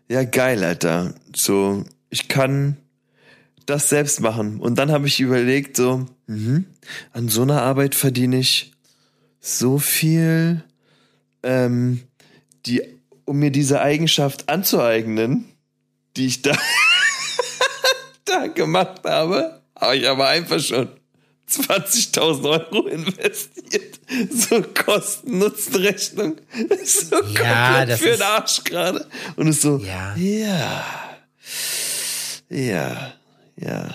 ja 0.08 0.24
geil, 0.24 0.64
Alter. 0.64 1.14
So, 1.34 1.84
ich 2.10 2.28
kann 2.28 2.76
das 3.66 3.88
selbst 3.88 4.20
machen. 4.20 4.60
Und 4.60 4.78
dann 4.78 4.90
habe 4.90 5.06
ich 5.06 5.20
überlegt, 5.20 5.76
so, 5.76 6.06
mh, 6.26 6.62
an 7.12 7.28
so 7.28 7.42
einer 7.42 7.62
Arbeit 7.62 7.94
verdiene 7.94 8.38
ich 8.38 8.72
so 9.40 9.78
viel, 9.78 10.62
ähm, 11.42 12.02
die, 12.66 12.82
um 13.24 13.38
mir 13.38 13.50
diese 13.50 13.80
Eigenschaft 13.80 14.48
anzueignen, 14.48 15.44
die 16.16 16.26
ich 16.26 16.42
da, 16.42 16.52
da 16.52 16.58
gemacht 18.54 19.02
habe, 19.04 19.60
habe 19.78 19.96
ich 19.96 20.08
aber 20.08 20.28
einfach 20.28 20.60
schon 20.60 20.88
20.000 21.50 22.44
Euro 22.48 22.86
investiert. 22.86 24.00
So 24.30 24.62
Kosten-Nutzen-Rechnung. 24.62 26.36
So 26.84 27.16
ja, 27.16 27.78
komplett 27.78 27.98
für 27.98 28.10
den 28.10 28.22
Arsch 28.22 28.64
gerade. 28.64 29.06
Und 29.36 29.48
es 29.48 29.62
so, 29.62 29.78
ja. 29.78 30.14
ja. 30.16 30.84
Ja, 32.48 33.14
ja. 33.56 33.94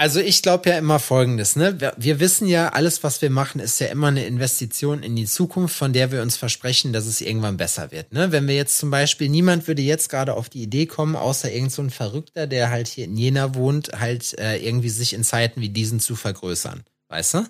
Also 0.00 0.20
ich 0.20 0.42
glaube 0.42 0.70
ja 0.70 0.78
immer 0.78 1.00
Folgendes, 1.00 1.56
ne? 1.56 1.80
Wir, 1.80 1.92
wir, 1.96 2.20
wissen 2.20 2.46
ja, 2.46 2.68
alles, 2.68 3.02
was 3.02 3.20
wir 3.20 3.30
machen, 3.30 3.60
ist 3.60 3.80
ja 3.80 3.88
immer 3.88 4.06
eine 4.06 4.26
Investition 4.26 5.02
in 5.02 5.16
die 5.16 5.26
Zukunft, 5.26 5.74
von 5.74 5.92
der 5.92 6.12
wir 6.12 6.22
uns 6.22 6.36
versprechen, 6.36 6.92
dass 6.92 7.06
es 7.06 7.20
irgendwann 7.20 7.56
besser 7.56 7.90
wird. 7.90 8.12
Ne? 8.12 8.30
Wenn 8.30 8.46
wir 8.46 8.54
jetzt 8.54 8.78
zum 8.78 8.92
Beispiel, 8.92 9.28
niemand 9.28 9.66
würde 9.66 9.82
jetzt 9.82 10.08
gerade 10.08 10.34
auf 10.34 10.48
die 10.48 10.62
Idee 10.62 10.86
kommen, 10.86 11.16
außer 11.16 11.50
irgend 11.50 11.72
so 11.72 11.82
ein 11.82 11.90
Verrückter, 11.90 12.46
der 12.46 12.70
halt 12.70 12.86
hier 12.86 13.06
in 13.06 13.16
Jena 13.16 13.56
wohnt, 13.56 13.90
halt 13.98 14.38
äh, 14.38 14.58
irgendwie 14.58 14.88
sich 14.88 15.14
in 15.14 15.24
Zeiten 15.24 15.60
wie 15.60 15.68
diesen 15.68 15.98
zu 15.98 16.14
vergrößern. 16.14 16.84
Weißt 17.08 17.34
du? 17.34 17.46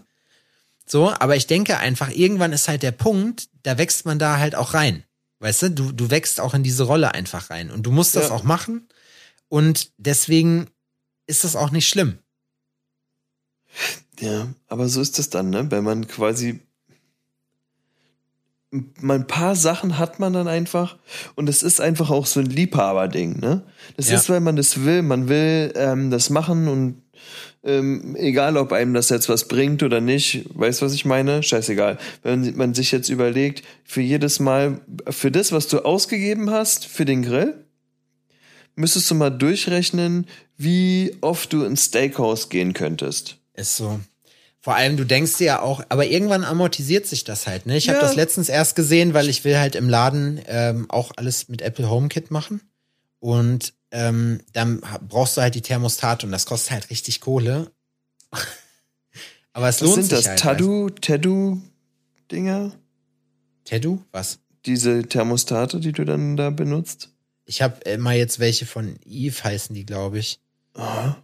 So, 0.87 1.11
aber 1.11 1.37
ich 1.37 1.48
denke 1.48 1.76
einfach, 1.76 2.08
irgendwann 2.08 2.54
ist 2.54 2.66
halt 2.66 2.82
der 2.82 2.92
Punkt, 2.92 3.50
da 3.62 3.76
wächst 3.76 4.06
man 4.06 4.18
da 4.18 4.38
halt 4.38 4.54
auch 4.54 4.72
rein. 4.72 5.04
Weißt 5.40 5.64
du, 5.64 5.70
du, 5.70 5.92
du 5.92 6.11
wächst 6.11 6.40
auch 6.40 6.54
in 6.54 6.62
diese 6.62 6.84
Rolle 6.84 7.12
einfach 7.12 7.50
rein. 7.50 7.70
Und 7.70 7.82
du 7.82 7.90
musst 7.90 8.16
das 8.16 8.30
ja. 8.30 8.34
auch 8.34 8.42
machen. 8.42 8.88
Und 9.48 9.90
deswegen 9.98 10.68
ist 11.26 11.44
das 11.44 11.54
auch 11.54 11.72
nicht 11.72 11.87
schlimm. 11.87 12.20
Ja, 14.20 14.48
aber 14.68 14.88
so 14.88 15.00
ist 15.00 15.18
es 15.18 15.30
dann, 15.30 15.50
ne? 15.50 15.70
Wenn 15.70 15.84
man 15.84 16.08
quasi 16.08 16.60
ein 18.70 19.26
paar 19.26 19.56
Sachen 19.56 19.98
hat 19.98 20.20
man 20.20 20.34
dann 20.34 20.46
einfach 20.46 20.96
und 21.36 21.48
es 21.48 21.62
ist 21.62 21.80
einfach 21.80 22.10
auch 22.10 22.26
so 22.26 22.40
ein 22.40 22.46
Liebhaberding, 22.46 23.40
ne? 23.40 23.62
Das 23.96 24.10
ja. 24.10 24.16
ist, 24.16 24.28
weil 24.28 24.40
man 24.40 24.56
das 24.56 24.84
will, 24.84 25.02
man 25.02 25.28
will 25.28 25.72
ähm, 25.76 26.10
das 26.10 26.28
machen 26.28 26.68
und 26.68 27.02
ähm, 27.64 28.14
egal 28.16 28.56
ob 28.56 28.72
einem 28.72 28.94
das 28.94 29.08
jetzt 29.08 29.28
was 29.28 29.48
bringt 29.48 29.82
oder 29.82 30.00
nicht, 30.00 30.46
weißt 30.54 30.80
du, 30.80 30.86
was 30.86 30.94
ich 30.94 31.04
meine? 31.04 31.42
Scheißegal. 31.42 31.98
Wenn 32.22 32.56
man 32.56 32.74
sich 32.74 32.92
jetzt 32.92 33.08
überlegt, 33.08 33.62
für 33.84 34.00
jedes 34.00 34.38
Mal, 34.38 34.80
für 35.08 35.30
das, 35.30 35.50
was 35.50 35.66
du 35.66 35.84
ausgegeben 35.84 36.50
hast, 36.50 36.86
für 36.86 37.04
den 37.04 37.22
Grill, 37.22 37.64
müsstest 38.76 39.10
du 39.10 39.16
mal 39.16 39.30
durchrechnen, 39.30 40.26
wie 40.56 41.16
oft 41.20 41.52
du 41.52 41.64
ins 41.64 41.86
Steakhouse 41.86 42.48
gehen 42.48 42.74
könntest. 42.74 43.38
Ist 43.58 43.76
so. 43.76 44.00
Vor 44.60 44.74
allem, 44.74 44.96
du 44.96 45.04
denkst 45.04 45.38
dir 45.38 45.44
ja 45.44 45.62
auch, 45.62 45.82
aber 45.88 46.06
irgendwann 46.06 46.44
amortisiert 46.44 47.06
sich 47.06 47.24
das 47.24 47.46
halt, 47.46 47.66
ne? 47.66 47.76
Ich 47.76 47.86
ja. 47.86 47.94
habe 47.94 48.04
das 48.04 48.14
letztens 48.14 48.48
erst 48.48 48.76
gesehen, 48.76 49.14
weil 49.14 49.28
ich 49.28 49.44
will 49.44 49.58
halt 49.58 49.74
im 49.74 49.88
Laden 49.88 50.40
ähm, 50.46 50.90
auch 50.90 51.12
alles 51.16 51.48
mit 51.48 51.62
Apple 51.62 51.90
HomeKit 51.90 52.30
machen. 52.30 52.60
Und 53.18 53.74
ähm, 53.90 54.40
dann 54.52 54.80
brauchst 55.08 55.36
du 55.36 55.40
halt 55.40 55.54
die 55.54 55.62
Thermostate 55.62 56.26
und 56.26 56.32
das 56.32 56.46
kostet 56.46 56.72
halt 56.72 56.90
richtig 56.90 57.20
Kohle. 57.20 57.70
aber 59.52 59.68
es 59.68 59.76
Was 59.76 59.80
lohnt 59.80 59.94
sind 59.94 60.04
sich 60.04 60.18
das? 60.18 60.28
Halt, 60.28 60.38
Tadu, 60.38 60.90
Tadu-Dinger? 60.90 62.72
Tadu? 63.64 64.04
Was? 64.12 64.38
Diese 64.66 65.02
Thermostate, 65.02 65.80
die 65.80 65.92
du 65.92 66.04
dann 66.04 66.36
da 66.36 66.50
benutzt? 66.50 67.10
Ich 67.44 67.62
habe 67.62 67.80
immer 67.90 68.12
jetzt 68.12 68.38
welche 68.38 68.66
von 68.66 68.98
Eve 69.04 69.42
heißen 69.42 69.74
die, 69.74 69.86
glaube 69.86 70.18
ich. 70.18 70.38
Aha. 70.74 71.16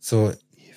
So. 0.00 0.32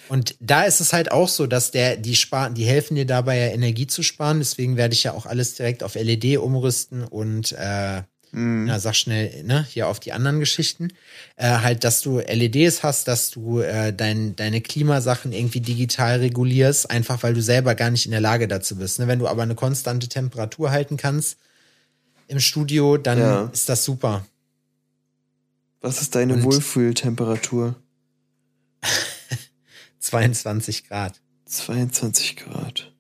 Und 0.08 0.36
da 0.40 0.64
ist 0.64 0.82
es 0.82 0.94
halt 0.94 1.12
auch 1.12 1.28
so, 1.28 1.48
dass 1.48 1.72
der, 1.72 1.98
die 1.98 2.16
sparen, 2.16 2.54
die 2.54 2.66
helfen 2.66 2.96
dir 2.96 3.06
dabei 3.06 3.38
ja 3.38 3.48
Energie 3.48 3.88
zu 3.88 4.04
sparen. 4.04 4.40
Deswegen 4.40 4.78
werde 4.78 4.94
ich 4.94 5.04
ja 5.04 5.14
auch 5.14 5.26
alles 5.26 5.56
direkt 5.56 5.84
auf 5.84 5.96
LED 5.96 6.38
umrüsten 6.38 7.04
und 7.04 7.54
äh, 7.58 8.02
mm. 8.32 8.66
na, 8.66 8.80
sag 8.80 8.96
schnell, 8.96 9.44
ne, 9.44 9.66
hier 9.68 9.88
auf 9.88 10.00
die 10.00 10.14
anderen 10.14 10.40
Geschichten. 10.40 10.90
Äh, 11.38 11.50
halt, 11.50 11.84
dass 11.84 12.02
du 12.02 12.20
LEDs 12.20 12.84
hast, 12.84 13.08
dass 13.08 13.32
du 13.32 13.62
äh, 13.62 13.94
dein, 13.94 14.36
deine 14.36 14.62
Klimasachen 14.62 15.34
irgendwie 15.34 15.62
digital 15.62 16.20
regulierst, 16.20 16.90
einfach 16.90 17.24
weil 17.24 17.34
du 17.34 17.42
selber 17.42 17.74
gar 17.74 17.90
nicht 17.90 18.06
in 18.06 18.12
der 18.12 18.22
Lage 18.22 18.48
dazu 18.48 18.76
bist. 18.76 19.00
Ne? 19.00 19.08
Wenn 19.08 19.20
du 19.20 19.28
aber 19.28 19.44
eine 19.44 19.56
konstante 19.56 20.08
Temperatur 20.08 20.70
halten 20.72 20.98
kannst 20.98 21.38
im 22.28 22.40
Studio, 22.40 22.98
dann 22.98 23.20
ja. 23.20 23.50
ist 23.54 23.70
das 23.70 23.84
super. 23.84 24.26
Was 25.82 26.02
ist 26.02 26.16
deine 26.16 26.44
Wohlfühltemperatur? 26.44 27.76
22 30.06 30.88
Grad. 30.88 31.20
22 31.46 32.36
Grad. 32.38 32.92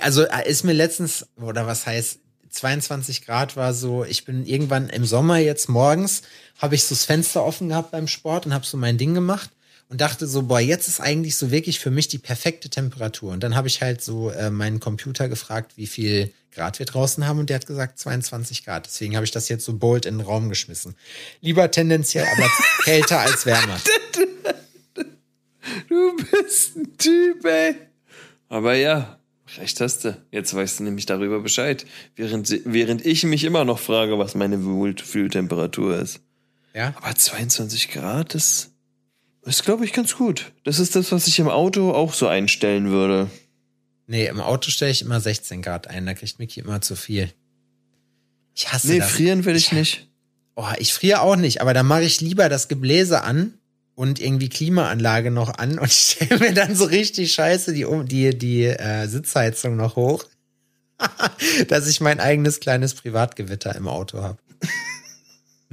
Also 0.00 0.24
äh, 0.24 0.48
ist 0.48 0.64
mir 0.64 0.72
letztens, 0.72 1.26
oder 1.36 1.66
was 1.66 1.86
heißt, 1.86 2.18
22 2.50 3.24
Grad 3.24 3.56
war 3.56 3.74
so, 3.74 4.04
ich 4.04 4.24
bin 4.24 4.46
irgendwann 4.46 4.88
im 4.88 5.04
Sommer 5.04 5.38
jetzt 5.38 5.68
morgens, 5.68 6.22
habe 6.58 6.74
ich 6.74 6.84
so 6.84 6.94
das 6.94 7.04
Fenster 7.04 7.44
offen 7.44 7.68
gehabt 7.68 7.90
beim 7.90 8.06
Sport 8.06 8.46
und 8.46 8.54
habe 8.54 8.64
so 8.64 8.76
mein 8.76 8.98
Ding 8.98 9.14
gemacht 9.14 9.50
und 9.88 10.00
dachte 10.00 10.26
so, 10.26 10.42
boah, 10.42 10.60
jetzt 10.60 10.86
ist 10.86 11.00
eigentlich 11.00 11.36
so 11.36 11.50
wirklich 11.50 11.80
für 11.80 11.90
mich 11.90 12.08
die 12.08 12.18
perfekte 12.18 12.70
Temperatur. 12.70 13.32
Und 13.32 13.42
dann 13.42 13.56
habe 13.56 13.68
ich 13.68 13.82
halt 13.82 14.02
so 14.02 14.30
äh, 14.30 14.50
meinen 14.50 14.80
Computer 14.80 15.28
gefragt, 15.28 15.72
wie 15.76 15.86
viel 15.86 16.32
Grad 16.52 16.78
wir 16.78 16.86
draußen 16.86 17.26
haben 17.26 17.40
und 17.40 17.50
der 17.50 17.56
hat 17.56 17.66
gesagt 17.66 17.98
22 17.98 18.64
Grad. 18.64 18.86
Deswegen 18.86 19.16
habe 19.16 19.24
ich 19.24 19.32
das 19.32 19.48
jetzt 19.48 19.64
so 19.64 19.74
bold 19.74 20.06
in 20.06 20.18
den 20.18 20.26
Raum 20.26 20.48
geschmissen. 20.48 20.94
Lieber 21.40 21.70
tendenziell, 21.70 22.26
aber 22.36 22.48
kälter 22.84 23.20
als 23.20 23.46
wärmer. 23.46 23.80
Du 25.88 26.16
bist 26.16 26.76
ein 26.76 26.96
Typ, 26.98 27.44
ey. 27.44 27.76
Aber 28.48 28.74
ja, 28.74 29.18
recht 29.58 29.80
hast 29.80 30.04
du. 30.04 30.16
Jetzt 30.30 30.54
weißt 30.54 30.80
du 30.80 30.84
nämlich 30.84 31.06
darüber 31.06 31.40
Bescheid. 31.40 31.86
Während, 32.16 32.50
während 32.64 33.04
ich 33.04 33.24
mich 33.24 33.44
immer 33.44 33.64
noch 33.64 33.78
frage, 33.78 34.18
was 34.18 34.34
meine 34.34 34.64
Wohlfühltemperatur 34.64 35.98
ist. 35.98 36.20
Ja. 36.74 36.94
Aber 36.96 37.14
22 37.14 37.90
Grad 37.90 38.34
ist, 38.34 38.72
ist 39.42 39.64
glaube 39.64 39.84
ich, 39.84 39.92
ganz 39.92 40.16
gut. 40.16 40.52
Das 40.64 40.78
ist 40.78 40.96
das, 40.96 41.12
was 41.12 41.26
ich 41.26 41.38
im 41.38 41.48
Auto 41.48 41.92
auch 41.92 42.12
so 42.12 42.26
einstellen 42.26 42.90
würde. 42.90 43.30
Nee, 44.06 44.26
im 44.26 44.40
Auto 44.40 44.70
stelle 44.70 44.90
ich 44.90 45.02
immer 45.02 45.20
16 45.20 45.62
Grad 45.62 45.86
ein, 45.88 46.04
da 46.04 46.14
kriegt 46.14 46.38
Mickey 46.38 46.60
immer 46.60 46.80
zu 46.80 46.94
viel. 46.96 47.32
Ich 48.54 48.72
hasse 48.72 48.88
nee, 48.88 48.98
das. 48.98 49.10
Nee, 49.10 49.16
frieren 49.16 49.44
will 49.44 49.56
ich, 49.56 49.66
ich 49.66 49.72
nicht. 49.72 50.08
Oh, 50.56 50.68
ich 50.78 50.92
friere 50.92 51.20
auch 51.20 51.36
nicht, 51.36 51.60
aber 51.60 51.74
da 51.74 51.82
mache 51.82 52.02
ich 52.02 52.20
lieber 52.20 52.48
das 52.48 52.68
Gebläse 52.68 53.22
an 53.22 53.54
und 53.94 54.20
irgendwie 54.20 54.48
Klimaanlage 54.48 55.30
noch 55.30 55.58
an 55.58 55.78
und 55.78 55.92
stelle 55.92 56.38
mir 56.38 56.54
dann 56.54 56.74
so 56.74 56.84
richtig 56.84 57.32
scheiße 57.32 57.72
die, 57.72 57.86
die, 58.04 58.38
die 58.38 58.64
äh, 58.64 59.06
Sitzheizung 59.06 59.76
noch 59.76 59.96
hoch, 59.96 60.24
dass 61.68 61.88
ich 61.88 62.00
mein 62.00 62.20
eigenes 62.20 62.60
kleines 62.60 62.94
Privatgewitter 62.94 63.74
im 63.74 63.88
Auto 63.88 64.22
habe. 64.22 64.38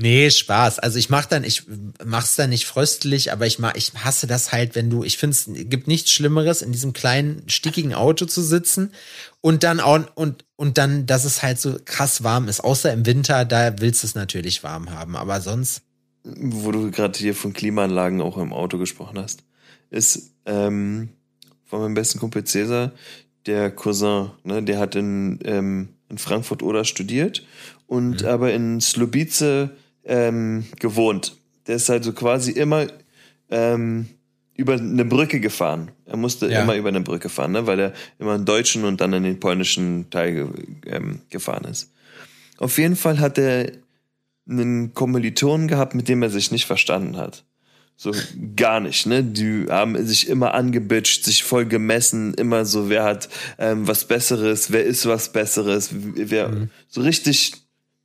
Nee, 0.01 0.31
Spaß. 0.31 0.79
Also 0.79 0.97
ich 0.97 1.09
mach 1.09 1.25
dann, 1.27 1.43
ich 1.43 1.63
mach's 2.03 2.35
dann 2.35 2.49
nicht 2.49 2.65
fröstlich, 2.65 3.31
aber 3.31 3.45
ich 3.45 3.59
mach, 3.59 3.75
ich 3.75 3.93
hasse 3.93 4.25
das 4.25 4.51
halt, 4.51 4.73
wenn 4.73 4.89
du, 4.89 5.03
ich 5.03 5.19
finde 5.19 5.35
es 5.35 5.47
gibt 5.69 5.87
nichts 5.87 6.11
Schlimmeres, 6.11 6.63
in 6.63 6.71
diesem 6.71 6.93
kleinen, 6.93 7.47
stickigen 7.47 7.93
Auto 7.93 8.25
zu 8.25 8.41
sitzen 8.41 8.93
und 9.41 9.63
dann 9.63 9.79
auch, 9.79 9.99
und, 10.15 10.45
und 10.55 10.79
dann, 10.79 11.05
dass 11.05 11.23
es 11.23 11.43
halt 11.43 11.59
so 11.59 11.77
krass 11.85 12.23
warm 12.23 12.47
ist. 12.47 12.61
Außer 12.61 12.91
im 12.91 13.05
Winter, 13.05 13.45
da 13.45 13.79
willst 13.79 14.01
du 14.01 14.07
es 14.07 14.15
natürlich 14.15 14.63
warm 14.63 14.89
haben, 14.89 15.15
aber 15.15 15.39
sonst. 15.39 15.83
Wo 16.23 16.71
du 16.71 16.91
gerade 16.91 17.17
hier 17.17 17.33
von 17.33 17.53
Klimaanlagen 17.53 18.21
auch 18.21 18.37
im 18.37 18.53
Auto 18.53 18.77
gesprochen 18.77 19.17
hast, 19.17 19.43
ist 19.89 20.33
ähm, 20.45 21.09
von 21.65 21.81
meinem 21.81 21.93
besten 21.93 22.19
Kumpel 22.19 22.43
Cäsar, 22.43 22.91
der 23.45 23.71
Cousin, 23.71 24.31
ne, 24.43 24.61
der 24.61 24.79
hat 24.79 24.95
in, 24.95 25.39
ähm, 25.43 25.89
in 26.09 26.17
Frankfurt 26.17 26.61
oder 26.61 26.85
studiert 26.85 27.45
und 27.87 28.21
mhm. 28.21 28.27
aber 28.27 28.53
in 28.53 28.81
Slobice 28.81 29.69
ähm, 30.03 30.65
gewohnt. 30.79 31.37
Der 31.67 31.75
ist 31.75 31.89
halt 31.89 32.03
so 32.03 32.13
quasi 32.13 32.51
immer 32.51 32.87
ähm, 33.49 34.07
über 34.55 34.73
eine 34.73 35.05
Brücke 35.05 35.39
gefahren. 35.39 35.91
Er 36.05 36.17
musste 36.17 36.49
ja. 36.49 36.61
immer 36.61 36.75
über 36.75 36.89
eine 36.89 37.01
Brücke 37.01 37.29
fahren, 37.29 37.53
ne? 37.53 37.67
weil 37.67 37.79
er 37.79 37.93
immer 38.19 38.35
in 38.35 38.45
deutschen 38.45 38.85
und 38.85 39.01
dann 39.01 39.13
in 39.13 39.23
den 39.23 39.39
polnischen 39.39 40.09
Teil 40.09 40.49
ähm, 40.85 41.21
gefahren 41.29 41.65
ist. 41.65 41.91
Auf 42.57 42.77
jeden 42.77 42.95
Fall 42.95 43.19
hat 43.19 43.37
er 43.37 43.71
einen 44.49 44.93
Kommilitonen 44.93 45.67
gehabt, 45.67 45.95
mit 45.95 46.07
dem 46.07 46.23
er 46.23 46.29
sich 46.29 46.51
nicht 46.51 46.65
verstanden 46.65 47.17
hat. 47.17 47.43
So 47.95 48.11
gar 48.55 48.79
nicht, 48.79 49.05
ne? 49.05 49.23
Die 49.23 49.67
haben 49.69 50.03
sich 50.07 50.27
immer 50.27 50.55
angebitscht, 50.55 51.23
sich 51.23 51.43
voll 51.43 51.67
gemessen, 51.67 52.33
immer 52.33 52.65
so, 52.65 52.89
wer 52.89 53.03
hat 53.03 53.29
ähm, 53.59 53.87
was 53.87 54.07
Besseres, 54.07 54.71
wer 54.71 54.83
ist 54.83 55.05
was 55.05 55.31
Besseres, 55.31 55.89
wer 55.91 56.49
mhm. 56.49 56.69
so 56.87 57.01
richtig 57.01 57.53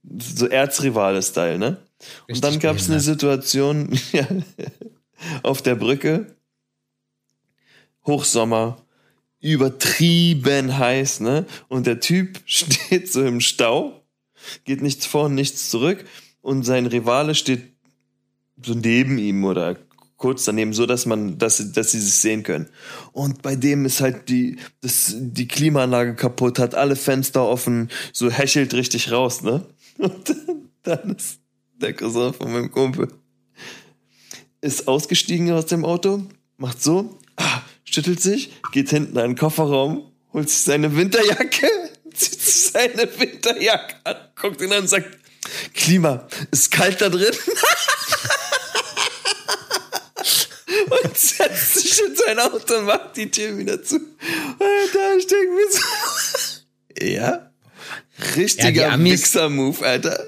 so 0.03 0.49
Erzrivale-Style, 0.49 1.59
ne? 1.59 1.79
Richtig 2.29 2.35
und 2.35 2.45
dann 2.45 2.61
gab 2.61 2.77
es 2.77 2.91
eine 2.91 3.01
Situation 3.01 3.99
auf 5.43 5.63
der 5.63 5.77
Brücke, 5.77 6.37
Hochsommer, 8.05 8.77
übertrieben 9.41 10.77
heiß, 10.77 11.21
ne? 11.21 11.47
Und 11.69 11.87
der 11.87 12.01
Typ 12.01 12.41
steht 12.45 13.11
so 13.11 13.25
im 13.25 13.41
Stau, 13.41 14.05
geht 14.65 14.83
nichts 14.83 15.07
vor 15.07 15.25
und 15.25 15.35
nichts 15.35 15.71
zurück 15.71 16.05
und 16.47 16.63
sein 16.63 16.87
Rivale 16.87 17.35
steht 17.35 17.73
so 18.65 18.75
neben 18.75 19.19
ihm 19.19 19.45
oder 19.45 19.77
kurz 20.17 20.45
daneben, 20.45 20.73
so 20.73 20.87
dass 20.87 21.05
man, 21.05 21.39
dass, 21.39 21.73
dass 21.73 21.91
sie 21.91 21.99
es 21.99 22.23
sehen 22.23 22.45
können. 22.45 22.69
Und 23.13 23.43
bei 23.43 23.57
dem 23.57 23.85
ist 23.85 24.01
halt 24.01 24.29
die, 24.29 24.57
das, 24.81 25.15
die 25.17 25.49
Klimaanlage 25.49 26.15
kaputt, 26.15 26.59
hat 26.61 26.75
alle 26.77 26.95
Fenster 26.95 27.45
offen, 27.45 27.91
so 28.13 28.31
hechelt 28.31 28.75
richtig 28.75 29.11
raus, 29.11 29.43
ne? 29.43 29.67
Und 29.99 30.35
dann 30.85 31.17
ist 31.17 31.41
der 31.81 31.93
Cousin 31.95 32.33
von 32.33 32.53
meinem 32.53 32.71
Kumpel 32.71 33.09
ist 34.61 34.89
ausgestiegen 34.89 35.51
aus 35.53 35.67
dem 35.67 35.85
Auto, 35.85 36.23
macht 36.57 36.83
so, 36.83 37.19
ah, 37.37 37.61
schüttelt 37.85 38.21
sich, 38.21 38.51
geht 38.73 38.91
hinten 38.91 39.19
an 39.19 39.31
den 39.31 39.37
Kofferraum, 39.37 40.11
holt 40.33 40.49
sich 40.49 40.61
seine 40.61 40.97
Winterjacke, 40.97 41.69
zieht 42.15 42.41
sich 42.41 42.73
seine 42.73 43.09
Winterjacke 43.19 43.97
an, 44.05 44.17
guckt 44.35 44.61
ihn 44.61 44.73
an 44.73 44.83
und 44.83 44.89
sagt, 44.89 45.19
Klima, 45.75 46.27
ist 46.51 46.71
kalt 46.71 47.01
da 47.01 47.09
drin? 47.09 47.35
und 50.91 51.17
setzt 51.17 51.75
sich 51.75 52.01
in 52.03 52.17
sein 52.17 52.39
Auto 52.39 52.77
und 52.79 52.87
macht 52.87 53.17
die 53.17 53.31
Tür 53.31 53.57
wieder 53.57 53.83
zu. 53.83 53.97
Alter, 54.59 55.17
ich 55.19 55.27
denke 55.27 55.53
mir 55.53 55.71
so. 55.71 55.81
ja? 57.05 57.51
Richtiger 58.35 58.89
ja, 58.89 58.97
Mixer-Move, 58.97 59.85
Alter. 59.85 60.19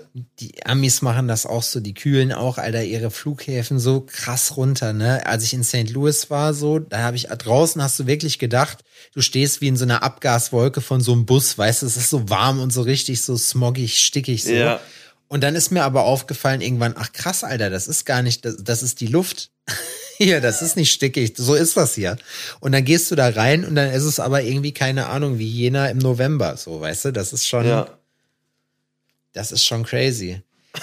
Die 0.40 0.66
Amis 0.66 1.00
machen 1.00 1.26
das 1.26 1.46
auch 1.46 1.62
so, 1.62 1.80
die 1.80 1.94
kühlen 1.94 2.32
auch, 2.32 2.58
Alter, 2.58 2.84
ihre 2.84 3.10
Flughäfen 3.10 3.78
so 3.78 4.02
krass 4.02 4.58
runter, 4.58 4.92
ne? 4.92 5.24
Als 5.26 5.44
ich 5.44 5.54
in 5.54 5.64
St. 5.64 5.88
Louis 5.90 6.28
war, 6.28 6.52
so, 6.52 6.78
da 6.78 6.98
habe 6.98 7.16
ich 7.16 7.28
draußen 7.28 7.82
hast 7.82 7.98
du 7.98 8.06
wirklich 8.06 8.38
gedacht, 8.38 8.84
du 9.14 9.22
stehst 9.22 9.62
wie 9.62 9.68
in 9.68 9.76
so 9.76 9.84
einer 9.84 10.02
Abgaswolke 10.02 10.82
von 10.82 11.00
so 11.00 11.12
einem 11.12 11.24
Bus, 11.24 11.56
weißt 11.56 11.80
du, 11.80 11.86
es 11.86 11.96
ist 11.96 12.10
so 12.10 12.28
warm 12.28 12.60
und 12.60 12.72
so 12.74 12.82
richtig 12.82 13.22
so 13.22 13.38
smoggig, 13.38 13.98
stickig 13.98 14.44
so. 14.44 14.52
Ja. 14.52 14.80
Und 15.28 15.42
dann 15.42 15.54
ist 15.54 15.70
mir 15.70 15.84
aber 15.84 16.04
aufgefallen 16.04 16.60
irgendwann, 16.60 16.94
ach 16.96 17.12
krass, 17.12 17.44
Alter, 17.44 17.70
das 17.70 17.86
ist 17.86 18.06
gar 18.06 18.22
nicht, 18.22 18.44
das, 18.44 18.56
das 18.58 18.82
ist 18.82 19.00
die 19.00 19.06
Luft. 19.06 19.50
hier, 20.16 20.40
das 20.40 20.62
ist 20.62 20.76
nicht 20.76 20.90
stickig, 20.90 21.34
so 21.36 21.54
ist 21.54 21.76
das 21.76 21.94
hier. 21.94 22.16
Und 22.60 22.72
dann 22.72 22.84
gehst 22.84 23.10
du 23.10 23.14
da 23.14 23.28
rein 23.28 23.64
und 23.64 23.74
dann 23.76 23.90
ist 23.90 24.04
es 24.04 24.18
aber 24.18 24.42
irgendwie 24.42 24.72
keine 24.72 25.06
Ahnung, 25.06 25.38
wie 25.38 25.46
jener 25.46 25.90
im 25.90 25.98
November, 25.98 26.56
so, 26.56 26.80
weißt 26.80 27.06
du, 27.06 27.12
das 27.12 27.32
ist 27.32 27.46
schon, 27.46 27.66
ja. 27.66 27.98
das 29.32 29.52
ist 29.52 29.64
schon 29.64 29.84
crazy. 29.84 30.42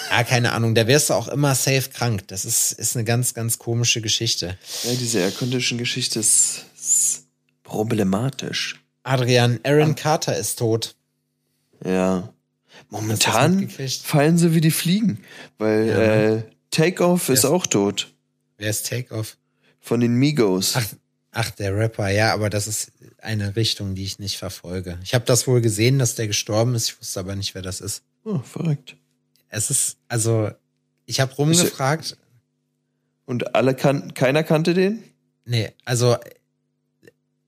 Ja, 0.09 0.23
keine 0.23 0.51
Ahnung, 0.51 0.75
da 0.75 0.87
wirst 0.87 1.09
du 1.09 1.13
auch 1.13 1.27
immer 1.27 1.55
safe 1.55 1.89
krank. 1.89 2.27
Das 2.27 2.45
ist, 2.45 2.73
ist 2.73 2.95
eine 2.95 3.05
ganz, 3.05 3.33
ganz 3.33 3.59
komische 3.59 4.01
Geschichte. 4.01 4.57
Ja, 4.83 4.93
diese 4.93 5.19
Air-Condition-Geschichte 5.19 6.19
ist, 6.19 6.65
ist, 6.77 7.25
problematisch. 7.63 8.81
Adrian, 9.03 9.59
Aaron 9.63 9.95
Carter 9.95 10.35
ist 10.35 10.59
tot. 10.59 10.95
Ja. 11.83 12.33
Momentan 12.89 13.69
fallen 13.69 14.37
sie 14.37 14.53
wie 14.53 14.61
die 14.61 14.71
Fliegen, 14.71 15.19
weil 15.57 15.87
ja. 15.87 15.95
äh, 15.97 16.43
Takeoff 16.71 17.29
ist 17.29 17.45
auch 17.45 17.67
tot. 17.67 18.13
Wer 18.57 18.69
ist 18.69 18.87
Takeoff? 18.87 19.37
Von 19.79 19.99
den 19.99 20.15
Migos. 20.15 20.75
Ach, 20.75 20.87
ach, 21.31 21.51
der 21.51 21.75
Rapper, 21.75 22.09
ja, 22.09 22.33
aber 22.33 22.49
das 22.49 22.67
ist 22.67 22.91
eine 23.19 23.55
Richtung, 23.55 23.95
die 23.95 24.03
ich 24.03 24.19
nicht 24.19 24.37
verfolge. 24.37 24.97
Ich 25.03 25.13
habe 25.13 25.25
das 25.25 25.47
wohl 25.47 25.61
gesehen, 25.61 25.99
dass 25.99 26.15
der 26.15 26.27
gestorben 26.27 26.75
ist, 26.75 26.89
ich 26.89 26.99
wusste 26.99 27.19
aber 27.19 27.35
nicht, 27.35 27.55
wer 27.55 27.61
das 27.61 27.81
ist. 27.81 28.03
Oh, 28.23 28.39
verrückt. 28.39 28.95
Es 29.49 29.69
ist, 29.69 29.97
also, 30.07 30.51
ich 31.05 31.19
habe 31.19 31.33
rumgefragt. 31.35 32.17
Und 33.25 33.55
alle 33.55 33.73
kannten, 33.73 34.13
keiner 34.13 34.43
kannte 34.43 34.73
den? 34.73 35.03
Nee, 35.45 35.71
also 35.83 36.17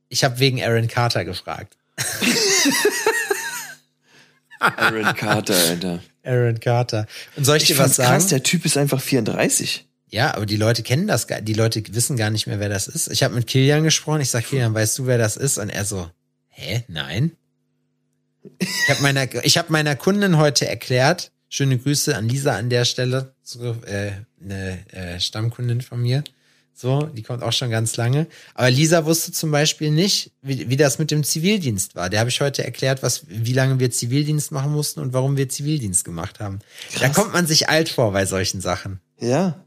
ich 0.10 0.24
habe 0.24 0.40
wegen 0.40 0.62
Aaron 0.62 0.88
Carter 0.88 1.26
gefragt. 1.26 1.78
Aaron 4.60 5.16
Carter, 5.16 5.56
Alter. 5.56 6.00
Aaron 6.24 6.60
Carter. 6.60 7.08
Und 7.36 7.46
soll 7.46 7.58
ich, 7.58 7.64
ich 7.64 7.70
dir 7.70 7.78
was 7.78 7.96
sagen? 7.96 8.12
Krass, 8.12 8.28
der 8.28 8.44
Typ 8.44 8.66
ist 8.66 8.78
einfach 8.78 9.02
34. 9.02 9.86
Ja, 10.10 10.34
aber 10.36 10.46
die 10.46 10.56
Leute 10.56 10.84
kennen 10.84 11.08
das 11.08 11.28
gar, 11.28 11.42
die 11.42 11.54
Leute 11.54 11.84
wissen 11.94 12.16
gar 12.16 12.30
nicht 12.30 12.48
mehr, 12.48 12.60
wer 12.60 12.70
das 12.70 12.88
ist. 12.88 13.10
Ich 13.10 13.24
habe 13.24 13.36
mit 13.36 13.48
Kilian 13.48 13.84
gesprochen, 13.84 14.22
ich 14.22 14.30
sag 14.30 14.46
Kilian, 14.46 14.74
weißt 14.74 14.98
du, 15.00 15.06
wer 15.06 15.18
das 15.18 15.36
ist? 15.36 15.58
Und 15.58 15.70
er 15.70 15.84
so, 15.84 16.10
hä, 16.50 16.84
nein? 16.88 17.34
Ich 18.60 18.90
habe 18.90 19.02
meiner, 19.02 19.28
ich 19.44 19.58
hab 19.58 19.70
meiner 19.70 19.96
Kundin 19.98 20.38
heute 20.38 20.68
erklärt, 20.68 21.32
schöne 21.50 21.78
Grüße 21.78 22.16
an 22.16 22.30
Lisa 22.30 22.56
an 22.56 22.70
der 22.70 22.86
Stelle, 22.86 23.34
äh, 23.86 24.12
eine 24.42 24.94
äh, 24.94 25.20
Stammkundin 25.20 25.82
von 25.82 26.02
mir. 26.02 26.24
So, 26.80 27.02
die 27.02 27.24
kommt 27.24 27.42
auch 27.42 27.54
schon 27.54 27.72
ganz 27.72 27.98
lange. 27.98 28.28
Aber 28.54 28.70
Lisa 28.70 29.04
wusste 29.04 29.32
zum 29.32 29.50
Beispiel 29.50 29.90
nicht, 29.90 30.32
wie, 30.44 30.70
wie 30.70 30.78
das 30.78 31.00
mit 31.00 31.10
dem 31.10 31.24
Zivildienst 31.24 31.96
war. 31.96 32.08
Der 32.08 32.20
habe 32.20 32.30
ich 32.30 32.40
heute 32.40 32.64
erklärt, 32.64 33.02
was, 33.02 33.24
wie 33.28 33.54
lange 33.54 33.80
wir 33.80 33.90
Zivildienst 33.90 34.52
machen 34.52 34.74
mussten 34.74 35.00
und 35.00 35.12
warum 35.12 35.38
wir 35.38 35.50
Zivildienst 35.50 36.06
gemacht 36.06 36.40
haben. 36.40 36.60
Krass. 36.92 37.02
Da 37.02 37.10
kommt 37.10 37.34
man 37.34 37.48
sich 37.48 37.68
alt 37.68 37.90
vor 37.90 38.12
bei 38.12 38.28
solchen 38.28 38.62
Sachen. 38.62 39.00
Ja. 39.20 39.66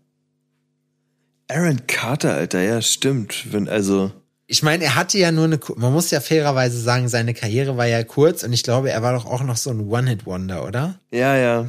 Aaron 1.49 1.85
Carter, 1.89 2.35
Alter, 2.35 2.61
ja, 2.61 2.81
stimmt. 2.81 3.53
Wenn, 3.53 3.69
also. 3.69 4.13
Ich 4.47 4.63
meine, 4.63 4.85
er 4.85 4.95
hatte 4.95 5.19
ja 5.19 5.33
nur 5.33 5.47
eine, 5.47 5.59
man 5.75 5.93
muss 5.93 6.13
ja 6.13 6.21
fairerweise 6.21 6.81
sagen, 6.81 7.09
seine 7.09 7.35
Karriere 7.35 7.77
war 7.77 7.87
ja 7.87 8.05
kurz 8.05 8.45
und 8.45 8.53
ich 8.53 8.63
glaube, 8.63 8.93
er 8.93 9.03
war 9.03 9.15
doch 9.15 9.27
auch 9.27 9.43
noch 9.43 9.57
so 9.57 9.71
ein 9.71 9.81
One-Hit-Wonder, 9.81 10.65
oder? 10.65 11.01
Ja, 11.11 11.37
ja. 11.37 11.67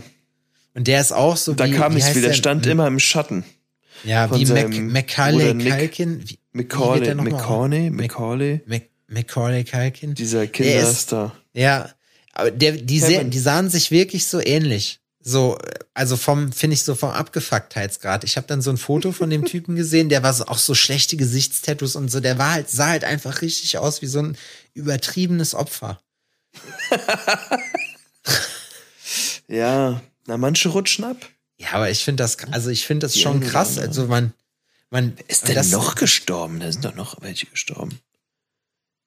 Und 0.75 0.87
der 0.87 1.01
ist 1.01 1.11
auch 1.11 1.35
so 1.35 1.55
da 1.55 1.65
wie. 1.65 1.71
Da 1.71 1.77
kam 1.77 1.97
es 1.97 2.13
wieder, 2.13 2.31
stand 2.31 2.67
immer 2.67 2.85
im 2.85 2.99
Schatten. 2.99 3.43
Ja, 4.03 4.33
wie 4.35 4.45
Mac 4.45 4.69
Macaulay 4.69 5.53
Culkin. 5.53 6.25
Macaulay, 6.53 7.15
Macaulay, 7.15 7.89
Macaulay. 7.89 8.61
Macaulay 9.07 9.63
Culkin. 9.63 10.13
Dieser 10.15 10.47
Kinderstar. 10.47 11.35
Ja, 11.53 11.89
aber 12.33 12.51
der, 12.51 12.73
die, 12.73 12.99
sehr, 12.99 13.23
die 13.23 13.39
sahen 13.39 13.69
sich 13.69 13.91
wirklich 13.91 14.25
so 14.25 14.39
ähnlich. 14.39 14.99
So, 15.23 15.57
also 15.93 16.17
vom, 16.17 16.51
finde 16.51 16.73
ich 16.73 16.83
so 16.83 16.95
vom 16.95 17.11
Abgefucktheitsgrad. 17.11 18.23
Ich 18.23 18.37
habe 18.37 18.47
dann 18.47 18.61
so 18.61 18.71
ein 18.71 18.77
Foto 18.77 19.11
von 19.11 19.29
dem 19.29 19.45
Typen 19.45 19.75
gesehen, 19.75 20.09
der 20.09 20.23
war 20.23 20.33
so, 20.33 20.45
auch 20.45 20.57
so 20.57 20.73
schlechte 20.73 21.15
Gesichtstattoos 21.15 21.95
und 21.95 22.09
so, 22.09 22.19
der 22.19 22.39
war 22.39 22.53
halt, 22.53 22.69
sah 22.69 22.87
halt 22.87 23.03
einfach 23.03 23.41
richtig 23.43 23.77
aus 23.77 24.01
wie 24.01 24.07
so 24.07 24.19
ein 24.19 24.37
übertriebenes 24.73 25.53
Opfer. 25.53 26.01
ja, 29.47 30.01
na, 30.25 30.37
manche 30.37 30.69
rutschen 30.69 31.05
ab. 31.05 31.17
Ja, 31.61 31.73
aber 31.73 31.89
ich 31.89 32.03
finde 32.03 32.23
das, 32.23 32.37
also 32.51 32.69
ich 32.69 32.85
finde 32.85 33.05
das 33.05 33.19
schon 33.19 33.39
krass. 33.39 33.77
Also 33.77 34.07
man, 34.07 34.33
man. 34.89 35.15
Ist 35.27 35.47
denn 35.47 35.69
noch 35.69 35.95
gestorben? 35.95 36.59
Da 36.59 36.71
sind 36.71 36.83
doch 36.83 36.95
noch 36.95 37.21
welche 37.21 37.45
gestorben. 37.45 37.99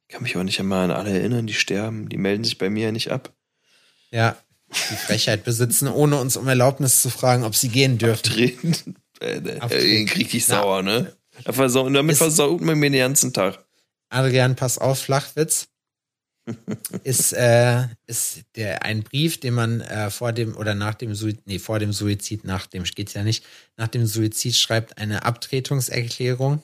Ich 0.07 0.14
kann 0.14 0.22
mich 0.22 0.36
auch 0.36 0.44
nicht 0.44 0.61
einmal 0.61 0.84
an 0.84 0.96
alle 0.96 1.11
erinnern, 1.11 1.46
die 1.46 1.55
sterben. 1.55 2.09
Die 2.09 2.16
melden 2.16 2.44
sich 2.44 2.59
bei 2.59 2.70
mir 2.70 2.92
nicht 2.92 3.11
ab. 3.11 3.32
Ja, 4.12 4.36
die 4.68 4.96
Frechheit 4.96 5.44
besitzen, 5.44 5.88
ohne 5.88 6.20
uns 6.20 6.36
um 6.36 6.46
Erlaubnis 6.46 7.02
zu 7.02 7.11
fragen, 7.11 7.42
ob 7.42 7.57
sie 7.57 7.68
gehen 7.68 7.98
dürfen. 7.98 8.26
Abtreten. 8.26 8.96
Äh, 9.20 9.36
äh, 9.36 10.05
krieg 10.07 10.34
ich 10.34 10.44
sauer, 10.44 10.82
ne? 10.82 11.16
damit 11.44 12.16
versaut 12.16 12.61
man 12.61 12.76
mir 12.76 12.90
den 12.90 12.98
ganzen 12.98 13.32
Tag. 13.32 13.64
Adrian, 14.09 14.57
pass 14.57 14.76
auf, 14.76 14.98
Flachwitz. 14.98 15.68
Ist, 17.05 17.32
äh, 17.32 17.88
ist 18.07 18.42
der 18.57 18.82
ein 18.82 19.03
Brief, 19.03 19.40
den 19.40 19.55
man 19.55 19.80
äh, 19.80 20.11
vor 20.11 20.32
dem 20.32 20.57
oder 20.57 20.74
nach 20.74 20.95
dem 20.95 21.14
Suizid, 21.14 21.47
nee, 21.47 21.59
vor 21.59 21.78
dem 21.78 21.92
Suizid, 21.92 22.45
nach 22.45 22.66
dem 22.66 22.84
geht's 22.84 23.14
ja 23.14 23.22
nicht, 23.22 23.45
nach 23.76 23.88
dem 23.88 24.07
Suizid 24.07 24.57
schreibt 24.57 24.99
eine 24.99 25.24
Abtretungserklärung. 25.24 26.62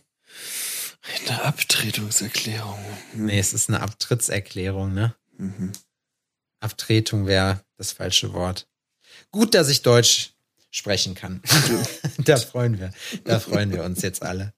Eine 1.02 1.42
Abtretungserklärung. 1.44 2.78
Hm. 3.12 3.26
Nee, 3.26 3.38
es 3.38 3.54
ist 3.54 3.68
eine 3.68 3.80
Abtrittserklärung, 3.80 4.92
ne? 4.92 5.14
Mhm. 5.38 5.72
Abtretung 6.60 7.26
wäre 7.26 7.64
das 7.78 7.92
falsche 7.92 8.34
Wort. 8.34 8.68
Gut, 9.30 9.54
dass 9.54 9.70
ich 9.70 9.80
Deutsch 9.80 10.34
sprechen 10.70 11.14
kann. 11.14 11.40
da 12.18 12.36
freuen 12.36 12.78
wir. 12.78 12.92
Da 13.24 13.40
freuen 13.40 13.72
wir 13.72 13.82
uns 13.84 14.02
jetzt 14.02 14.22
alle. 14.22 14.52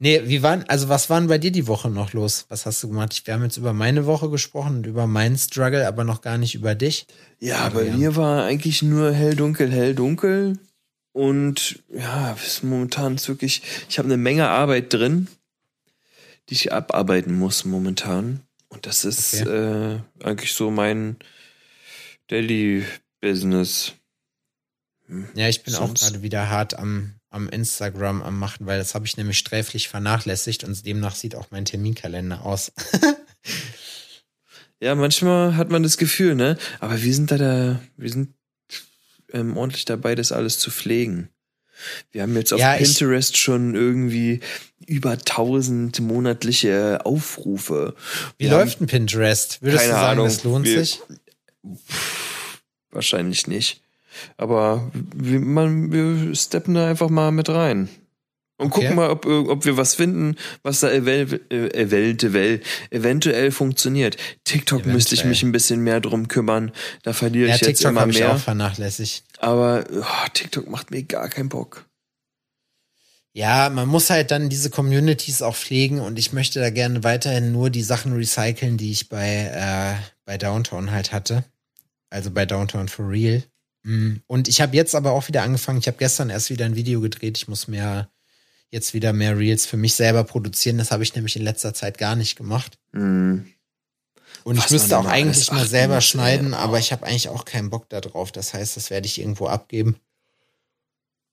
Nee, 0.00 0.22
wie 0.26 0.42
waren, 0.44 0.62
also 0.68 0.88
was 0.88 1.10
waren 1.10 1.26
bei 1.26 1.38
dir 1.38 1.50
die 1.50 1.66
Woche 1.66 1.90
noch 1.90 2.12
los? 2.12 2.46
Was 2.48 2.66
hast 2.66 2.82
du 2.82 2.88
gemacht? 2.88 3.20
Wir 3.26 3.34
haben 3.34 3.42
jetzt 3.42 3.56
über 3.56 3.72
meine 3.72 4.06
Woche 4.06 4.30
gesprochen 4.30 4.76
und 4.76 4.86
über 4.86 5.08
meinen 5.08 5.36
Struggle, 5.36 5.86
aber 5.88 6.04
noch 6.04 6.20
gar 6.20 6.38
nicht 6.38 6.54
über 6.54 6.76
dich. 6.76 7.06
Ja, 7.40 7.68
bei 7.70 7.84
mir 7.90 8.14
war 8.14 8.44
eigentlich 8.44 8.82
nur 8.82 9.12
hell, 9.12 9.34
dunkel, 9.34 9.72
hell, 9.72 9.94
dunkel. 9.96 10.56
Und 11.12 11.82
ja, 11.92 12.32
bis 12.34 12.62
momentan 12.62 13.16
ist 13.16 13.28
wirklich, 13.28 13.62
ich 13.88 13.98
habe 13.98 14.06
eine 14.06 14.16
Menge 14.16 14.48
Arbeit 14.48 14.92
drin. 14.92 15.26
die 16.48 16.54
ich 16.54 16.72
abarbeiten 16.72 17.34
muss 17.36 17.64
momentan. 17.64 18.40
Und 18.68 18.86
das 18.86 19.04
ist 19.04 19.42
okay. 19.42 19.50
äh, 19.50 19.98
eigentlich 20.24 20.52
so 20.52 20.70
mein 20.70 21.16
Daily 22.28 22.84
Business. 23.20 23.92
Hm. 25.06 25.28
Ja, 25.34 25.48
ich 25.48 25.62
bin 25.62 25.74
Sonst? 25.74 26.02
auch 26.02 26.06
gerade 26.08 26.22
wieder 26.22 26.48
hart 26.50 26.78
am, 26.78 27.14
am 27.30 27.48
Instagram 27.48 28.22
am 28.22 28.38
machen, 28.38 28.66
weil 28.66 28.78
das 28.78 28.94
habe 28.94 29.06
ich 29.06 29.16
nämlich 29.16 29.38
sträflich 29.38 29.88
vernachlässigt 29.88 30.64
und 30.64 30.86
demnach 30.86 31.14
sieht 31.14 31.34
auch 31.34 31.50
mein 31.50 31.64
Terminkalender 31.64 32.44
aus. 32.44 32.72
ja, 34.80 34.94
manchmal 34.94 35.56
hat 35.56 35.70
man 35.70 35.82
das 35.82 35.98
Gefühl, 35.98 36.34
ne? 36.34 36.56
Aber 36.80 37.02
wir 37.02 37.14
sind 37.14 37.30
da, 37.30 37.36
da 37.36 37.80
wir 37.96 38.10
sind 38.10 38.34
ähm, 39.32 39.56
ordentlich 39.56 39.84
dabei, 39.84 40.14
das 40.14 40.32
alles 40.32 40.58
zu 40.58 40.70
pflegen. 40.70 41.28
Wir 42.10 42.22
haben 42.22 42.34
jetzt 42.34 42.52
auf 42.52 42.58
ja, 42.58 42.74
Pinterest 42.76 43.36
schon 43.36 43.74
irgendwie 43.74 44.40
über 44.86 45.12
1000 45.12 46.00
monatliche 46.00 47.04
Aufrufe. 47.04 47.94
Wie 48.36 48.44
wir 48.44 48.50
läuft 48.50 48.80
ein 48.80 48.86
Pinterest? 48.86 49.62
Würdest 49.62 49.84
du 49.84 49.90
sagen, 49.90 50.12
Ahnung, 50.12 50.26
das 50.26 50.44
lohnt 50.44 50.66
wir, 50.66 50.78
sich? 50.78 51.00
Wahrscheinlich 52.90 53.46
nicht. 53.46 53.82
Aber 54.36 54.90
wir, 55.14 55.40
man, 55.40 55.92
wir 55.92 56.34
steppen 56.34 56.74
da 56.74 56.88
einfach 56.88 57.10
mal 57.10 57.30
mit 57.30 57.48
rein. 57.48 57.88
Und 58.60 58.70
gucken 58.70 58.88
okay. 58.88 58.96
mal, 58.96 59.10
ob, 59.10 59.24
ob 59.24 59.64
wir 59.64 59.76
was 59.76 59.94
finden, 59.94 60.34
was 60.64 60.80
da 60.80 60.90
eventuell, 60.90 62.60
eventuell 62.90 63.52
funktioniert. 63.52 64.16
TikTok 64.42 64.80
eventuell. 64.80 64.94
müsste 64.94 65.14
ich 65.14 65.24
mich 65.24 65.44
ein 65.44 65.52
bisschen 65.52 65.80
mehr 65.84 66.00
drum 66.00 66.26
kümmern. 66.26 66.72
Da 67.04 67.12
verliere 67.12 67.50
ja, 67.50 67.54
ich 67.54 67.60
jetzt 67.60 67.78
TikTok 67.78 67.92
immer 67.92 68.06
mehr. 68.06 68.16
Ich 68.16 68.24
auch 68.24 68.38
vernachlässigt. 68.38 69.22
Aber 69.38 69.84
oh, 69.92 70.28
TikTok 70.34 70.68
macht 70.68 70.90
mir 70.90 71.04
gar 71.04 71.28
keinen 71.28 71.48
Bock. 71.48 71.84
Ja, 73.32 73.70
man 73.70 73.86
muss 73.86 74.10
halt 74.10 74.32
dann 74.32 74.48
diese 74.48 74.70
Communities 74.70 75.42
auch 75.42 75.54
pflegen 75.54 76.00
und 76.00 76.18
ich 76.18 76.32
möchte 76.32 76.58
da 76.58 76.70
gerne 76.70 77.04
weiterhin 77.04 77.52
nur 77.52 77.70
die 77.70 77.84
Sachen 77.84 78.12
recyceln, 78.12 78.76
die 78.76 78.90
ich 78.90 79.08
bei, 79.08 79.52
äh, 79.54 79.94
bei 80.24 80.36
Downtown 80.36 80.90
halt 80.90 81.12
hatte. 81.12 81.44
Also 82.10 82.32
bei 82.32 82.44
Downtown 82.44 82.88
for 82.88 83.08
Real. 83.08 83.44
Mm. 83.82 84.16
Und 84.26 84.48
ich 84.48 84.60
habe 84.60 84.76
jetzt 84.76 84.94
aber 84.94 85.12
auch 85.12 85.28
wieder 85.28 85.42
angefangen. 85.42 85.78
Ich 85.78 85.86
habe 85.86 85.98
gestern 85.98 86.30
erst 86.30 86.50
wieder 86.50 86.64
ein 86.64 86.76
Video 86.76 87.00
gedreht. 87.00 87.38
Ich 87.38 87.48
muss 87.48 87.68
mehr 87.68 88.08
jetzt 88.70 88.94
wieder 88.94 89.12
mehr 89.12 89.38
Reels 89.38 89.66
für 89.66 89.76
mich 89.76 89.94
selber 89.94 90.24
produzieren. 90.24 90.78
Das 90.78 90.90
habe 90.90 91.02
ich 91.02 91.14
nämlich 91.14 91.36
in 91.36 91.42
letzter 91.42 91.74
Zeit 91.74 91.98
gar 91.98 92.16
nicht 92.16 92.36
gemacht. 92.36 92.78
Mhm. 92.92 93.46
Und 94.44 94.56
Was 94.56 94.66
ich 94.66 94.70
müsste 94.72 94.98
auch 94.98 95.06
eigentlich 95.06 95.50
mal 95.50 95.66
selber 95.66 96.00
schneiden, 96.00 96.54
aber 96.54 96.74
oh. 96.74 96.78
ich 96.78 96.92
habe 96.92 97.06
eigentlich 97.06 97.28
auch 97.28 97.44
keinen 97.44 97.70
Bock 97.70 97.88
darauf. 97.88 98.32
Das 98.32 98.54
heißt, 98.54 98.76
das 98.76 98.90
werde 98.90 99.06
ich 99.06 99.20
irgendwo 99.20 99.46
abgeben. 99.46 99.96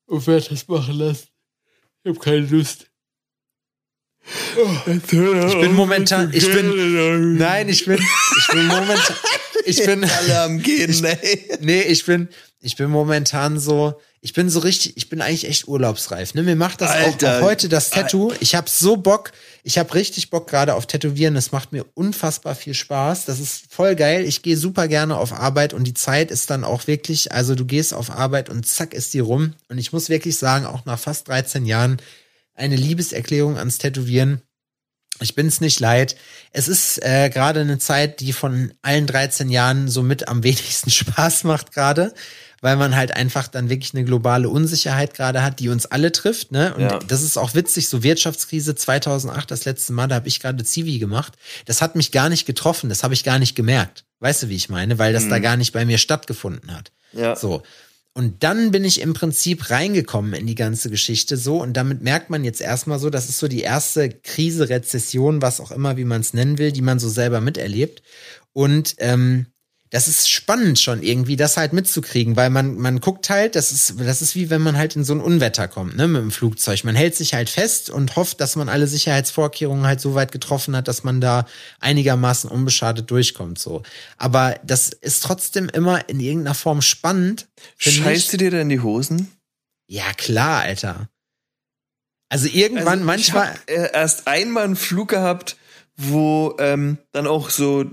Und 0.06 0.28
werde 0.28 0.50
das 0.50 0.68
machen 0.68 0.96
lassen. 0.96 1.28
Ich 2.04 2.10
habe 2.10 2.20
keine 2.20 2.46
Lust. 2.46 2.88
Ich 4.88 5.60
bin 5.60 5.74
momentan, 5.74 6.34
ich 6.34 6.52
bin, 6.52 7.38
nein, 7.38 7.70
ich 7.70 7.86
bin, 7.86 8.00
ich 8.00 8.48
bin 8.48 8.66
momentan, 8.66 9.16
ich 9.66 9.86
bin, 9.86 10.04
alle 10.04 10.42
am 10.42 10.62
gehen, 10.62 10.92
nee. 11.02 11.58
nee, 11.60 11.82
ich 11.82 12.06
bin, 12.06 12.30
ich 12.62 12.76
bin 12.76 12.90
momentan 12.90 13.60
so, 13.60 14.00
ich 14.22 14.34
bin 14.34 14.50
so 14.50 14.60
richtig, 14.60 14.98
ich 14.98 15.08
bin 15.08 15.22
eigentlich 15.22 15.48
echt 15.48 15.68
urlaubsreif. 15.68 16.34
Ne? 16.34 16.42
Mir 16.42 16.56
macht 16.56 16.82
das 16.82 16.90
Alter. 16.90 17.38
auch, 17.38 17.42
auch 17.42 17.46
heute 17.46 17.70
das 17.70 17.92
Tattoo. 17.92 18.34
Ich 18.40 18.56
habe 18.56 18.68
so 18.68 18.98
Bock, 18.98 19.32
ich 19.64 19.78
habe 19.78 19.94
richtig 19.94 20.32
Bock 20.32 20.48
gerade 20.48 20.74
auf 20.74 20.88
Tätowieren. 20.88 21.36
Das 21.36 21.52
macht 21.52 21.72
mir 21.72 21.86
unfassbar 21.94 22.56
viel 22.56 22.74
Spaß. 22.74 23.26
Das 23.26 23.40
ist 23.40 23.66
voll 23.70 23.96
geil. 23.96 24.26
Ich 24.26 24.42
gehe 24.42 24.58
super 24.58 24.88
gerne 24.88 25.18
auf 25.18 25.32
Arbeit 25.32 25.76
und 25.76 25.84
die 25.84 25.94
Zeit 25.94 26.32
ist 26.32 26.50
dann 26.50 26.64
auch 26.64 26.88
wirklich, 26.88 27.32
also 27.34 27.54
du 27.54 27.66
gehst 27.66 27.94
auf 27.94 28.10
Arbeit 28.10 28.50
und 28.50 28.66
zack 28.66 28.96
ist 28.96 29.14
die 29.14 29.20
rum. 29.20 29.54
Und 29.70 29.78
ich 29.78 29.94
muss 29.94 30.10
wirklich 30.10 30.40
sagen, 30.40 30.66
auch 30.66 30.86
nach 30.86 30.98
fast 30.98 31.28
13 31.28 31.68
Jahren 31.68 31.98
eine 32.56 32.78
Liebeserklärung 32.78 33.58
ans 33.58 33.78
Tätowieren. 33.78 34.42
Ich 35.22 35.36
bin 35.36 35.48
es 35.48 35.62
nicht 35.62 35.80
leid. 35.80 36.16
Es 36.52 36.68
ist 36.68 37.02
äh, 37.04 37.30
gerade 37.30 37.62
eine 37.62 37.78
Zeit, 37.78 38.20
die 38.20 38.34
von 38.34 38.74
allen 38.82 39.08
13 39.08 39.50
Jahren 39.50 39.88
so 39.88 40.04
mit 40.04 40.28
am 40.28 40.44
wenigsten 40.44 40.90
Spaß 40.92 41.44
macht 41.44 41.72
gerade 41.72 42.14
weil 42.66 42.78
man 42.78 42.96
halt 42.96 43.16
einfach 43.16 43.48
dann 43.48 43.70
wirklich 43.70 43.94
eine 43.94 44.04
globale 44.06 44.50
Unsicherheit 44.50 45.14
gerade 45.14 45.44
hat, 45.44 45.60
die 45.60 45.70
uns 45.70 45.86
alle 45.86 46.12
trifft. 46.12 46.52
Ne? 46.52 46.74
Und 46.74 46.82
ja. 46.82 46.98
das 47.08 47.22
ist 47.22 47.38
auch 47.38 47.54
witzig, 47.54 47.90
so 47.90 48.02
Wirtschaftskrise 48.02 48.74
2008, 48.74 49.52
das 49.52 49.66
letzte 49.66 49.94
Mal, 49.94 50.08
da 50.08 50.16
habe 50.16 50.28
ich 50.28 50.40
gerade 50.40 50.64
Zivi 50.64 50.98
gemacht. 50.98 51.34
Das 51.66 51.84
hat 51.84 51.96
mich 51.96 52.12
gar 52.12 52.28
nicht 52.28 52.48
getroffen, 52.48 52.90
das 52.90 53.04
habe 53.04 53.14
ich 53.14 53.24
gar 53.24 53.38
nicht 53.38 53.54
gemerkt. 53.54 54.06
Weißt 54.20 54.42
du, 54.42 54.50
wie 54.50 54.56
ich 54.56 54.68
meine? 54.68 54.98
Weil 54.98 55.14
das 55.14 55.26
mhm. 55.26 55.30
da 55.30 55.40
gar 55.40 55.58
nicht 55.58 55.74
bei 55.74 55.86
mir 55.86 56.00
stattgefunden 56.00 56.76
hat. 56.76 56.92
Ja. 57.14 57.36
So. 57.36 57.62
Und 58.18 58.44
dann 58.44 58.72
bin 58.72 58.86
ich 58.86 59.02
im 59.02 59.14
Prinzip 59.14 59.70
reingekommen 59.70 60.34
in 60.34 60.48
die 60.48 60.56
ganze 60.56 60.90
Geschichte 60.90 61.36
so 61.36 61.62
und 61.62 61.74
damit 61.74 62.02
merkt 62.02 62.30
man 62.30 62.46
jetzt 62.46 62.62
erstmal 62.62 62.98
so, 62.98 63.10
das 63.10 63.28
ist 63.28 63.40
so 63.40 63.50
die 63.50 63.60
erste 63.60 64.10
Krise, 64.10 64.70
Rezession, 64.70 65.42
was 65.42 65.60
auch 65.60 65.72
immer, 65.72 65.98
wie 65.98 66.06
man 66.06 66.22
es 66.22 66.34
nennen 66.34 66.58
will, 66.58 66.72
die 66.72 66.82
man 66.82 66.98
so 66.98 67.10
selber 67.10 67.42
miterlebt. 67.42 68.04
Und 68.54 68.96
ähm, 69.00 69.48
das 69.92 70.08
ist 70.08 70.30
spannend 70.30 70.80
schon 70.80 71.04
irgendwie, 71.04 71.36
das 71.36 71.58
halt 71.58 71.72
mitzukriegen, 71.72 72.36
weil 72.36 72.50
man, 72.50 72.76
man 72.76 73.00
guckt 73.00 73.30
halt, 73.30 73.56
das 73.56 73.72
ist, 73.72 73.96
das 74.00 74.22
ist 74.22 74.36
wie 74.36 74.50
wenn 74.50 74.62
man 74.62 74.78
halt 74.78 74.96
in 74.96 75.04
so 75.04 75.14
ein 75.14 75.22
Unwetter 75.22 75.68
kommt, 75.68 75.96
ne, 75.96 76.08
mit 76.08 76.22
dem 76.22 76.32
Flugzeug. 76.32 76.84
Man 76.84 76.96
hält 76.96 77.16
sich 77.16 77.34
halt 77.34 77.50
fest 77.50 77.90
und 77.90 78.16
hofft, 78.16 78.42
dass 78.42 78.56
man 78.56 78.68
alle 78.68 78.88
Sicherheitsvorkehrungen 78.88 79.86
halt 79.86 80.02
so 80.02 80.16
weit 80.16 80.32
getroffen 80.32 80.76
hat, 80.76 80.88
dass 80.88 81.04
man 81.04 81.22
da 81.22 81.46
einigermaßen 81.80 82.50
unbeschadet 82.50 83.10
durchkommt, 83.12 83.60
so. 83.60 83.84
Aber 84.18 84.60
das 84.64 84.90
ist 84.90 85.24
trotzdem 85.24 85.70
immer 85.70 86.10
in 86.10 86.20
irgendeiner 86.20 86.56
Form 86.56 86.82
spannend. 86.82 87.48
Scheißt 87.78 88.34
du 88.34 88.38
dir 88.38 88.52
denn 88.52 88.70
die 88.70 88.82
Hosen? 88.82 89.32
Ja, 89.88 90.14
klar, 90.14 90.62
Alter. 90.62 91.10
Also 92.30 92.48
irgendwann 92.48 93.00
also 93.00 93.06
manchmal. 93.06 93.54
Äh, 93.68 93.92
erst 93.94 94.28
einmal 94.28 94.64
einen 94.64 94.76
Flug 94.76 95.10
gehabt, 95.10 95.58
wo 95.96 96.56
ähm, 96.60 96.98
dann 97.12 97.28
auch 97.28 97.50
so 97.50 97.86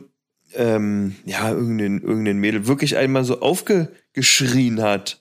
ähm, 0.55 1.17
ja, 1.25 1.51
irgendein, 1.51 2.01
irgendein 2.01 2.39
Mädel 2.39 2.67
wirklich 2.67 2.97
einmal 2.97 3.25
so 3.25 3.41
aufgeschrien 3.41 4.83
hat. 4.83 5.21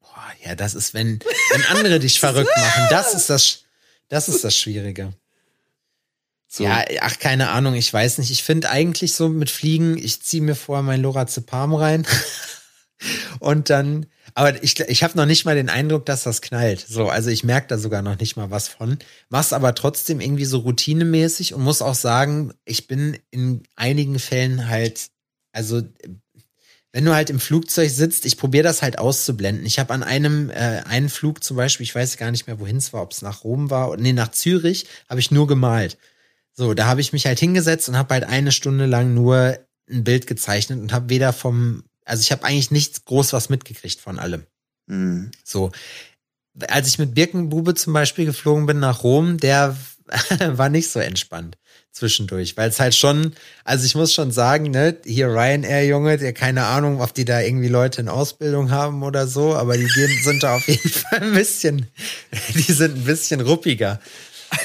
Boah, 0.00 0.30
ja, 0.44 0.54
das 0.54 0.74
ist, 0.74 0.94
wenn, 0.94 1.20
wenn 1.52 1.64
andere 1.66 1.98
dich 1.98 2.20
verrückt 2.20 2.56
machen, 2.56 2.86
das 2.90 3.14
ist 3.14 3.30
das, 3.30 3.64
das 4.08 4.28
ist 4.28 4.44
das 4.44 4.56
Schwierige. 4.56 5.12
So. 6.48 6.64
Ja, 6.64 6.84
ach, 7.00 7.18
keine 7.20 7.50
Ahnung, 7.50 7.74
ich 7.74 7.92
weiß 7.92 8.18
nicht. 8.18 8.32
Ich 8.32 8.42
finde 8.42 8.70
eigentlich 8.70 9.14
so 9.14 9.28
mit 9.28 9.50
Fliegen, 9.50 9.96
ich 9.96 10.20
ziehe 10.20 10.42
mir 10.42 10.56
vorher 10.56 10.82
mein 10.82 11.00
Lorazepam 11.00 11.74
rein 11.74 12.04
und 13.38 13.70
dann 13.70 14.06
aber 14.34 14.62
ich, 14.62 14.78
ich 14.80 15.02
habe 15.02 15.16
noch 15.16 15.26
nicht 15.26 15.44
mal 15.44 15.54
den 15.54 15.68
Eindruck, 15.68 16.06
dass 16.06 16.22
das 16.22 16.40
knallt. 16.40 16.84
So, 16.88 17.08
also 17.08 17.30
ich 17.30 17.44
merke 17.44 17.68
da 17.68 17.78
sogar 17.78 18.02
noch 18.02 18.18
nicht 18.18 18.36
mal 18.36 18.50
was 18.50 18.68
von. 18.68 18.98
Mach's 19.28 19.52
aber 19.52 19.74
trotzdem 19.74 20.20
irgendwie 20.20 20.44
so 20.44 20.58
routinemäßig 20.58 21.54
und 21.54 21.62
muss 21.62 21.82
auch 21.82 21.94
sagen, 21.94 22.52
ich 22.64 22.86
bin 22.86 23.18
in 23.30 23.62
einigen 23.76 24.18
Fällen 24.18 24.68
halt, 24.68 25.10
also 25.52 25.82
wenn 26.92 27.04
du 27.04 27.14
halt 27.14 27.30
im 27.30 27.38
Flugzeug 27.40 27.90
sitzt, 27.90 28.26
ich 28.26 28.36
probiere 28.36 28.64
das 28.64 28.82
halt 28.82 28.98
auszublenden. 28.98 29.64
Ich 29.64 29.78
habe 29.78 29.94
an 29.94 30.02
einem 30.02 30.50
äh, 30.50 30.82
einen 30.84 31.08
Flug 31.08 31.42
zum 31.44 31.56
Beispiel, 31.56 31.84
ich 31.84 31.94
weiß 31.94 32.16
gar 32.16 32.30
nicht 32.30 32.46
mehr, 32.46 32.58
wohin 32.58 32.76
es 32.76 32.92
war, 32.92 33.02
ob 33.02 33.12
es 33.12 33.22
nach 33.22 33.44
Rom 33.44 33.70
war 33.70 33.96
nee, 33.96 34.12
nach 34.12 34.32
Zürich, 34.32 34.86
habe 35.08 35.20
ich 35.20 35.30
nur 35.30 35.46
gemalt. 35.46 35.98
So, 36.52 36.74
da 36.74 36.86
habe 36.86 37.00
ich 37.00 37.12
mich 37.12 37.26
halt 37.26 37.38
hingesetzt 37.38 37.88
und 37.88 37.96
habe 37.96 38.14
halt 38.14 38.24
eine 38.24 38.52
Stunde 38.52 38.86
lang 38.86 39.14
nur 39.14 39.58
ein 39.88 40.04
Bild 40.04 40.26
gezeichnet 40.26 40.80
und 40.80 40.92
habe 40.92 41.08
weder 41.10 41.32
vom 41.32 41.84
also 42.10 42.22
ich 42.22 42.32
habe 42.32 42.44
eigentlich 42.44 42.72
nichts 42.72 43.04
groß 43.04 43.32
was 43.32 43.48
mitgekriegt 43.50 44.00
von 44.00 44.18
allem. 44.18 44.44
Mhm. 44.86 45.30
So. 45.44 45.70
Als 46.68 46.88
ich 46.88 46.98
mit 46.98 47.14
Birkenbube 47.14 47.74
zum 47.74 47.92
Beispiel 47.92 48.26
geflogen 48.26 48.66
bin 48.66 48.80
nach 48.80 49.04
Rom, 49.04 49.38
der 49.38 49.76
war 50.48 50.68
nicht 50.68 50.90
so 50.90 50.98
entspannt 50.98 51.56
zwischendurch, 51.92 52.56
weil 52.56 52.68
es 52.68 52.80
halt 52.80 52.96
schon, 52.96 53.34
also 53.64 53.84
ich 53.84 53.94
muss 53.94 54.12
schon 54.12 54.32
sagen, 54.32 54.70
ne, 54.70 54.96
hier 55.04 55.28
Ryanair 55.28 55.86
Junge, 55.86 56.18
der 56.18 56.32
keine 56.32 56.64
Ahnung, 56.64 57.00
ob 57.00 57.14
die 57.14 57.24
da 57.24 57.40
irgendwie 57.40 57.68
Leute 57.68 58.00
in 58.00 58.08
Ausbildung 58.08 58.70
haben 58.70 59.04
oder 59.04 59.28
so, 59.28 59.54
aber 59.54 59.76
die 59.76 59.86
sind 59.86 60.42
da 60.42 60.56
auf 60.56 60.66
jeden 60.66 60.88
Fall 60.88 61.22
ein 61.22 61.34
bisschen, 61.34 61.86
die 62.54 62.72
sind 62.72 62.96
ein 62.96 63.04
bisschen 63.04 63.40
ruppiger. 63.40 64.00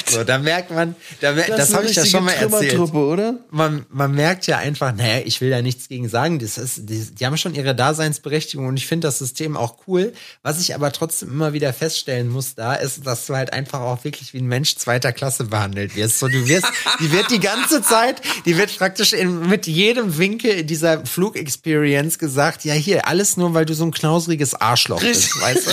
So, 0.07 0.23
da 0.23 0.37
merkt 0.39 0.71
man, 0.71 0.95
da 1.21 1.33
das, 1.33 1.47
das 1.47 1.73
habe 1.73 1.85
ich 1.85 1.95
ja 1.95 2.05
schon 2.05 2.23
mal 2.23 2.31
erzählt. 2.33 2.79
oder? 2.79 3.35
Man, 3.51 3.85
man 3.89 4.13
merkt 4.13 4.47
ja 4.47 4.57
einfach, 4.57 4.93
naja, 4.95 5.21
ich 5.25 5.41
will 5.41 5.49
da 5.49 5.61
nichts 5.61 5.87
gegen 5.87 6.09
sagen. 6.09 6.39
Das 6.39 6.57
ist, 6.57 6.89
die, 6.89 7.05
die 7.13 7.25
haben 7.25 7.37
schon 7.37 7.53
ihre 7.55 7.75
Daseinsberechtigung 7.75 8.67
und 8.67 8.77
ich 8.77 8.87
finde 8.87 9.07
das 9.07 9.19
System 9.19 9.57
auch 9.57 9.77
cool. 9.87 10.13
Was 10.43 10.59
ich 10.59 10.73
aber 10.75 10.91
trotzdem 10.91 11.29
immer 11.29 11.53
wieder 11.53 11.73
feststellen 11.73 12.29
muss, 12.29 12.55
da 12.55 12.73
ist, 12.75 13.05
dass 13.05 13.25
du 13.25 13.35
halt 13.35 13.53
einfach 13.53 13.81
auch 13.81 14.03
wirklich 14.03 14.33
wie 14.33 14.39
ein 14.39 14.47
Mensch 14.47 14.75
zweiter 14.75 15.11
Klasse 15.11 15.45
behandelt 15.45 15.95
wirst. 15.95 16.19
So, 16.19 16.27
du 16.27 16.47
wirst, 16.47 16.67
die 16.99 17.11
wird 17.11 17.29
die 17.31 17.39
ganze 17.39 17.81
Zeit, 17.81 18.21
die 18.45 18.57
wird 18.57 18.75
praktisch 18.77 19.13
in, 19.13 19.47
mit 19.47 19.67
jedem 19.67 20.17
Winkel 20.17 20.51
in 20.51 20.67
dieser 20.67 21.05
Flugexperience 21.05 22.17
gesagt, 22.19 22.65
ja 22.65 22.73
hier, 22.73 23.07
alles 23.07 23.37
nur, 23.37 23.53
weil 23.53 23.65
du 23.65 23.73
so 23.73 23.85
ein 23.85 23.91
knausriges 23.91 24.55
Arschloch 24.55 25.01
bist, 25.01 25.29
weißt 25.41 25.67
du? 25.67 25.71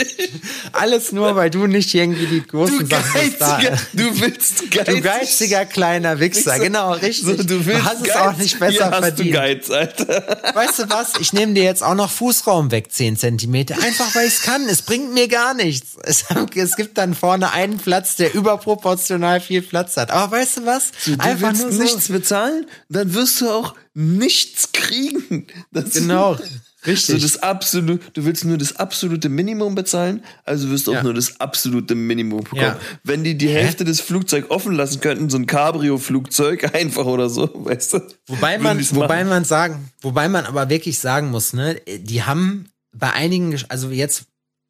Alles 0.72 1.12
nur, 1.12 1.34
weil 1.36 1.50
du 1.50 1.66
nicht 1.66 1.94
irgendwie 1.94 2.26
die 2.26 2.46
großen 2.46 2.86
Sachen 2.86 3.20
da 3.40 3.58
du 3.92 4.20
willst 4.20 4.70
geizig. 4.70 4.86
Du 4.90 5.00
geiziger 5.00 5.64
kleiner 5.64 6.20
Wichser, 6.20 6.58
genau, 6.58 6.92
richtig. 6.92 7.24
So, 7.24 7.42
du, 7.42 7.66
willst 7.66 7.80
du 7.80 7.84
hast 7.84 8.06
es 8.06 8.16
auch 8.16 8.36
nicht 8.36 8.58
besser 8.58 8.90
hast 8.90 8.98
verdient. 9.00 9.28
Du 9.28 9.32
Geiz, 9.32 9.70
Alter. 9.70 10.54
Weißt 10.54 10.78
du 10.80 10.90
was? 10.90 11.12
Ich 11.20 11.32
nehme 11.32 11.54
dir 11.54 11.64
jetzt 11.64 11.82
auch 11.82 11.94
noch 11.94 12.10
Fußraum 12.10 12.70
weg, 12.70 12.92
10 12.92 13.16
Zentimeter. 13.16 13.76
Einfach 13.82 14.14
weil 14.14 14.26
ich 14.26 14.34
es 14.34 14.42
kann. 14.42 14.68
Es 14.68 14.82
bringt 14.82 15.12
mir 15.14 15.28
gar 15.28 15.54
nichts. 15.54 15.96
Es, 16.02 16.24
es, 16.54 16.76
gibt 16.76 16.98
dann 16.98 17.14
vorne 17.14 17.52
einen 17.52 17.78
Platz, 17.78 18.16
der 18.16 18.34
überproportional 18.34 19.40
viel 19.40 19.62
Platz 19.62 19.96
hat. 19.96 20.10
Aber 20.10 20.36
weißt 20.36 20.58
du 20.58 20.66
was? 20.66 20.92
So, 21.00 21.16
du 21.16 21.20
Einfach 21.20 21.48
willst 21.48 21.62
nur 21.62 21.72
so. 21.72 21.82
nichts 21.82 22.08
bezahlen, 22.08 22.66
dann 22.88 23.14
wirst 23.14 23.40
du 23.40 23.50
auch 23.50 23.74
nichts 23.94 24.72
kriegen. 24.72 25.46
Das 25.72 25.94
genau. 25.94 26.38
Richtig. 26.86 27.16
So 27.16 27.20
das 27.20 27.42
absolute, 27.42 28.04
du 28.14 28.24
willst 28.24 28.44
nur 28.44 28.56
das 28.56 28.76
absolute 28.76 29.28
Minimum 29.28 29.74
bezahlen, 29.74 30.24
also 30.44 30.70
wirst 30.70 30.86
du 30.86 30.92
ja. 30.92 30.98
auch 30.98 31.02
nur 31.02 31.14
das 31.14 31.40
absolute 31.40 31.94
Minimum 31.94 32.44
bekommen. 32.44 32.62
Ja. 32.62 32.78
Wenn 33.04 33.22
die 33.22 33.36
die 33.36 33.48
Hä? 33.48 33.62
Hälfte 33.62 33.84
des 33.84 34.00
Flugzeugs 34.00 34.50
offen 34.50 34.74
lassen 34.74 35.00
könnten, 35.00 35.28
so 35.28 35.36
ein 35.36 35.46
Cabrio-Flugzeug 35.46 36.74
einfach 36.74 37.04
oder 37.04 37.28
so, 37.28 37.50
weißt 37.52 37.94
du? 37.94 38.00
Wobei 38.26 38.58
man, 38.58 38.80
wobei 38.94 39.24
man 39.24 39.44
sagen, 39.44 39.90
wobei 40.00 40.28
man 40.28 40.46
aber 40.46 40.70
wirklich 40.70 40.98
sagen 40.98 41.30
muss, 41.30 41.52
ne, 41.52 41.80
die 41.98 42.22
haben 42.22 42.70
bei 42.92 43.12
einigen, 43.12 43.58
also 43.68 43.90
jetzt 43.90 44.24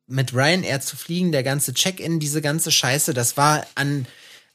mit 0.07 0.35
Ryanair 0.35 0.81
zu 0.81 0.97
fliegen, 0.97 1.31
der 1.31 1.45
ganze 1.45 1.73
Check-in, 1.73 2.19
diese 2.19 2.43
ganze 2.43 2.73
Scheiße, 2.73 3.15
das 3.15 3.37
war 3.37 3.65
an 3.77 4.07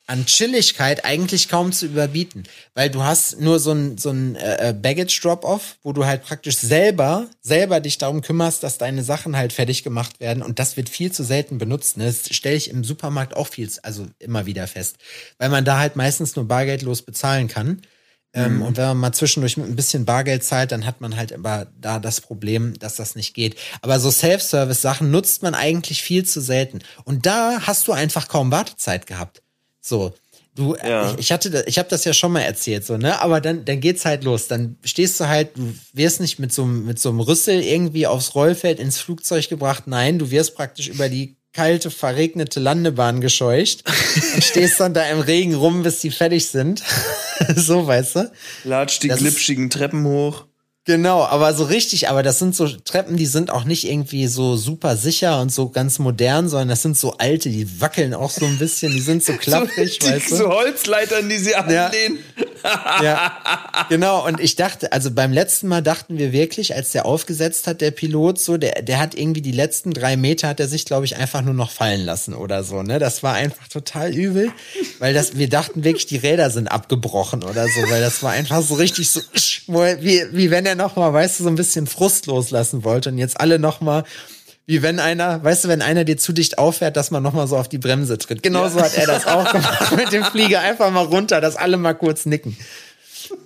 an 0.07 0.25
Chilligkeit 0.25 1.03
eigentlich 1.03 1.49
kaum 1.49 1.71
zu 1.71 1.87
überbieten, 1.87 2.43
weil 2.75 2.89
du 2.89 3.03
hast 3.03 3.39
nur 3.39 3.59
so 3.59 3.71
ein 3.71 3.97
so 3.97 4.11
ein 4.11 4.35
äh, 4.35 4.69
äh, 4.69 4.73
Baggage 4.73 5.19
Drop-off, 5.21 5.77
wo 5.81 5.93
du 5.93 6.05
halt 6.05 6.23
praktisch 6.23 6.57
selber 6.57 7.27
selber 7.41 7.79
dich 7.79 7.97
darum 7.97 8.21
kümmerst, 8.21 8.61
dass 8.63 8.77
deine 8.77 9.03
Sachen 9.03 9.35
halt 9.35 9.53
fertig 9.53 9.83
gemacht 9.83 10.19
werden 10.19 10.43
und 10.43 10.59
das 10.59 10.77
wird 10.77 10.89
viel 10.89 11.11
zu 11.11 11.23
selten 11.23 11.57
benutzt. 11.57 11.97
Ne? 11.97 12.05
Das 12.05 12.33
stelle 12.35 12.55
ich 12.55 12.69
im 12.69 12.83
Supermarkt 12.83 13.35
auch 13.35 13.47
viel, 13.47 13.69
also 13.81 14.05
immer 14.19 14.45
wieder 14.45 14.67
fest, 14.67 14.97
weil 15.39 15.49
man 15.49 15.65
da 15.65 15.79
halt 15.79 15.95
meistens 15.95 16.35
nur 16.35 16.47
bargeldlos 16.47 17.01
bezahlen 17.01 17.47
kann. 17.47 17.81
Ähm, 18.35 18.57
mhm. 18.57 18.61
Und 18.63 18.77
wenn 18.77 18.87
man 18.87 18.97
mal 18.97 19.11
zwischendurch 19.13 19.55
mit 19.57 19.67
ein 19.67 19.77
bisschen 19.77 20.05
Bargeld 20.05 20.43
zahlt, 20.43 20.71
dann 20.71 20.85
hat 20.85 20.99
man 20.99 21.15
halt 21.15 21.31
immer 21.31 21.67
da 21.79 21.99
das 21.99 22.19
Problem, 22.19 22.77
dass 22.77 22.97
das 22.97 23.15
nicht 23.15 23.33
geht. 23.33 23.55
Aber 23.81 23.99
so 23.99 24.11
Self-Service-Sachen 24.11 25.09
nutzt 25.09 25.41
man 25.41 25.55
eigentlich 25.55 26.03
viel 26.03 26.25
zu 26.25 26.41
selten. 26.41 26.79
Und 27.05 27.25
da 27.25 27.61
hast 27.61 27.87
du 27.87 27.93
einfach 27.93 28.27
kaum 28.27 28.51
Wartezeit 28.51 29.07
gehabt. 29.07 29.41
So. 29.85 30.13
Du, 30.55 30.73
ja. 30.75 31.11
ich, 31.11 31.19
ich 31.19 31.31
hatte, 31.33 31.65
ich 31.67 31.77
habe 31.77 31.89
das 31.89 32.05
ja 32.05 32.13
schon 32.13 32.31
mal 32.31 32.39
erzählt, 32.41 32.85
so, 32.85 32.95
ne? 32.95 33.21
Aber 33.21 33.41
dann, 33.41 33.65
dann 33.65 33.81
geht's 33.81 34.05
halt 34.05 34.23
los. 34.23 34.47
Dann 34.47 34.77
stehst 34.85 35.19
du 35.19 35.27
halt, 35.27 35.57
du 35.57 35.75
wirst 35.91 36.21
nicht 36.21 36.39
mit 36.39 36.53
so, 36.53 36.65
mit 36.65 36.97
so 36.97 37.09
einem 37.09 37.19
Rüssel 37.19 37.61
irgendwie 37.61 38.07
aufs 38.07 38.35
Rollfeld 38.35 38.79
ins 38.79 38.97
Flugzeug 38.97 39.49
gebracht. 39.49 39.83
Nein, 39.87 40.17
du 40.17 40.31
wirst 40.31 40.55
praktisch 40.55 40.87
über 40.87 41.09
die 41.09 41.35
kalte, 41.51 41.91
verregnete 41.91 42.61
Landebahn 42.61 43.19
gescheucht 43.19 43.83
und 44.35 44.43
stehst 44.43 44.79
dann 44.79 44.93
da 44.93 45.05
im 45.09 45.19
Regen 45.19 45.55
rum, 45.55 45.83
bis 45.83 45.99
die 45.99 46.11
fertig 46.11 46.47
sind. 46.47 46.81
so, 47.55 47.85
weißt 47.85 48.15
du? 48.15 48.31
Latsch 48.63 48.99
die 48.99 49.09
das 49.09 49.19
glitschigen 49.19 49.69
Treppen 49.69 50.05
hoch. 50.05 50.45
Genau, 50.85 51.23
aber 51.23 51.55
so 51.55 51.63
richtig, 51.63 52.09
aber 52.09 52.21
das 52.21 52.37
sind 52.37 52.55
so 52.55 52.67
Treppen, 52.67 53.17
die 53.17 53.25
sind 53.25 53.49
auch 53.49 53.63
nicht 53.63 53.89
irgendwie 53.89 54.27
so 54.27 54.55
super 54.55 54.95
sicher 54.95 55.41
und 55.41 55.51
so 55.51 55.69
ganz 55.69 55.97
modern, 55.97 56.47
sondern 56.47 56.67
das 56.69 56.83
sind 56.83 56.95
so 56.95 57.17
alte, 57.17 57.49
die 57.49 57.81
wackeln 57.81 58.13
auch 58.13 58.29
so 58.29 58.45
ein 58.45 58.59
bisschen, 58.59 58.93
die 58.93 59.01
sind 59.01 59.23
so 59.23 59.33
klapprig, 59.39 59.97
so, 59.99 60.07
weißt 60.07 60.31
du? 60.31 60.35
So 60.35 60.49
Holzleitern, 60.49 61.27
die 61.27 61.39
sie 61.39 61.55
anlehnen. 61.55 62.19
Ja. 62.37 62.44
Ja, 63.03 63.85
genau. 63.89 64.25
Und 64.25 64.39
ich 64.39 64.55
dachte, 64.55 64.91
also 64.91 65.09
beim 65.09 65.33
letzten 65.33 65.67
Mal 65.67 65.81
dachten 65.81 66.19
wir 66.19 66.31
wirklich, 66.31 66.75
als 66.75 66.91
der 66.91 67.05
aufgesetzt 67.05 67.65
hat, 67.65 67.81
der 67.81 67.91
Pilot, 67.91 68.39
so, 68.39 68.57
der, 68.57 68.83
der 68.83 68.99
hat 68.99 69.15
irgendwie 69.15 69.41
die 69.41 69.51
letzten 69.51 69.91
drei 69.91 70.17
Meter, 70.17 70.47
hat 70.49 70.59
er 70.59 70.67
sich, 70.67 70.85
glaube 70.85 71.05
ich, 71.05 71.15
einfach 71.17 71.41
nur 71.41 71.55
noch 71.55 71.71
fallen 71.71 72.01
lassen 72.01 72.35
oder 72.35 72.63
so, 72.63 72.83
ne? 72.83 72.99
Das 72.99 73.23
war 73.23 73.33
einfach 73.33 73.67
total 73.69 74.13
übel, 74.13 74.51
weil 74.99 75.15
das, 75.15 75.35
wir 75.37 75.49
dachten 75.49 75.83
wirklich, 75.83 76.05
die 76.05 76.17
Räder 76.17 76.51
sind 76.51 76.67
abgebrochen 76.67 77.43
oder 77.43 77.65
so, 77.65 77.89
weil 77.89 78.01
das 78.01 78.21
war 78.21 78.33
einfach 78.33 78.61
so 78.61 78.75
richtig 78.75 79.09
so, 79.09 79.19
wie, 79.67 80.23
wie 80.31 80.51
wenn 80.51 80.65
er 80.65 80.75
er 80.75 80.83
noch 80.83 80.95
mal, 80.95 81.11
weißt 81.13 81.39
du, 81.39 81.43
so 81.43 81.49
ein 81.49 81.55
bisschen 81.55 81.87
Frust 81.87 82.27
loslassen 82.27 82.83
wollte 82.83 83.09
und 83.09 83.17
jetzt 83.17 83.39
alle 83.39 83.59
noch 83.59 83.81
mal 83.81 84.03
wie 84.65 84.81
wenn 84.81 84.99
einer, 84.99 85.43
weißt 85.43 85.65
du, 85.65 85.67
wenn 85.67 85.81
einer 85.81 86.05
dir 86.05 86.17
zu 86.17 86.33
dicht 86.33 86.57
auffährt, 86.57 86.97
dass 86.97 87.11
man 87.11 87.21
noch 87.21 87.33
mal 87.33 87.47
so 87.47 87.57
auf 87.57 87.69
die 87.69 87.77
Bremse 87.77 88.17
tritt. 88.17 88.41
Genauso 88.41 88.79
ja. 88.79 88.85
hat 88.85 88.97
er 88.97 89.05
das 89.05 89.27
auch 89.27 89.51
gemacht 89.51 89.95
mit 89.95 90.11
dem 90.11 90.23
Flieger. 90.23 90.61
Einfach 90.61 90.91
mal 90.91 91.05
runter, 91.05 91.39
dass 91.41 91.55
alle 91.55 91.77
mal 91.77 91.93
kurz 91.93 92.25
nicken. 92.25 92.57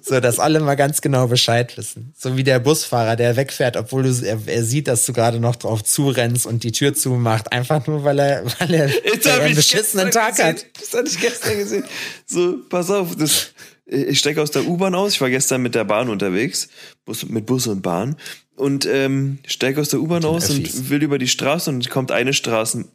So, 0.02 0.20
dass 0.20 0.40
alle 0.40 0.60
mal 0.60 0.76
ganz 0.76 1.02
genau 1.02 1.28
Bescheid 1.28 1.78
wissen. 1.78 2.14
So 2.18 2.36
wie 2.38 2.44
der 2.44 2.60
Busfahrer, 2.60 3.16
der 3.16 3.36
wegfährt, 3.36 3.78
obwohl 3.78 4.04
du, 4.04 4.26
er, 4.26 4.40
er 4.46 4.64
sieht, 4.64 4.88
dass 4.88 5.06
du 5.06 5.14
gerade 5.14 5.40
noch 5.40 5.56
drauf 5.56 5.84
zurennst 5.84 6.46
und 6.46 6.64
die 6.64 6.72
Tür 6.72 6.94
zumacht. 6.94 7.52
Einfach 7.52 7.86
nur, 7.88 8.04
weil 8.04 8.20
er, 8.20 8.46
weil 8.60 8.74
er, 8.74 8.90
weil 8.90 9.20
er 9.26 9.42
einen 9.42 9.56
beschissenen 9.56 10.12
Tag 10.12 10.32
gesehen. 10.32 10.48
hat. 10.48 10.66
Das 10.80 10.94
hatte 10.94 11.10
ich 11.10 11.20
gestern 11.20 11.58
gesehen. 11.58 11.84
So, 12.26 12.58
pass 12.70 12.90
auf, 12.90 13.16
das, 13.16 13.54
ich 13.86 14.20
steige 14.20 14.42
aus 14.42 14.52
der 14.52 14.66
U-Bahn 14.66 14.96
aus. 14.96 15.14
Ich 15.14 15.22
war 15.22 15.30
gestern 15.30 15.62
mit 15.62 15.76
der 15.76 15.84
Bahn 15.84 16.10
unterwegs, 16.10 16.70
Bus, 17.06 17.28
mit 17.28 17.46
Bus 17.46 17.68
und 17.68 17.82
Bahn. 17.82 18.16
Und 18.60 18.86
ähm, 18.86 19.40
steige 19.48 19.80
aus 19.80 19.88
der 19.88 20.02
U-Bahn 20.02 20.26
aus 20.26 20.50
und 20.50 20.90
will 20.90 21.02
über 21.02 21.18
die 21.18 21.30
Straße 21.30 21.70
und 21.70 21.90
kommt 21.90 22.12
eine 22.12 22.34
Straßen, 22.34 22.90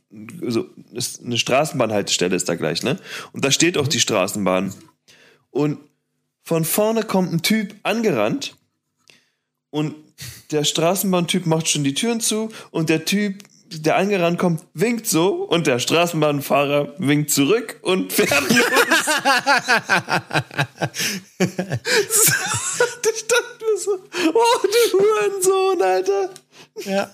so 0.47 0.67
eine 1.25 1.39
Straßenbahnhaltestelle 1.39 2.37
ist 2.37 2.51
da 2.51 2.55
gleich, 2.55 2.83
ne? 2.83 2.99
Und 3.33 3.47
da 3.47 3.51
steht 3.51 3.79
auch 3.79 3.89
die 3.89 3.99
Straßenbahn. 3.99 4.75
Und 5.51 5.79
von 6.43 6.67
vorne 6.67 7.03
kommt 7.03 7.33
ein 7.33 7.41
Typ 7.41 7.75
angerannt 7.83 8.57
und 9.71 9.95
der 10.51 10.65
Straßenbahntyp 10.65 11.47
macht 11.47 11.71
schon 11.71 11.83
die 11.83 11.95
Türen 11.95 12.21
zu 12.21 12.51
und 12.71 12.91
der 12.91 13.07
Typ 13.07 13.43
der 13.71 13.97
angerannt 13.97 14.39
kommt, 14.39 14.63
winkt 14.75 15.07
so 15.07 15.33
und 15.45 15.67
der 15.67 15.79
Straßenbahnfahrer 15.79 16.95
winkt 16.99 17.31
zurück 17.31 17.81
und 17.81 18.13
fährt 18.17 18.31
los. 18.51 18.67
dachte 23.35 23.49
mir 23.49 23.54
so, 23.79 23.93
oh, 23.93 24.63
du 24.63 24.99
Hurensohn, 24.99 25.83
Alter. 25.83 26.31
Ja. 26.85 27.13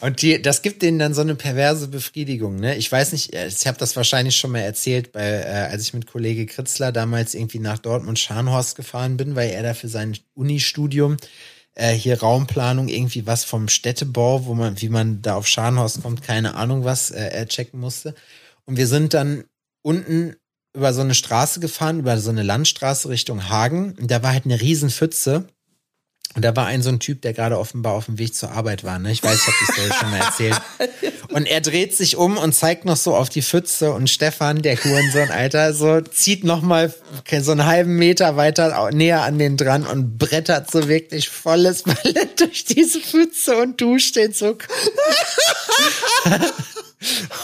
Und 0.00 0.20
die, 0.20 0.42
das 0.42 0.62
gibt 0.62 0.82
denen 0.82 0.98
dann 0.98 1.14
so 1.14 1.20
eine 1.20 1.36
perverse 1.36 1.86
Befriedigung, 1.86 2.56
ne? 2.56 2.74
Ich 2.76 2.90
weiß 2.90 3.12
nicht, 3.12 3.32
äh, 3.34 3.46
ich 3.46 3.66
habe 3.68 3.78
das 3.78 3.94
wahrscheinlich 3.94 4.36
schon 4.36 4.50
mal 4.50 4.58
erzählt, 4.58 5.12
bei, 5.12 5.22
äh, 5.22 5.68
als 5.70 5.82
ich 5.82 5.94
mit 5.94 6.08
Kollege 6.08 6.44
Kritzler 6.46 6.90
damals 6.90 7.34
irgendwie 7.34 7.60
nach 7.60 7.78
Dortmund 7.78 8.18
Scharnhorst 8.18 8.74
gefahren 8.74 9.16
bin, 9.16 9.36
weil 9.36 9.50
er 9.50 9.62
da 9.62 9.74
für 9.74 9.86
sein 9.86 10.18
Uni-Studium 10.34 11.18
äh, 11.76 11.92
hier 11.92 12.20
Raumplanung, 12.20 12.88
irgendwie 12.88 13.26
was 13.26 13.44
vom 13.44 13.68
Städtebau, 13.68 14.46
wo 14.46 14.54
man, 14.54 14.80
wie 14.80 14.88
man 14.88 15.22
da 15.22 15.36
auf 15.36 15.46
Scharnhorst 15.46 16.02
kommt, 16.02 16.22
keine 16.22 16.54
Ahnung 16.54 16.84
was, 16.84 17.12
äh, 17.12 17.28
er 17.28 17.46
checken 17.46 17.78
musste. 17.78 18.16
Und 18.64 18.76
wir 18.76 18.88
sind 18.88 19.14
dann 19.14 19.44
unten 19.82 20.34
über 20.74 20.92
so 20.92 21.02
eine 21.02 21.14
Straße 21.14 21.60
gefahren, 21.60 22.00
über 22.00 22.18
so 22.18 22.30
eine 22.30 22.42
Landstraße 22.42 23.08
Richtung 23.08 23.48
Hagen. 23.48 23.94
Und 24.00 24.10
da 24.10 24.22
war 24.22 24.32
halt 24.32 24.44
eine 24.44 24.60
riesen 24.60 24.90
Pfütze. 24.90 25.48
Und 26.34 26.42
da 26.42 26.56
war 26.56 26.66
ein 26.66 26.82
so 26.82 26.88
ein 26.88 27.00
Typ, 27.00 27.20
der 27.22 27.34
gerade 27.34 27.58
offenbar 27.58 27.92
auf 27.92 28.06
dem 28.06 28.18
Weg 28.18 28.34
zur 28.34 28.52
Arbeit 28.52 28.84
war. 28.84 28.98
Ne? 28.98 29.12
Ich 29.12 29.22
weiß, 29.22 29.34
ich 29.34 29.46
habe 29.46 29.56
die 29.60 29.72
Story 29.72 29.90
schon 29.98 30.10
mal 30.10 30.20
erzählt. 30.20 30.62
Und 31.32 31.46
er 31.46 31.60
dreht 31.60 31.96
sich 31.96 32.16
um 32.16 32.36
und 32.36 32.54
zeigt 32.54 32.84
noch 32.84 32.96
so 32.96 33.14
auf 33.16 33.28
die 33.28 33.42
Pfütze 33.42 33.92
und 33.92 34.08
Stefan, 34.10 34.62
der 34.62 34.76
Hurensohn, 34.76 35.30
Alter, 35.30 35.74
so 35.74 36.00
zieht 36.00 36.44
noch 36.44 36.62
mal 36.62 36.94
so 37.40 37.52
einen 37.52 37.66
halben 37.66 37.96
Meter 37.96 38.36
weiter 38.36 38.90
näher 38.92 39.22
an 39.22 39.38
den 39.38 39.56
dran 39.56 39.86
und 39.86 40.18
brettert 40.18 40.70
so 40.70 40.88
wirklich 40.88 41.28
volles 41.28 41.82
Ballett 41.82 42.40
durch 42.40 42.64
diese 42.64 43.00
Pfütze 43.00 43.56
und 43.56 43.80
duscht 43.80 44.16
den 44.16 44.32
so. 44.32 44.48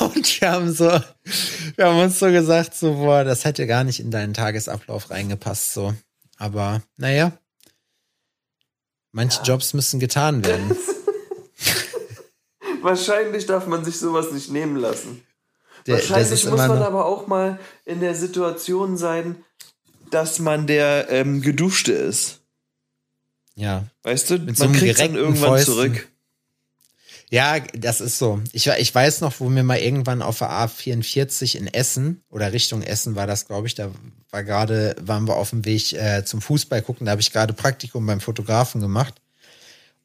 und 0.00 0.40
wir 0.40 0.50
haben 0.50 0.72
so, 0.72 1.00
wir 1.76 1.86
haben 1.86 2.00
uns 2.00 2.18
so 2.18 2.26
gesagt, 2.30 2.74
so, 2.74 2.94
boah, 2.94 3.24
das 3.24 3.44
hätte 3.44 3.66
gar 3.66 3.84
nicht 3.84 4.00
in 4.00 4.10
deinen 4.10 4.34
Tagesablauf 4.34 5.10
reingepasst, 5.10 5.74
so. 5.74 5.94
Aber, 6.36 6.82
naja, 6.96 7.32
Manche 9.12 9.38
ja. 9.38 9.44
Jobs 9.44 9.74
müssen 9.74 10.00
getan 10.00 10.44
werden. 10.44 10.76
Wahrscheinlich 12.82 13.46
darf 13.46 13.66
man 13.66 13.84
sich 13.84 13.98
sowas 13.98 14.32
nicht 14.32 14.50
nehmen 14.50 14.76
lassen. 14.76 15.22
Der, 15.86 15.96
Wahrscheinlich 15.96 16.44
muss 16.44 16.58
man 16.58 16.82
aber 16.82 17.06
auch 17.06 17.26
mal 17.26 17.58
in 17.84 18.00
der 18.00 18.14
Situation 18.14 18.96
sein, 18.96 19.44
dass 20.10 20.38
man 20.38 20.66
der 20.66 21.08
ähm, 21.10 21.40
Geduschte 21.40 21.92
ist. 21.92 22.40
Ja. 23.54 23.84
Weißt 24.02 24.30
du, 24.30 24.38
Mit 24.38 24.58
man 24.58 24.74
so 24.74 24.78
kriegt 24.78 25.00
dann 25.00 25.14
irgendwann 25.14 25.50
Fäusten. 25.50 25.74
zurück. 25.74 26.08
Ja, 27.30 27.60
das 27.60 28.00
ist 28.00 28.18
so. 28.18 28.40
Ich, 28.52 28.66
ich 28.66 28.94
weiß 28.94 29.20
noch, 29.20 29.38
wo 29.40 29.48
mir 29.50 29.62
mal 29.62 29.78
irgendwann 29.78 30.22
auf 30.22 30.38
der 30.38 30.50
A44 30.50 31.56
in 31.56 31.66
Essen 31.66 32.22
oder 32.30 32.52
Richtung 32.52 32.82
Essen 32.82 33.16
war 33.16 33.26
das, 33.26 33.46
glaube 33.46 33.66
ich, 33.66 33.74
da 33.74 33.90
war 34.30 34.44
gerade, 34.44 34.96
waren 35.00 35.26
wir 35.28 35.36
auf 35.36 35.50
dem 35.50 35.64
Weg 35.64 35.92
äh, 35.92 36.24
zum 36.24 36.40
Fußball 36.40 36.80
gucken, 36.80 37.04
da 37.04 37.12
habe 37.12 37.20
ich 37.20 37.32
gerade 37.32 37.52
Praktikum 37.52 38.06
beim 38.06 38.20
Fotografen 38.20 38.80
gemacht. 38.80 39.14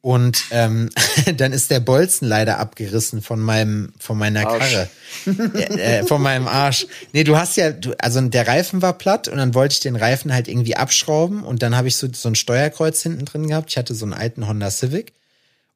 Und 0.04 0.44
ähm, 0.50 0.90
dann 1.38 1.54
ist 1.54 1.70
der 1.70 1.80
Bolzen 1.80 2.28
leider 2.28 2.58
abgerissen 2.58 3.22
von 3.22 3.40
meinem, 3.40 3.94
von 3.98 4.18
meiner. 4.18 4.42
Karre. 4.42 4.90
äh, 5.24 6.00
äh, 6.00 6.06
von 6.06 6.20
meinem 6.20 6.46
Arsch. 6.46 6.86
Nee, 7.14 7.24
du 7.24 7.38
hast 7.38 7.56
ja, 7.56 7.70
du, 7.70 7.94
also 7.98 8.20
der 8.20 8.46
Reifen 8.46 8.82
war 8.82 8.98
platt 8.98 9.28
und 9.28 9.38
dann 9.38 9.54
wollte 9.54 9.72
ich 9.72 9.80
den 9.80 9.96
Reifen 9.96 10.34
halt 10.34 10.46
irgendwie 10.46 10.76
abschrauben 10.76 11.42
und 11.42 11.62
dann 11.62 11.74
habe 11.74 11.88
ich 11.88 11.96
so, 11.96 12.06
so 12.12 12.28
ein 12.28 12.34
Steuerkreuz 12.34 13.00
hinten 13.00 13.24
drin 13.24 13.48
gehabt. 13.48 13.70
Ich 13.70 13.78
hatte 13.78 13.94
so 13.94 14.04
einen 14.04 14.12
alten 14.12 14.46
Honda 14.46 14.70
Civic 14.70 15.14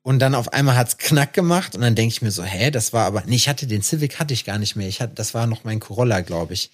Und 0.02 0.18
dann 0.18 0.34
auf 0.34 0.52
einmal 0.52 0.76
hat's 0.76 0.98
knack 0.98 1.32
gemacht 1.32 1.74
und 1.74 1.80
dann 1.80 1.94
denke 1.94 2.12
ich 2.12 2.20
mir 2.20 2.30
so, 2.30 2.42
hä, 2.42 2.70
das 2.70 2.92
war 2.92 3.06
aber, 3.06 3.22
nee, 3.24 3.36
ich 3.36 3.48
hatte 3.48 3.66
den 3.66 3.80
Civic 3.80 4.20
hatte 4.20 4.34
ich 4.34 4.44
gar 4.44 4.58
nicht 4.58 4.76
mehr. 4.76 4.88
Ich 4.88 5.00
hatte, 5.00 5.14
das 5.14 5.32
war 5.32 5.46
noch 5.46 5.64
mein 5.64 5.80
Corolla, 5.80 6.20
glaube 6.20 6.52
ich. 6.52 6.70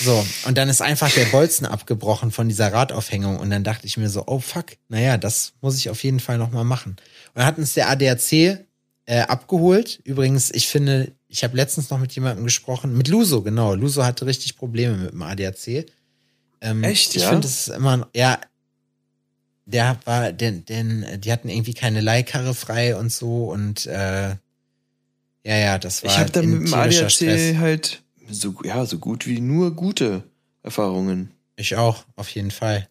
So, 0.00 0.26
und 0.46 0.56
dann 0.56 0.68
ist 0.68 0.80
einfach 0.80 1.10
der 1.12 1.26
Bolzen 1.26 1.66
abgebrochen 1.66 2.30
von 2.30 2.48
dieser 2.48 2.72
Radaufhängung 2.72 3.38
und 3.38 3.50
dann 3.50 3.62
dachte 3.62 3.86
ich 3.86 3.98
mir 3.98 4.08
so, 4.08 4.24
oh 4.26 4.38
fuck, 4.38 4.76
naja, 4.88 5.18
das 5.18 5.52
muss 5.60 5.76
ich 5.76 5.90
auf 5.90 6.02
jeden 6.02 6.20
Fall 6.20 6.38
noch 6.38 6.50
mal 6.50 6.64
machen. 6.64 6.92
Und 6.92 7.36
dann 7.36 7.44
hat 7.44 7.58
uns 7.58 7.74
der 7.74 7.90
ADAC 7.90 8.32
äh, 8.32 9.20
abgeholt. 9.20 10.00
Übrigens, 10.04 10.50
ich 10.50 10.68
finde, 10.68 11.12
ich 11.28 11.44
habe 11.44 11.56
letztens 11.56 11.90
noch 11.90 11.98
mit 11.98 12.12
jemandem 12.12 12.44
gesprochen, 12.44 12.96
mit 12.96 13.08
Luso, 13.08 13.42
genau. 13.42 13.74
Luso 13.74 14.04
hatte 14.04 14.24
richtig 14.24 14.56
Probleme 14.56 14.96
mit 14.96 15.12
dem 15.12 15.22
ADAC. 15.22 15.86
Ähm, 16.62 16.82
Echt, 16.82 17.14
ich 17.14 17.22
ja? 17.22 17.30
finde, 17.30 17.46
es 17.46 17.68
ist 17.68 17.76
immer, 17.76 18.08
ja, 18.14 18.40
der 19.66 19.98
war, 20.04 20.32
denn, 20.32 20.64
denn, 20.64 21.20
die 21.20 21.32
hatten 21.32 21.50
irgendwie 21.50 21.74
keine 21.74 22.00
Leihkarre 22.00 22.54
frei 22.54 22.96
und 22.96 23.12
so 23.12 23.50
und 23.50 23.84
äh, 23.86 24.36
ja, 25.44 25.56
ja, 25.56 25.78
das 25.78 26.02
war 26.02 26.10
Ich 26.10 26.18
habe 26.18 26.30
da 26.30 26.40
ein 26.40 26.50
mit 26.50 26.68
dem 26.68 26.74
ADAC 26.74 27.10
Stress. 27.10 27.56
halt 27.56 28.02
so, 28.30 28.54
ja, 28.64 28.84
so 28.86 28.98
gut 28.98 29.26
wie 29.26 29.40
nur 29.40 29.74
gute 29.74 30.24
Erfahrungen. 30.62 31.30
Ich 31.56 31.76
auch, 31.76 32.04
auf 32.16 32.28
jeden 32.30 32.50
Fall. 32.50 32.88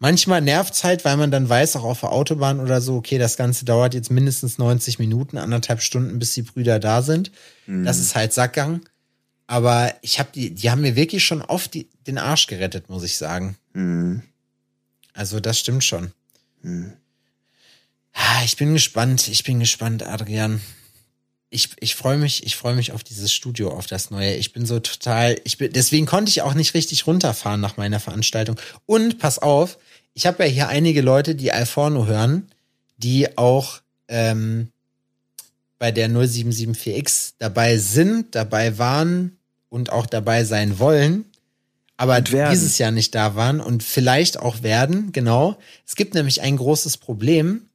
Manchmal 0.00 0.40
nervt's 0.42 0.84
halt, 0.84 1.04
weil 1.04 1.16
man 1.16 1.30
dann 1.30 1.48
weiß, 1.48 1.76
auch 1.76 1.84
auf 1.84 2.00
der 2.00 2.12
Autobahn 2.12 2.60
oder 2.60 2.80
so, 2.80 2.96
okay, 2.96 3.18
das 3.18 3.36
Ganze 3.36 3.64
dauert 3.64 3.94
jetzt 3.94 4.10
mindestens 4.10 4.58
90 4.58 4.98
Minuten, 4.98 5.38
anderthalb 5.38 5.82
Stunden, 5.82 6.18
bis 6.18 6.34
die 6.34 6.42
Brüder 6.42 6.78
da 6.78 7.02
sind. 7.02 7.32
Mhm. 7.66 7.84
Das 7.84 7.98
ist 7.98 8.14
halt 8.14 8.32
Sackgang. 8.32 8.82
Aber 9.48 9.92
ich 10.02 10.18
habe 10.20 10.28
die, 10.32 10.54
die 10.54 10.70
haben 10.70 10.82
mir 10.82 10.94
wirklich 10.94 11.24
schon 11.24 11.42
oft 11.42 11.74
die, 11.74 11.88
den 12.06 12.18
Arsch 12.18 12.46
gerettet, 12.46 12.88
muss 12.88 13.02
ich 13.02 13.16
sagen. 13.16 13.56
Mhm. 13.72 14.22
Also 15.14 15.40
das 15.40 15.58
stimmt 15.58 15.82
schon. 15.82 16.12
Mhm. 16.62 16.92
Ah, 18.12 18.42
Ich 18.44 18.56
bin 18.56 18.72
gespannt, 18.72 19.26
ich 19.28 19.42
bin 19.42 19.58
gespannt, 19.58 20.02
Adrian. 20.04 20.60
Ich, 21.50 21.70
ich 21.80 21.94
freue 21.94 22.18
mich, 22.18 22.44
ich 22.44 22.56
freue 22.56 22.74
mich 22.74 22.92
auf 22.92 23.02
dieses 23.02 23.32
Studio, 23.32 23.70
auf 23.70 23.86
das 23.86 24.10
neue. 24.10 24.34
Ich 24.34 24.52
bin 24.52 24.66
so 24.66 24.80
total, 24.80 25.40
ich 25.44 25.56
bin, 25.56 25.72
deswegen 25.72 26.04
konnte 26.04 26.28
ich 26.28 26.42
auch 26.42 26.54
nicht 26.54 26.74
richtig 26.74 27.06
runterfahren 27.06 27.60
nach 27.60 27.78
meiner 27.78 28.00
Veranstaltung. 28.00 28.60
Und 28.84 29.18
pass 29.18 29.38
auf, 29.38 29.78
ich 30.12 30.26
habe 30.26 30.44
ja 30.44 30.50
hier 30.50 30.68
einige 30.68 31.00
Leute, 31.00 31.34
die 31.34 31.52
Alforno 31.52 32.06
hören, 32.06 32.50
die 32.98 33.38
auch 33.38 33.80
ähm, 34.08 34.68
bei 35.78 35.92
der 35.92 36.10
0774X 36.10 37.34
dabei 37.38 37.78
sind, 37.78 38.34
dabei 38.34 38.78
waren 38.78 39.38
und 39.68 39.90
auch 39.90 40.06
dabei 40.06 40.44
sein 40.44 40.78
wollen, 40.78 41.24
aber 41.96 42.20
dieses 42.20 42.78
Jahr 42.78 42.92
nicht 42.92 43.14
da 43.14 43.34
waren 43.34 43.60
und 43.60 43.82
vielleicht 43.82 44.38
auch 44.38 44.62
werden, 44.62 45.10
genau. 45.10 45.58
Es 45.84 45.96
gibt 45.96 46.14
nämlich 46.14 46.42
ein 46.42 46.56
großes 46.56 46.96
Problem. 46.96 47.68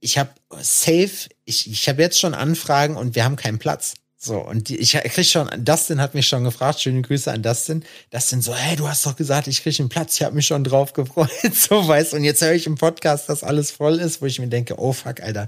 Ich 0.00 0.16
habe 0.16 0.30
safe, 0.60 1.28
ich, 1.48 1.70
ich 1.70 1.88
habe 1.88 2.02
jetzt 2.02 2.20
schon 2.20 2.34
Anfragen 2.34 2.96
und 2.96 3.14
wir 3.14 3.24
haben 3.24 3.36
keinen 3.36 3.58
Platz. 3.58 3.94
So, 4.20 4.38
und 4.38 4.68
die, 4.68 4.76
ich 4.76 4.92
krieg 4.92 5.26
schon, 5.26 5.48
Dustin 5.64 6.00
hat 6.00 6.14
mich 6.14 6.26
schon 6.26 6.42
gefragt, 6.42 6.80
schöne 6.80 7.02
Grüße 7.02 7.30
an 7.30 7.42
Dustin. 7.42 7.84
Dustin 8.10 8.42
so, 8.42 8.52
hey, 8.54 8.76
du 8.76 8.88
hast 8.88 9.06
doch 9.06 9.14
gesagt, 9.14 9.46
ich 9.46 9.62
krieg 9.62 9.78
einen 9.78 9.88
Platz, 9.88 10.16
ich 10.16 10.22
habe 10.24 10.34
mich 10.34 10.46
schon 10.46 10.64
drauf 10.64 10.92
gefreut, 10.92 11.30
so 11.52 11.86
weißt 11.86 12.14
Und 12.14 12.24
jetzt 12.24 12.42
höre 12.42 12.52
ich 12.52 12.66
im 12.66 12.74
Podcast, 12.74 13.28
dass 13.28 13.44
alles 13.44 13.70
voll 13.70 14.00
ist, 14.00 14.20
wo 14.20 14.26
ich 14.26 14.40
mir 14.40 14.48
denke, 14.48 14.78
oh 14.78 14.92
fuck, 14.92 15.20
Alter. 15.20 15.46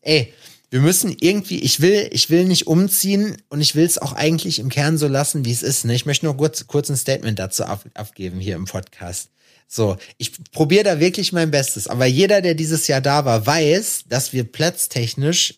Ey, 0.00 0.34
wir 0.70 0.80
müssen 0.80 1.14
irgendwie, 1.20 1.60
ich 1.60 1.80
will, 1.80 2.08
ich 2.10 2.28
will 2.28 2.44
nicht 2.44 2.66
umziehen 2.66 3.36
und 3.50 3.60
ich 3.60 3.76
will 3.76 3.84
es 3.86 3.98
auch 3.98 4.14
eigentlich 4.14 4.58
im 4.58 4.68
Kern 4.68 4.98
so 4.98 5.06
lassen, 5.06 5.44
wie 5.44 5.52
es 5.52 5.62
ist. 5.62 5.84
Ne? 5.84 5.94
Ich 5.94 6.04
möchte 6.04 6.26
nur 6.26 6.36
kurz, 6.36 6.66
kurz 6.66 6.88
ein 6.88 6.96
Statement 6.96 7.38
dazu 7.38 7.64
ab, 7.64 7.84
abgeben 7.94 8.40
hier 8.40 8.56
im 8.56 8.64
Podcast. 8.64 9.28
So, 9.74 9.96
ich 10.18 10.32
probiere 10.50 10.84
da 10.84 11.00
wirklich 11.00 11.32
mein 11.32 11.50
Bestes, 11.50 11.88
aber 11.88 12.04
jeder, 12.04 12.42
der 12.42 12.54
dieses 12.54 12.88
Jahr 12.88 13.00
da 13.00 13.24
war, 13.24 13.46
weiß, 13.46 14.04
dass 14.06 14.34
wir 14.34 14.44
platztechnisch 14.44 15.54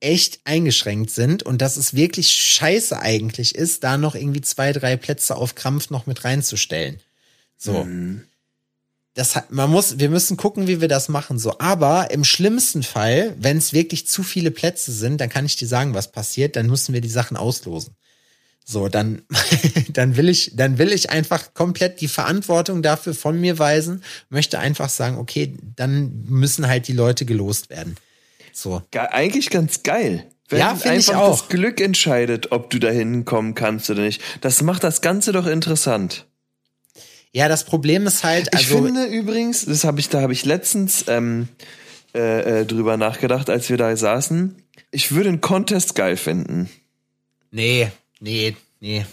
echt 0.00 0.40
eingeschränkt 0.44 1.10
sind 1.10 1.44
und 1.44 1.62
dass 1.62 1.78
es 1.78 1.94
wirklich 1.94 2.30
scheiße 2.30 3.00
eigentlich 3.00 3.54
ist, 3.54 3.82
da 3.82 3.96
noch 3.96 4.16
irgendwie 4.16 4.42
zwei, 4.42 4.74
drei 4.74 4.98
Plätze 4.98 5.34
auf 5.36 5.54
Krampf 5.54 5.88
noch 5.88 6.04
mit 6.04 6.24
reinzustellen. 6.24 7.00
So. 7.56 7.86
Das 9.14 9.34
hat, 9.34 9.50
man 9.50 9.70
muss, 9.70 9.98
wir 9.98 10.10
müssen 10.10 10.36
gucken, 10.36 10.66
wie 10.66 10.82
wir 10.82 10.88
das 10.88 11.08
machen, 11.08 11.38
so. 11.38 11.58
Aber 11.58 12.10
im 12.10 12.24
schlimmsten 12.24 12.82
Fall, 12.82 13.34
wenn 13.38 13.56
es 13.56 13.72
wirklich 13.72 14.06
zu 14.06 14.22
viele 14.22 14.50
Plätze 14.50 14.92
sind, 14.92 15.22
dann 15.22 15.30
kann 15.30 15.46
ich 15.46 15.56
dir 15.56 15.68
sagen, 15.68 15.94
was 15.94 16.12
passiert, 16.12 16.56
dann 16.56 16.66
müssen 16.66 16.92
wir 16.92 17.00
die 17.00 17.08
Sachen 17.08 17.38
auslosen. 17.38 17.96
So, 18.64 18.88
dann, 18.88 19.22
dann 19.90 20.16
will 20.16 20.30
ich, 20.30 20.52
dann 20.54 20.78
will 20.78 20.92
ich 20.92 21.10
einfach 21.10 21.52
komplett 21.52 22.00
die 22.00 22.08
Verantwortung 22.08 22.82
dafür 22.82 23.14
von 23.14 23.38
mir 23.38 23.58
weisen, 23.58 24.02
möchte 24.30 24.58
einfach 24.58 24.88
sagen, 24.88 25.18
okay, 25.18 25.54
dann 25.76 26.24
müssen 26.26 26.66
halt 26.66 26.88
die 26.88 26.94
Leute 26.94 27.26
gelost 27.26 27.68
werden. 27.68 27.96
So. 28.52 28.82
Ge 28.90 29.02
eigentlich 29.02 29.50
ganz 29.50 29.82
geil. 29.82 30.24
Wenn 30.48 30.60
Ja, 30.60 30.74
find 30.74 30.98
ich 30.98 31.08
einfach 31.10 31.22
auch. 31.22 31.40
das 31.40 31.48
Glück 31.48 31.80
entscheidet, 31.80 32.52
ob 32.52 32.70
du 32.70 32.78
da 32.78 32.88
hinkommen 32.88 33.54
kannst 33.54 33.90
oder 33.90 34.02
nicht. 34.02 34.22
Das 34.40 34.62
macht 34.62 34.82
das 34.82 35.02
Ganze 35.02 35.32
doch 35.32 35.46
interessant. 35.46 36.26
Ja, 37.32 37.48
das 37.48 37.64
Problem 37.64 38.06
ist 38.06 38.24
halt, 38.24 38.48
Ich 38.52 38.70
also, 38.70 38.82
finde 38.82 39.06
übrigens, 39.06 39.66
das 39.66 39.84
habe 39.84 40.00
ich, 40.00 40.08
da 40.08 40.20
habe 40.20 40.32
ich 40.32 40.44
letztens 40.44 41.04
ähm, 41.08 41.48
äh, 42.14 42.60
äh, 42.60 42.64
drüber 42.66 42.96
nachgedacht, 42.96 43.50
als 43.50 43.68
wir 43.68 43.76
da 43.76 43.94
saßen. 43.96 44.54
Ich 44.92 45.12
würde 45.12 45.30
einen 45.30 45.40
Contest 45.40 45.96
geil 45.96 46.16
finden. 46.16 46.70
nee, 47.50 47.90
nee, 48.24 48.56
nee. 48.80 49.06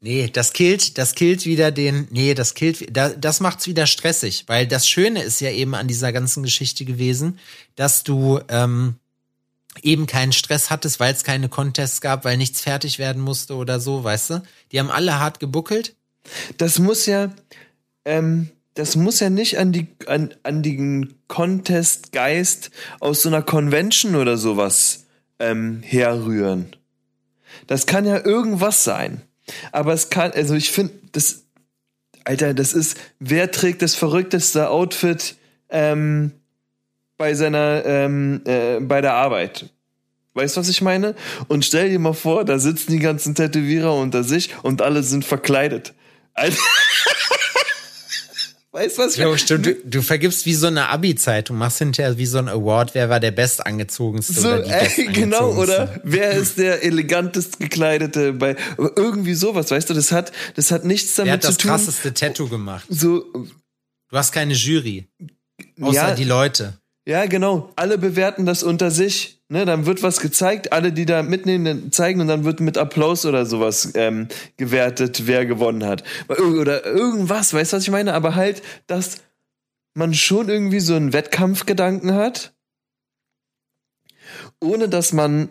Nee, 0.00 0.28
das 0.30 0.52
killt, 0.52 0.98
das 0.98 1.14
killt 1.14 1.46
wieder 1.46 1.72
den, 1.72 2.06
nee, 2.10 2.34
das 2.34 2.54
killt, 2.54 2.94
da, 2.94 3.08
das 3.08 3.40
macht's 3.40 3.66
wieder 3.66 3.86
stressig, 3.86 4.44
weil 4.46 4.66
das 4.66 4.86
Schöne 4.86 5.22
ist 5.22 5.40
ja 5.40 5.50
eben 5.50 5.74
an 5.74 5.88
dieser 5.88 6.12
ganzen 6.12 6.42
Geschichte 6.42 6.84
gewesen, 6.84 7.38
dass 7.76 8.04
du 8.04 8.38
ähm, 8.48 8.96
eben 9.82 10.06
keinen 10.06 10.32
Stress 10.32 10.70
hattest, 10.70 11.00
weil 11.00 11.14
es 11.14 11.24
keine 11.24 11.48
Contests 11.48 12.00
gab, 12.00 12.24
weil 12.24 12.36
nichts 12.36 12.60
fertig 12.60 12.98
werden 12.98 13.22
musste 13.22 13.54
oder 13.54 13.80
so, 13.80 14.04
weißt 14.04 14.30
du? 14.30 14.42
Die 14.70 14.78
haben 14.78 14.90
alle 14.90 15.18
hart 15.18 15.40
gebuckelt. 15.40 15.94
Das 16.58 16.78
muss 16.78 17.06
ja, 17.06 17.32
ähm, 18.04 18.50
das 18.74 18.96
muss 18.96 19.20
ja 19.20 19.30
nicht 19.30 19.58
an 19.58 19.72
die 19.72 19.88
an, 20.06 20.34
an 20.42 20.62
den 20.62 21.14
Contest-Geist 21.28 22.70
aus 23.00 23.22
so 23.22 23.28
einer 23.28 23.42
Convention 23.42 24.14
oder 24.14 24.36
sowas 24.36 25.06
ähm, 25.38 25.82
herrühren. 25.82 26.76
Das 27.66 27.86
kann 27.86 28.04
ja 28.04 28.24
irgendwas 28.24 28.84
sein. 28.84 29.22
Aber 29.72 29.92
es 29.92 30.10
kann, 30.10 30.32
also 30.32 30.54
ich 30.54 30.70
finde, 30.70 30.94
das, 31.12 31.44
Alter, 32.24 32.54
das 32.54 32.72
ist, 32.72 32.98
wer 33.20 33.50
trägt 33.50 33.82
das 33.82 33.94
verrückteste 33.94 34.70
Outfit 34.70 35.36
ähm, 35.70 36.32
bei 37.16 37.34
seiner, 37.34 37.84
ähm, 37.84 38.42
äh, 38.44 38.80
bei 38.80 39.00
der 39.00 39.14
Arbeit? 39.14 39.70
Weißt 40.34 40.56
du, 40.56 40.60
was 40.60 40.68
ich 40.68 40.82
meine? 40.82 41.14
Und 41.48 41.64
stell 41.64 41.88
dir 41.88 41.98
mal 41.98 42.12
vor, 42.12 42.44
da 42.44 42.58
sitzen 42.58 42.92
die 42.92 42.98
ganzen 42.98 43.34
Tätowierer 43.34 43.94
unter 43.94 44.22
sich 44.22 44.50
und 44.62 44.82
alle 44.82 45.02
sind 45.02 45.24
verkleidet. 45.24 45.94
Alter. 46.34 46.58
weißt 48.76 48.98
du, 48.98 49.02
was 49.02 49.12
ich 49.14 49.18
Jo, 49.22 49.36
stimmt, 49.36 49.66
du, 49.66 49.74
du 49.84 50.02
vergibst 50.02 50.46
wie 50.46 50.54
so 50.54 50.66
eine 50.68 50.88
Abi-Zeit. 50.90 51.48
Du 51.48 51.54
machst 51.54 51.78
hinterher 51.78 52.16
wie 52.18 52.26
so 52.26 52.38
ein 52.38 52.48
Award, 52.48 52.94
wer 52.94 53.08
war 53.08 53.18
der 53.18 53.30
bestangezogenste 53.32 54.34
So, 54.34 54.48
oder 54.48 54.62
die 54.62 54.70
ey, 54.70 55.06
genau, 55.12 55.52
oder? 55.54 56.00
Wer 56.04 56.32
ist 56.32 56.58
der 56.58 56.84
elegantest 56.84 57.58
gekleidete 57.58 58.32
bei 58.34 58.56
irgendwie 58.96 59.34
sowas, 59.34 59.70
weißt 59.70 59.90
du, 59.90 59.94
das 59.94 60.12
hat 60.12 60.30
das 60.54 60.70
hat 60.70 60.84
nichts 60.84 61.16
Wer 61.16 61.24
damit 61.24 61.32
hat 61.42 61.44
das 61.44 61.54
zu 61.56 61.62
tun. 61.62 61.70
krasseste 61.70 62.14
Tattoo 62.14 62.48
gemacht? 62.48 62.86
So 62.88 63.24
Du 64.08 64.16
hast 64.16 64.30
keine 64.32 64.54
Jury. 64.54 65.08
Außer 65.80 65.94
Ja. 66.10 66.14
die 66.14 66.24
Leute. 66.24 66.78
Ja, 67.08 67.26
genau. 67.26 67.70
Alle 67.76 67.98
bewerten 67.98 68.46
das 68.46 68.62
unter 68.62 68.90
sich. 68.90 69.40
Ne, 69.48 69.64
dann 69.64 69.86
wird 69.86 70.02
was 70.02 70.18
gezeigt, 70.18 70.72
alle, 70.72 70.92
die 70.92 71.06
da 71.06 71.22
mitnehmen, 71.22 71.92
zeigen 71.92 72.20
und 72.20 72.26
dann 72.26 72.42
wird 72.44 72.58
mit 72.58 72.76
Applaus 72.76 73.24
oder 73.24 73.46
sowas 73.46 73.92
ähm, 73.94 74.26
gewertet, 74.56 75.28
wer 75.28 75.46
gewonnen 75.46 75.84
hat. 75.86 76.02
Oder 76.28 76.84
irgendwas, 76.84 77.54
weißt 77.54 77.72
du, 77.72 77.76
was 77.76 77.84
ich 77.84 77.92
meine? 77.92 78.12
Aber 78.12 78.34
halt, 78.34 78.60
dass 78.88 79.18
man 79.94 80.14
schon 80.14 80.48
irgendwie 80.48 80.80
so 80.80 80.96
einen 80.96 81.12
Wettkampfgedanken 81.12 82.12
hat, 82.14 82.54
ohne 84.60 84.88
dass 84.88 85.12
man 85.12 85.48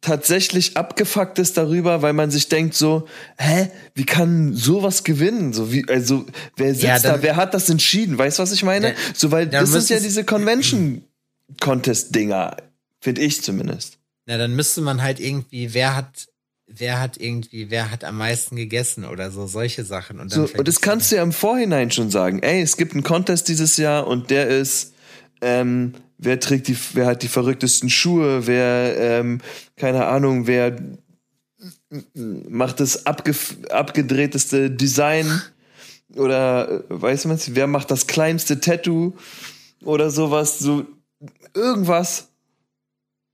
tatsächlich 0.00 0.76
abgefuckt 0.76 1.38
ist 1.38 1.56
darüber, 1.56 2.00
weil 2.02 2.12
man 2.14 2.30
sich 2.30 2.48
denkt 2.48 2.74
so, 2.74 3.06
hä, 3.38 3.70
wie 3.94 4.04
kann 4.06 4.54
sowas 4.54 5.04
gewinnen? 5.04 5.52
So 5.52 5.72
wie, 5.72 5.86
also 5.88 6.24
wer 6.56 6.72
sitzt 6.72 6.84
Ja, 6.84 6.98
dann- 6.98 7.16
da, 7.16 7.22
wer 7.22 7.36
hat 7.36 7.52
das 7.54 7.68
entschieden? 7.68 8.16
Weißt 8.16 8.38
du, 8.38 8.42
was 8.42 8.52
ich 8.52 8.62
meine? 8.62 8.90
Ja, 8.90 8.94
so 9.14 9.30
weil 9.30 9.46
dann 9.46 9.62
das 9.70 9.72
sind 9.72 9.90
ja 9.90 10.02
diese 10.02 10.24
Convention 10.24 11.04
Contest 11.60 12.14
Dinger, 12.14 12.56
finde 13.00 13.20
ich 13.20 13.42
zumindest. 13.42 13.98
Na, 14.26 14.38
dann 14.38 14.54
müsste 14.56 14.80
man 14.80 15.02
halt 15.02 15.20
irgendwie, 15.20 15.74
wer 15.74 15.96
hat, 15.96 16.28
wer 16.66 17.00
hat 17.00 17.16
irgendwie, 17.18 17.68
wer 17.70 17.90
hat 17.90 18.04
am 18.04 18.16
meisten 18.16 18.56
gegessen 18.56 19.04
oder 19.04 19.30
so, 19.30 19.46
solche 19.46 19.84
Sachen. 19.84 20.20
Und, 20.20 20.32
dann 20.32 20.46
So, 20.46 20.54
und 20.58 20.66
das 20.68 20.80
kannst 20.80 21.10
du 21.12 21.16
ja 21.16 21.22
im 21.22 21.32
Vorhinein 21.32 21.90
schon 21.90 22.10
sagen. 22.10 22.38
Ey, 22.42 22.62
es 22.62 22.76
gibt 22.76 22.92
einen 22.94 23.02
Contest 23.02 23.48
dieses 23.48 23.76
Jahr 23.76 24.06
und 24.06 24.30
der 24.30 24.48
ist, 24.48 24.94
ähm, 25.40 25.94
wer 26.18 26.40
trägt 26.40 26.68
die, 26.68 26.76
wer 26.94 27.06
hat 27.06 27.22
die 27.22 27.28
verrücktesten 27.28 27.90
Schuhe, 27.90 28.46
wer, 28.46 28.96
ähm, 28.98 29.40
keine 29.76 30.06
Ahnung, 30.06 30.46
wer 30.46 30.76
macht 32.14 32.80
das 32.80 33.06
abge, 33.06 33.34
abgedrehteste 33.70 34.70
Design 34.70 35.42
oder 36.14 36.70
äh, 36.70 36.82
weiß 36.88 37.26
man 37.26 37.38
wer 37.48 37.66
macht 37.66 37.90
das 37.90 38.06
kleinste 38.06 38.60
Tattoo 38.60 39.14
oder 39.82 40.10
sowas. 40.10 40.58
So, 40.58 40.86
irgendwas. 41.54 42.28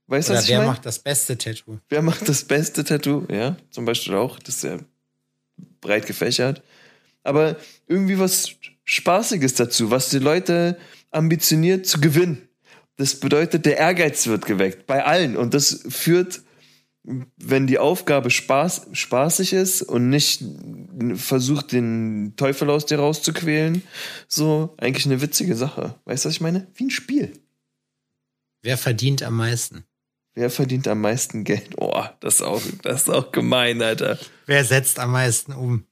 Weißt 0.08 0.28
du, 0.28 0.34
was 0.34 0.44
ich 0.44 0.50
wer 0.50 0.58
mein? 0.58 0.68
macht 0.68 0.86
das 0.86 0.98
beste 1.00 1.36
Tattoo? 1.36 1.78
Wer 1.88 2.02
macht 2.02 2.28
das 2.28 2.44
beste 2.44 2.84
Tattoo? 2.84 3.26
Ja, 3.30 3.56
zum 3.70 3.84
Beispiel 3.84 4.14
auch. 4.14 4.38
Das 4.38 4.56
ist 4.56 4.64
ja 4.64 4.78
breit 5.80 6.06
gefächert. 6.06 6.62
Aber 7.24 7.56
irgendwie 7.88 8.18
was 8.18 8.50
Spaßiges 8.84 9.54
dazu, 9.54 9.90
was 9.90 10.10
die 10.10 10.20
Leute 10.20 10.78
ambitioniert 11.16 11.86
zu 11.86 12.00
gewinnen. 12.00 12.48
Das 12.96 13.20
bedeutet, 13.20 13.66
der 13.66 13.76
Ehrgeiz 13.76 14.26
wird 14.26 14.46
geweckt 14.46 14.86
bei 14.86 15.04
allen. 15.04 15.36
Und 15.36 15.54
das 15.54 15.84
führt, 15.88 16.42
wenn 17.02 17.66
die 17.66 17.78
Aufgabe 17.78 18.30
Spaß, 18.30 18.88
spaßig 18.92 19.52
ist 19.52 19.82
und 19.82 20.08
nicht 20.08 20.42
versucht, 21.14 21.72
den 21.72 22.34
Teufel 22.36 22.70
aus 22.70 22.86
dir 22.86 22.98
rauszuquälen, 22.98 23.82
so 24.28 24.74
eigentlich 24.78 25.06
eine 25.06 25.20
witzige 25.20 25.56
Sache. 25.56 25.94
Weißt 26.04 26.24
du, 26.24 26.28
was 26.28 26.34
ich 26.34 26.40
meine? 26.40 26.66
Wie 26.74 26.84
ein 26.84 26.90
Spiel. 26.90 27.32
Wer 28.62 28.78
verdient 28.78 29.22
am 29.22 29.36
meisten? 29.36 29.84
Wer 30.34 30.50
verdient 30.50 30.88
am 30.88 31.00
meisten 31.00 31.44
Geld? 31.44 31.76
Oh, 31.78 32.04
das 32.20 32.36
ist 32.36 32.42
auch, 32.42 32.60
das 32.82 33.02
ist 33.02 33.10
auch 33.10 33.32
gemein, 33.32 33.80
Alter. 33.80 34.18
Wer 34.44 34.64
setzt 34.64 34.98
am 34.98 35.12
meisten 35.12 35.52
um? 35.52 35.86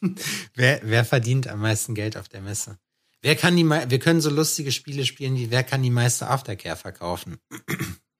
wer, 0.54 0.80
wer 0.84 1.04
verdient 1.04 1.48
am 1.48 1.60
meisten 1.60 1.94
Geld 1.94 2.16
auf 2.16 2.28
der 2.28 2.40
Messe? 2.40 2.78
Wer 3.22 3.36
kann 3.36 3.56
die, 3.56 3.64
wir 3.64 3.98
können 4.00 4.20
so 4.20 4.30
lustige 4.30 4.72
Spiele 4.72 5.06
spielen 5.06 5.36
wie 5.36 5.50
wer 5.50 5.62
kann 5.62 5.82
die 5.82 5.90
meiste 5.90 6.28
Aftercare 6.28 6.76
verkaufen? 6.76 7.38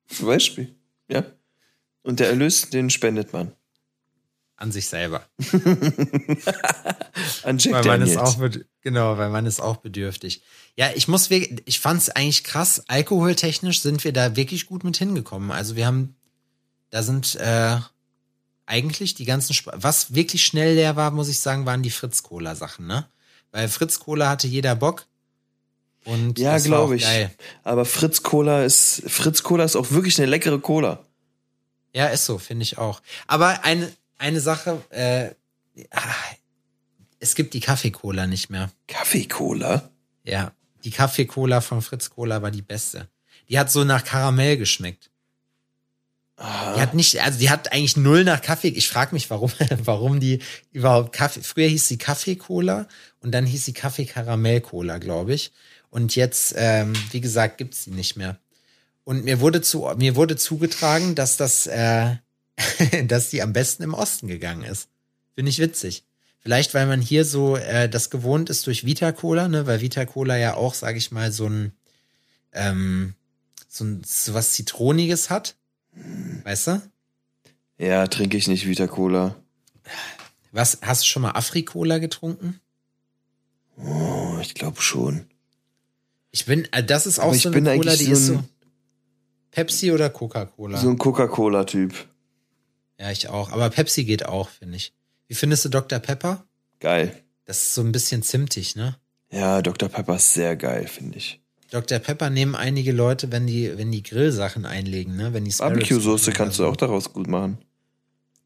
Zum 0.06 0.26
Beispiel, 0.26 0.76
ja. 1.08 1.24
Und 2.02 2.20
der 2.20 2.28
Erlös, 2.28 2.70
den 2.70 2.88
spendet 2.88 3.32
man. 3.32 3.52
An 4.56 4.70
sich 4.70 4.86
selber. 4.86 5.26
An 7.42 7.58
Jack 7.58 7.72
weil 7.72 7.84
man 7.84 8.02
ist 8.02 8.16
auch 8.16 8.38
genau, 8.80 9.18
weil 9.18 9.30
man 9.30 9.44
ist 9.44 9.60
auch 9.60 9.78
bedürftig. 9.78 10.42
Ja, 10.76 10.90
ich 10.94 11.08
muss 11.08 11.30
wirklich, 11.30 11.62
ich 11.64 11.80
fand 11.80 12.00
es 12.00 12.10
eigentlich 12.10 12.44
krass. 12.44 12.84
Alkoholtechnisch 12.86 13.80
sind 13.80 14.04
wir 14.04 14.12
da 14.12 14.36
wirklich 14.36 14.66
gut 14.66 14.84
mit 14.84 14.96
hingekommen. 14.96 15.50
Also 15.50 15.74
wir 15.74 15.86
haben, 15.86 16.14
da 16.90 17.02
sind 17.02 17.34
äh, 17.36 17.78
eigentlich 18.66 19.14
die 19.14 19.24
ganzen, 19.24 19.52
Sp 19.58 19.74
was 19.74 20.14
wirklich 20.14 20.44
schnell 20.44 20.76
leer 20.76 20.94
war, 20.94 21.10
muss 21.10 21.28
ich 21.28 21.40
sagen, 21.40 21.66
waren 21.66 21.82
die 21.82 21.90
Fritz 21.90 22.22
Cola 22.22 22.54
Sachen, 22.54 22.86
ne? 22.86 23.08
Weil 23.52 23.68
Fritz 23.68 24.00
Cola 24.00 24.28
hatte 24.28 24.48
jeder 24.48 24.74
Bock. 24.74 25.06
Und 26.04 26.38
ja, 26.38 26.58
glaube 26.58 26.96
ich. 26.96 27.02
Geil. 27.02 27.30
Aber 27.62 27.84
Fritz 27.84 28.22
Cola 28.22 28.64
ist 28.64 29.02
Fritz 29.06 29.42
Cola 29.44 29.64
ist 29.64 29.76
auch 29.76 29.92
wirklich 29.92 30.18
eine 30.18 30.26
leckere 30.26 30.58
Cola. 30.58 31.04
Ja, 31.94 32.06
ist 32.08 32.26
so, 32.26 32.38
finde 32.38 32.64
ich 32.64 32.78
auch. 32.78 33.02
Aber 33.28 33.64
eine 33.64 33.92
eine 34.18 34.40
Sache, 34.40 34.82
äh, 34.90 35.30
ah, 35.90 36.14
es 37.18 37.34
gibt 37.34 37.54
die 37.54 37.60
Kaffee-Cola 37.60 38.26
nicht 38.26 38.50
mehr. 38.50 38.70
Kaffee-Cola? 38.88 39.90
Ja, 40.24 40.52
die 40.84 40.90
Kaffee-Cola 40.90 41.60
von 41.60 41.82
Fritz 41.82 42.10
Cola 42.10 42.42
war 42.42 42.50
die 42.50 42.62
beste. 42.62 43.08
Die 43.48 43.58
hat 43.58 43.70
so 43.70 43.84
nach 43.84 44.04
Karamell 44.04 44.56
geschmeckt. 44.56 45.10
Die 46.76 46.80
hat 46.80 46.94
nicht, 46.94 47.20
also 47.20 47.38
die 47.38 47.50
hat 47.50 47.72
eigentlich 47.72 47.96
null 47.96 48.24
nach 48.24 48.42
Kaffee. 48.42 48.68
Ich 48.68 48.88
frage 48.88 49.14
mich, 49.14 49.30
warum, 49.30 49.52
warum 49.84 50.18
die 50.18 50.40
überhaupt 50.72 51.12
Kaffee. 51.12 51.42
Früher 51.42 51.68
hieß 51.68 51.86
sie 51.86 51.98
Kaffee-Cola 51.98 52.88
und 53.20 53.32
dann 53.32 53.46
hieß 53.46 53.64
sie 53.64 53.72
Kaffee-Karamell-Cola, 53.72 54.98
glaube 54.98 55.34
ich. 55.34 55.52
Und 55.90 56.16
jetzt, 56.16 56.54
ähm, 56.56 56.94
wie 57.12 57.20
gesagt, 57.20 57.58
gibt's 57.58 57.84
die 57.84 57.90
nicht 57.90 58.16
mehr. 58.16 58.38
Und 59.04 59.24
mir 59.24 59.40
wurde 59.40 59.60
zu, 59.60 59.88
mir 59.96 60.16
wurde 60.16 60.36
zugetragen, 60.36 61.14
dass 61.14 61.36
das 61.36 61.66
äh, 61.66 62.16
dass 63.06 63.30
die 63.30 63.42
am 63.42 63.52
besten 63.52 63.82
im 63.82 63.94
Osten 63.94 64.26
gegangen 64.26 64.64
ist. 64.64 64.88
Finde 65.34 65.50
ich 65.50 65.58
witzig. 65.58 66.04
Vielleicht, 66.40 66.74
weil 66.74 66.86
man 66.86 67.00
hier 67.00 67.24
so 67.24 67.56
äh, 67.56 67.88
das 67.88 68.10
gewohnt 68.10 68.50
ist 68.50 68.66
durch 68.66 68.84
Vita 68.84 69.12
Cola, 69.12 69.46
ne, 69.46 69.66
weil 69.66 69.80
Vita 69.80 70.04
Cola 70.04 70.36
ja 70.36 70.54
auch, 70.54 70.74
sage 70.74 70.98
ich 70.98 71.12
mal, 71.12 71.30
so 71.30 71.46
ein 71.46 71.72
ähm, 72.52 73.14
so, 73.68 73.84
ein, 73.84 74.02
so 74.04 74.34
was 74.34 74.52
Zitroniges 74.52 75.30
hat. 75.30 75.54
Weißt 76.44 76.66
du? 76.68 76.82
Ja, 77.78 78.06
trinke 78.06 78.36
ich 78.36 78.48
nicht 78.48 78.66
Vita 78.66 78.86
Cola. 78.86 79.36
Was, 80.50 80.78
hast 80.82 81.02
du 81.02 81.06
schon 81.06 81.22
mal 81.22 81.32
Afri-Cola 81.32 81.98
getrunken? 81.98 82.60
Oh, 83.76 84.38
ich 84.40 84.54
glaube 84.54 84.80
schon. 84.80 85.26
Ich 86.30 86.46
bin, 86.46 86.66
äh, 86.72 86.84
das 86.84 87.06
ist 87.06 87.18
auch 87.18 87.28
Aber 87.28 87.34
so 87.34 87.50
eine 87.50 87.76
Cola, 87.76 87.96
die 87.96 88.04
so 88.04 88.12
ist 88.12 88.26
so 88.26 88.44
Pepsi 89.50 89.92
oder 89.92 90.10
Coca-Cola? 90.10 90.78
So 90.78 90.88
ein 90.88 90.98
Coca-Cola-Typ. 90.98 92.08
Ja, 92.98 93.10
ich 93.10 93.28
auch. 93.28 93.50
Aber 93.50 93.68
Pepsi 93.68 94.04
geht 94.04 94.24
auch, 94.24 94.48
finde 94.48 94.76
ich. 94.76 94.94
Wie 95.28 95.34
findest 95.34 95.64
du 95.64 95.68
Dr. 95.68 95.98
Pepper? 95.98 96.46
Geil. 96.80 97.22
Das 97.44 97.62
ist 97.62 97.74
so 97.74 97.82
ein 97.82 97.92
bisschen 97.92 98.22
zimtig, 98.22 98.76
ne? 98.76 98.96
Ja, 99.30 99.60
Dr. 99.60 99.88
Pepper 99.88 100.16
ist 100.16 100.32
sehr 100.34 100.56
geil, 100.56 100.86
finde 100.86 101.18
ich. 101.18 101.41
Dr. 101.72 102.00
Pepper 102.00 102.28
nehmen 102.28 102.54
einige 102.54 102.92
Leute, 102.92 103.32
wenn 103.32 103.46
die, 103.46 103.78
wenn 103.78 103.90
die 103.90 104.02
Grillsachen 104.02 104.66
einlegen, 104.66 105.16
ne? 105.16 105.32
Wenn 105.32 105.46
die 105.46 105.54
Barbecue-Soße 105.56 106.32
kannst 106.32 106.58
du 106.58 106.66
auch 106.66 106.76
daraus 106.76 107.14
gut 107.14 107.28
machen. 107.28 107.56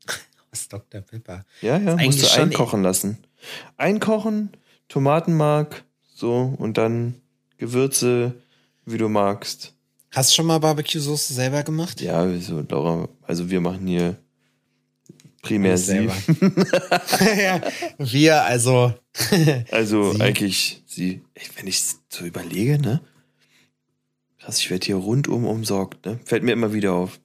Was 0.52 0.68
Dr. 0.68 1.00
Pepper? 1.00 1.44
Ja, 1.60 1.76
ja, 1.76 1.96
musst 1.96 2.22
du 2.22 2.40
einkochen 2.40 2.84
lassen. 2.84 3.18
Einkochen, 3.76 4.50
Tomatenmark, 4.86 5.82
so, 6.14 6.54
und 6.56 6.78
dann 6.78 7.16
Gewürze, 7.58 8.34
wie 8.84 8.96
du 8.96 9.08
magst. 9.08 9.74
Hast 10.12 10.30
du 10.30 10.36
schon 10.36 10.46
mal 10.46 10.60
Barbecue-Soße 10.60 11.34
selber 11.34 11.64
gemacht? 11.64 12.00
Ja, 12.00 12.32
so, 12.38 12.64
Laura, 12.68 13.08
also 13.22 13.50
wir 13.50 13.60
machen 13.60 13.88
hier 13.88 14.16
Primär 15.42 15.78
sie. 15.78 15.94
ja, 17.38 17.60
wir, 17.98 18.42
also. 18.42 18.94
also 19.72 20.12
sie. 20.12 20.20
eigentlich 20.20 20.82
sie. 20.86 21.22
Wenn 21.56 21.66
ich 21.66 21.82
so 22.08 22.24
überlege, 22.24 22.78
ne? 22.78 23.00
Krass, 24.46 24.60
ich 24.60 24.70
werde 24.70 24.86
hier 24.86 24.94
rundum 24.94 25.44
umsorgt, 25.44 26.06
ne? 26.06 26.20
Fällt 26.24 26.44
mir 26.44 26.52
immer 26.52 26.72
wieder 26.72 26.92
auf. 26.92 27.18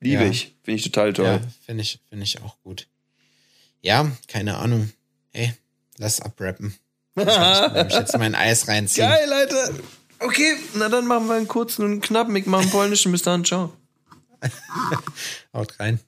Liebe 0.00 0.22
ja. 0.22 0.30
ich. 0.30 0.56
Finde 0.62 0.78
ich 0.78 0.84
total 0.84 1.12
toll. 1.12 1.26
Ja, 1.26 1.40
finde 1.66 1.82
ich, 1.82 2.00
finde 2.08 2.24
ich 2.24 2.40
auch 2.40 2.56
gut. 2.62 2.88
Ja, 3.82 4.10
keine 4.26 4.56
Ahnung. 4.56 4.90
Ey, 5.34 5.52
lass 5.98 6.22
abrappen. 6.22 6.74
ich 7.14 7.26
jetzt 7.26 8.16
mein 8.16 8.34
Eis 8.34 8.68
reinziehen. 8.68 9.06
Geil, 9.06 9.28
Leute. 9.28 9.82
Okay, 10.20 10.56
na 10.72 10.88
dann 10.88 11.06
machen 11.06 11.26
wir 11.26 11.34
einen 11.34 11.46
kurzen 11.46 11.84
und 11.84 12.00
knappen. 12.00 12.34
Ich 12.36 12.46
mache 12.46 12.62
einen 12.62 12.70
polnischen. 12.70 13.12
Bis 13.12 13.20
dann, 13.20 13.44
ciao. 13.44 13.74
Haut 15.52 15.78
rein. 15.78 16.00